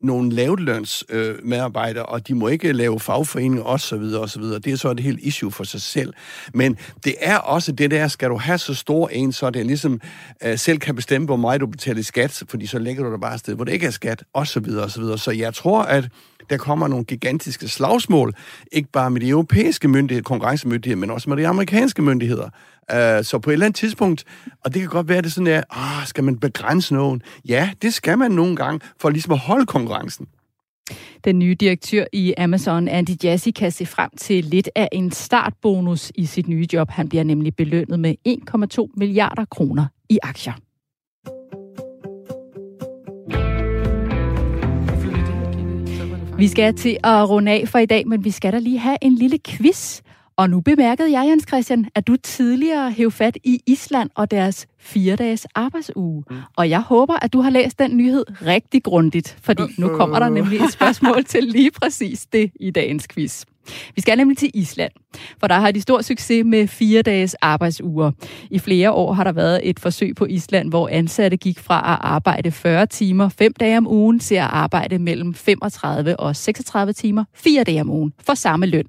nogle 0.00 0.32
lavtløns 0.32 1.04
øh, 1.08 1.34
medarbejdere, 1.44 2.06
og 2.06 2.28
de 2.28 2.34
må 2.34 2.48
ikke 2.48 2.72
lave 2.72 3.00
fagforeninger 3.00 3.62
osv. 3.62 4.02
osv. 4.18 4.42
Det 4.42 4.66
er 4.66 4.76
så 4.76 4.90
et 4.90 5.00
helt 5.00 5.20
issue 5.22 5.50
for 5.50 5.64
sig 5.64 5.80
selv. 5.80 6.12
Men 6.54 6.78
det 7.04 7.14
er 7.20 7.36
også 7.36 7.72
det 7.72 7.90
der, 7.90 8.08
skal 8.08 8.30
du 8.30 8.36
have 8.36 8.58
så 8.58 8.74
stor 8.74 9.08
en, 9.08 9.32
så 9.32 9.50
det 9.50 9.60
er 9.60 9.64
ligesom 9.64 10.00
øh, 10.44 10.58
selv 10.58 10.78
kan 10.78 10.94
bestemme, 10.94 11.26
hvor 11.26 11.36
meget 11.36 11.60
du 11.60 11.66
betaler 11.66 12.00
i 12.00 12.02
skat, 12.02 12.42
fordi 12.48 12.66
så 12.66 12.78
lægger 12.78 13.04
du 13.04 13.10
dig 13.10 13.20
bare 13.20 13.34
et 13.34 13.40
sted, 13.40 13.54
hvor 13.54 13.64
det 13.64 13.72
ikke 13.72 13.86
er 13.86 13.90
skat, 13.90 14.24
osv. 14.34 14.66
osv. 14.78 15.02
Så 15.16 15.30
jeg 15.30 15.54
tror, 15.54 15.82
at 15.82 16.08
der 16.50 16.56
kommer 16.56 16.88
nogle 16.88 17.04
gigantiske 17.04 17.68
slagsmål, 17.68 18.34
ikke 18.72 18.88
bare 18.92 19.10
med 19.10 19.20
de 19.20 19.28
europæiske 19.28 19.88
myndigheder, 19.88 20.22
konkurrencemyndigheder, 20.22 21.00
men 21.00 21.10
også 21.10 21.30
med 21.30 21.36
de 21.36 21.48
amerikanske 21.48 22.02
myndigheder. 22.02 22.50
Uh, 22.92 23.24
så 23.24 23.38
på 23.42 23.50
et 23.50 23.52
eller 23.52 23.66
andet 23.66 23.78
tidspunkt, 23.78 24.24
og 24.64 24.74
det 24.74 24.82
kan 24.82 24.90
godt 24.90 25.08
være, 25.08 25.18
at 25.18 25.24
det 25.24 25.32
sådan 25.32 25.46
er, 25.46 25.62
ah, 25.70 26.06
skal 26.06 26.24
man 26.24 26.38
begrænse 26.38 26.94
nogen? 26.94 27.22
Ja, 27.48 27.70
det 27.82 27.94
skal 27.94 28.18
man 28.18 28.30
nogle 28.30 28.56
gange, 28.56 28.80
for 29.00 29.10
ligesom 29.10 29.32
at 29.32 29.38
holde 29.38 29.66
konkurrencen. 29.66 29.85
Den 31.24 31.38
nye 31.38 31.54
direktør 31.54 32.04
i 32.12 32.34
Amazon, 32.38 32.88
Andy 32.88 33.24
Jassy, 33.24 33.48
kan 33.56 33.72
se 33.72 33.86
frem 33.86 34.10
til 34.16 34.44
lidt 34.44 34.68
af 34.74 34.88
en 34.92 35.10
startbonus 35.10 36.12
i 36.14 36.26
sit 36.26 36.48
nye 36.48 36.66
job. 36.72 36.90
Han 36.90 37.08
bliver 37.08 37.24
nemlig 37.24 37.56
belønnet 37.56 38.00
med 38.00 38.14
1,2 38.28 38.92
milliarder 38.96 39.44
kroner 39.44 39.86
i 40.08 40.18
aktier. 40.22 40.52
Vi 46.38 46.48
skal 46.48 46.74
til 46.74 46.96
at 47.04 47.28
runde 47.30 47.52
af 47.52 47.68
for 47.68 47.78
i 47.78 47.86
dag, 47.86 48.08
men 48.08 48.24
vi 48.24 48.30
skal 48.30 48.52
da 48.52 48.58
lige 48.58 48.78
have 48.78 48.96
en 49.02 49.14
lille 49.14 49.38
quiz. 49.46 50.00
Og 50.38 50.50
nu 50.50 50.60
bemærkede 50.60 51.12
jeg, 51.12 51.28
Jens 51.28 51.44
Christian, 51.48 51.88
at 51.94 52.06
du 52.06 52.16
tidligere 52.16 52.90
hæv 52.90 53.10
fat 53.10 53.38
i 53.44 53.62
Island 53.66 54.10
og 54.14 54.30
deres 54.30 54.66
fire 54.78 55.16
dages 55.16 55.46
arbejdsuge. 55.54 56.24
Mm. 56.30 56.36
Og 56.56 56.70
jeg 56.70 56.80
håber, 56.80 57.14
at 57.22 57.32
du 57.32 57.40
har 57.40 57.50
læst 57.50 57.78
den 57.78 57.96
nyhed 57.96 58.24
rigtig 58.46 58.82
grundigt, 58.82 59.38
fordi 59.42 59.62
nu 59.78 59.88
kommer 59.88 60.18
der 60.18 60.28
nemlig 60.28 60.60
et 60.60 60.72
spørgsmål 60.78 61.24
til 61.24 61.44
lige 61.44 61.70
præcis 61.70 62.26
det 62.26 62.50
i 62.60 62.70
dagens 62.70 63.08
quiz. 63.08 63.44
Vi 63.94 64.00
skal 64.00 64.18
nemlig 64.18 64.38
til 64.38 64.50
Island, 64.54 64.92
for 65.40 65.46
der 65.46 65.54
har 65.54 65.70
de 65.70 65.80
stor 65.80 66.02
succes 66.02 66.44
med 66.44 66.66
fire 66.68 67.02
dages 67.02 67.34
arbejdsuger. 67.34 68.10
I 68.50 68.58
flere 68.58 68.92
år 68.92 69.12
har 69.12 69.24
der 69.24 69.32
været 69.32 69.60
et 69.62 69.80
forsøg 69.80 70.14
på 70.16 70.24
Island, 70.24 70.68
hvor 70.68 70.88
ansatte 70.88 71.36
gik 71.36 71.58
fra 71.58 71.76
at 71.76 71.98
arbejde 72.00 72.50
40 72.50 72.86
timer 72.86 73.28
fem 73.28 73.52
dage 73.52 73.78
om 73.78 73.86
ugen 73.86 74.18
til 74.18 74.34
at 74.34 74.42
arbejde 74.50 74.98
mellem 74.98 75.34
35 75.34 76.20
og 76.20 76.36
36 76.36 76.92
timer 76.92 77.24
fire 77.34 77.64
dage 77.64 77.80
om 77.80 77.90
ugen 77.90 78.12
for 78.26 78.34
samme 78.34 78.66
løn. 78.66 78.84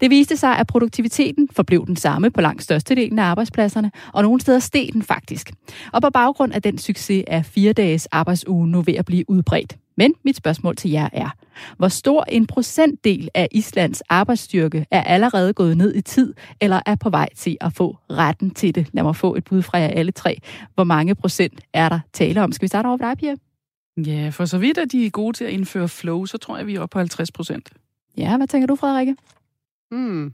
Det 0.00 0.10
viste 0.10 0.36
sig, 0.36 0.58
at 0.58 0.66
produktiviteten 0.66 1.48
forblev 1.52 1.86
den 1.86 1.96
samme 1.96 2.30
på 2.30 2.40
langt 2.40 2.62
størstedelen 2.62 3.18
af 3.18 3.24
arbejdspladserne, 3.24 3.90
og 4.12 4.22
nogle 4.22 4.40
steder 4.40 4.58
steg 4.58 4.88
den 4.92 5.02
faktisk. 5.02 5.52
Og 5.92 6.02
på 6.02 6.10
baggrund 6.10 6.52
af 6.52 6.62
den 6.62 6.78
succes 6.78 7.24
er 7.26 7.42
fire 7.42 7.72
dages 7.72 8.06
arbejdsuge 8.06 8.68
nu 8.68 8.82
ved 8.82 8.94
at 8.94 9.04
blive 9.04 9.30
udbredt. 9.30 9.76
Men 9.96 10.14
mit 10.24 10.36
spørgsmål 10.36 10.76
til 10.76 10.90
jer 10.90 11.08
er, 11.12 11.30
hvor 11.76 11.88
stor 11.88 12.24
en 12.24 12.46
procentdel 12.46 13.28
af 13.34 13.48
Islands 13.50 14.00
arbejdsstyrke 14.00 14.86
er 14.90 15.02
allerede 15.02 15.52
gået 15.52 15.76
ned 15.76 15.94
i 15.94 16.00
tid, 16.00 16.34
eller 16.60 16.80
er 16.86 16.94
på 16.94 17.10
vej 17.10 17.28
til 17.36 17.56
at 17.60 17.72
få 17.72 17.96
retten 18.10 18.50
til 18.50 18.74
det? 18.74 18.86
Lad 18.92 19.02
mig 19.02 19.16
få 19.16 19.34
et 19.34 19.44
bud 19.44 19.62
fra 19.62 19.78
jer 19.78 19.88
alle 19.88 20.12
tre. 20.12 20.38
Hvor 20.74 20.84
mange 20.84 21.14
procent 21.14 21.60
er 21.72 21.88
der 21.88 22.00
tale 22.12 22.42
om? 22.42 22.52
Skal 22.52 22.62
vi 22.62 22.68
starte 22.68 22.86
over 22.86 22.96
dig, 22.96 23.18
Pia? 23.18 23.34
Ja, 23.96 24.28
for 24.28 24.44
så 24.44 24.58
vidt 24.58 24.78
at 24.78 24.92
de 24.92 25.06
er 25.06 25.10
gode 25.10 25.36
til 25.36 25.44
at 25.44 25.50
indføre 25.50 25.88
flow, 25.88 26.24
så 26.24 26.38
tror 26.38 26.56
jeg, 26.56 26.66
vi 26.66 26.74
er 26.74 26.80
oppe 26.80 26.92
på 26.92 26.98
50 26.98 27.32
procent. 27.32 27.70
Ja, 28.16 28.36
hvad 28.36 28.46
tænker 28.46 28.66
du, 28.66 28.76
Frederikke? 28.76 29.16
Hmm. 29.90 30.32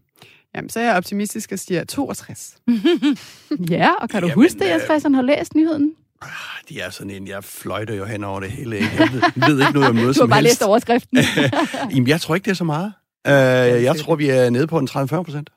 Jamen, 0.54 0.68
så 0.68 0.80
er 0.80 0.84
jeg 0.84 0.96
optimistisk 0.96 1.52
og 1.52 1.58
siger 1.58 1.84
62. 1.84 2.56
ja, 3.70 3.90
og 4.00 4.08
kan 4.08 4.22
du 4.22 4.28
Jamen, 4.28 4.44
huske 4.44 4.58
det, 4.58 4.68
Jens 4.68 4.82
øh, 4.82 4.86
Christian 4.86 5.14
har 5.14 5.22
læst 5.22 5.54
nyheden? 5.54 5.94
Ah, 6.22 6.28
De 6.68 6.80
er 6.80 6.90
sådan 6.90 7.10
en, 7.10 7.28
jeg 7.28 7.44
fløjter 7.44 7.94
jo 7.94 8.04
hen 8.04 8.24
over 8.24 8.40
det 8.40 8.50
hele. 8.50 8.76
Jeg 8.76 9.08
ved, 9.12 9.22
jeg 9.36 9.46
ved 9.50 9.60
ikke 9.60 9.72
noget 9.72 9.88
om 9.88 9.94
noget 9.94 10.16
Du 10.16 10.20
har 10.20 10.24
som 10.24 10.28
bare 10.28 10.38
helst. 10.40 10.50
læst 10.50 10.62
overskriften. 10.62 11.18
Jamen, 11.94 12.08
jeg 12.08 12.20
tror 12.20 12.34
ikke, 12.34 12.44
det 12.44 12.50
er 12.50 12.54
så 12.54 12.64
meget. 12.64 12.92
Uh, 13.28 13.82
jeg 13.84 13.96
tror, 13.96 14.14
vi 14.16 14.28
er 14.28 14.50
nede 14.50 14.66
på 14.66 14.78
en 14.78 14.88
30-40 14.90 15.22
procent. 15.22 15.50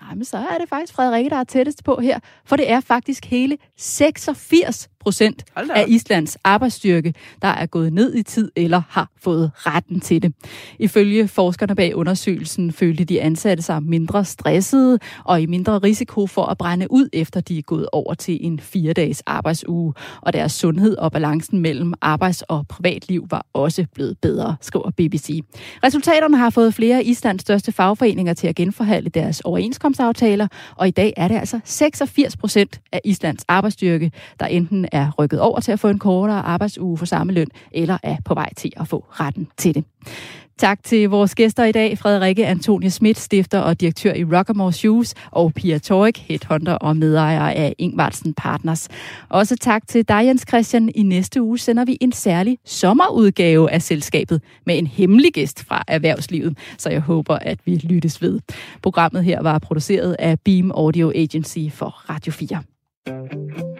Nej, 0.00 0.14
men 0.14 0.24
så 0.24 0.36
er 0.36 0.58
det 0.60 0.68
faktisk 0.68 0.92
Frederikke, 0.94 1.30
der 1.30 1.36
er 1.36 1.44
tættest 1.44 1.84
på 1.84 2.00
her, 2.00 2.18
for 2.44 2.56
det 2.56 2.70
er 2.70 2.80
faktisk 2.80 3.24
hele 3.24 3.58
86 3.76 4.88
procent 5.00 5.44
af. 5.56 5.84
Islands 5.88 6.36
arbejdsstyrke, 6.44 7.14
der 7.42 7.48
er 7.48 7.66
gået 7.66 7.92
ned 7.92 8.14
i 8.14 8.22
tid 8.22 8.50
eller 8.56 8.82
har 8.88 9.10
fået 9.20 9.50
retten 9.54 10.00
til 10.00 10.22
det. 10.22 10.34
Ifølge 10.78 11.28
forskerne 11.28 11.74
bag 11.74 11.96
undersøgelsen 11.96 12.72
følte 12.72 13.04
de 13.04 13.20
ansatte 13.20 13.62
sig 13.62 13.82
mindre 13.82 14.24
stressede 14.24 14.98
og 15.24 15.42
i 15.42 15.46
mindre 15.46 15.78
risiko 15.78 16.26
for 16.26 16.44
at 16.44 16.58
brænde 16.58 16.86
ud, 16.90 17.08
efter 17.12 17.40
de 17.40 17.58
er 17.58 17.62
gået 17.62 17.88
over 17.92 18.14
til 18.14 18.38
en 18.40 18.60
fire-dages 18.60 19.22
arbejdsuge. 19.26 19.94
Og 20.20 20.32
deres 20.32 20.52
sundhed 20.52 20.96
og 20.96 21.12
balancen 21.12 21.60
mellem 21.60 21.94
arbejds- 22.00 22.42
og 22.42 22.68
privatliv 22.68 23.26
var 23.30 23.46
også 23.52 23.86
blevet 23.94 24.18
bedre, 24.18 24.56
skriver 24.60 24.90
BBC. 24.90 25.40
Resultaterne 25.84 26.36
har 26.36 26.50
fået 26.50 26.74
flere 26.74 26.96
af 26.96 27.02
Islands 27.04 27.42
største 27.42 27.72
fagforeninger 27.72 28.34
til 28.34 28.46
at 28.46 28.56
genforhandle 28.56 29.10
deres 29.10 29.40
overenskomstaftaler, 29.82 30.48
og 30.76 30.88
i 30.88 30.90
dag 30.90 31.12
er 31.16 31.28
det 31.28 31.34
altså 31.34 31.60
86 31.64 32.36
procent 32.36 32.80
af 32.92 33.00
Islands 33.04 33.44
arbejdsstyrke, 33.48 34.12
der 34.40 34.46
enten 34.46 34.88
er 34.92 35.10
rykket 35.18 35.40
over 35.40 35.60
til 35.60 35.72
at 35.72 35.80
få 35.80 35.88
en 35.88 35.98
kortere 35.98 36.42
arbejdsuge 36.42 36.98
for 36.98 37.06
samme 37.06 37.32
løn, 37.32 37.48
eller 37.72 37.98
er 38.02 38.16
på 38.24 38.34
vej 38.34 38.54
til 38.56 38.72
at 38.76 38.88
få 38.88 39.04
retten 39.10 39.48
til 39.56 39.74
det. 39.74 39.84
Tak 40.58 40.84
til 40.84 41.08
vores 41.08 41.34
gæster 41.34 41.64
i 41.64 41.72
dag, 41.72 41.98
Frederikke 41.98 42.46
Antonie 42.46 42.90
Schmidt, 42.90 43.18
stifter 43.18 43.58
og 43.60 43.80
direktør 43.80 44.14
i 44.14 44.24
Rockamore 44.24 44.72
Shoes, 44.72 45.14
og 45.30 45.52
Pia 45.54 45.78
Torik, 45.78 46.18
headhunter 46.18 46.72
og 46.74 46.96
medejer 46.96 47.48
af 47.48 47.74
Ingvartsen 47.78 48.34
Partners. 48.34 48.88
Også 49.28 49.56
tak 49.56 49.88
til 49.88 50.08
dig, 50.08 50.26
Jens 50.26 50.44
Christian. 50.48 50.90
I 50.94 51.02
næste 51.02 51.42
uge 51.42 51.58
sender 51.58 51.84
vi 51.84 51.98
en 52.00 52.12
særlig 52.12 52.58
sommerudgave 52.64 53.70
af 53.70 53.82
selskabet 53.82 54.42
med 54.66 54.78
en 54.78 54.86
hemmelig 54.86 55.32
gæst 55.32 55.64
fra 55.64 55.84
erhvervslivet, 55.88 56.58
så 56.78 56.90
jeg 56.90 57.00
håber, 57.00 57.38
at 57.40 57.58
vi 57.64 57.76
lyttes 57.76 58.22
ved. 58.22 58.40
Programmet 58.82 59.24
her 59.24 59.42
var 59.42 59.58
produceret 59.58 60.16
af 60.18 60.40
Beam 60.40 60.70
Audio 60.70 61.12
Agency 61.14 61.58
for 61.70 62.10
Radio 62.10 62.32
4. 62.32 63.71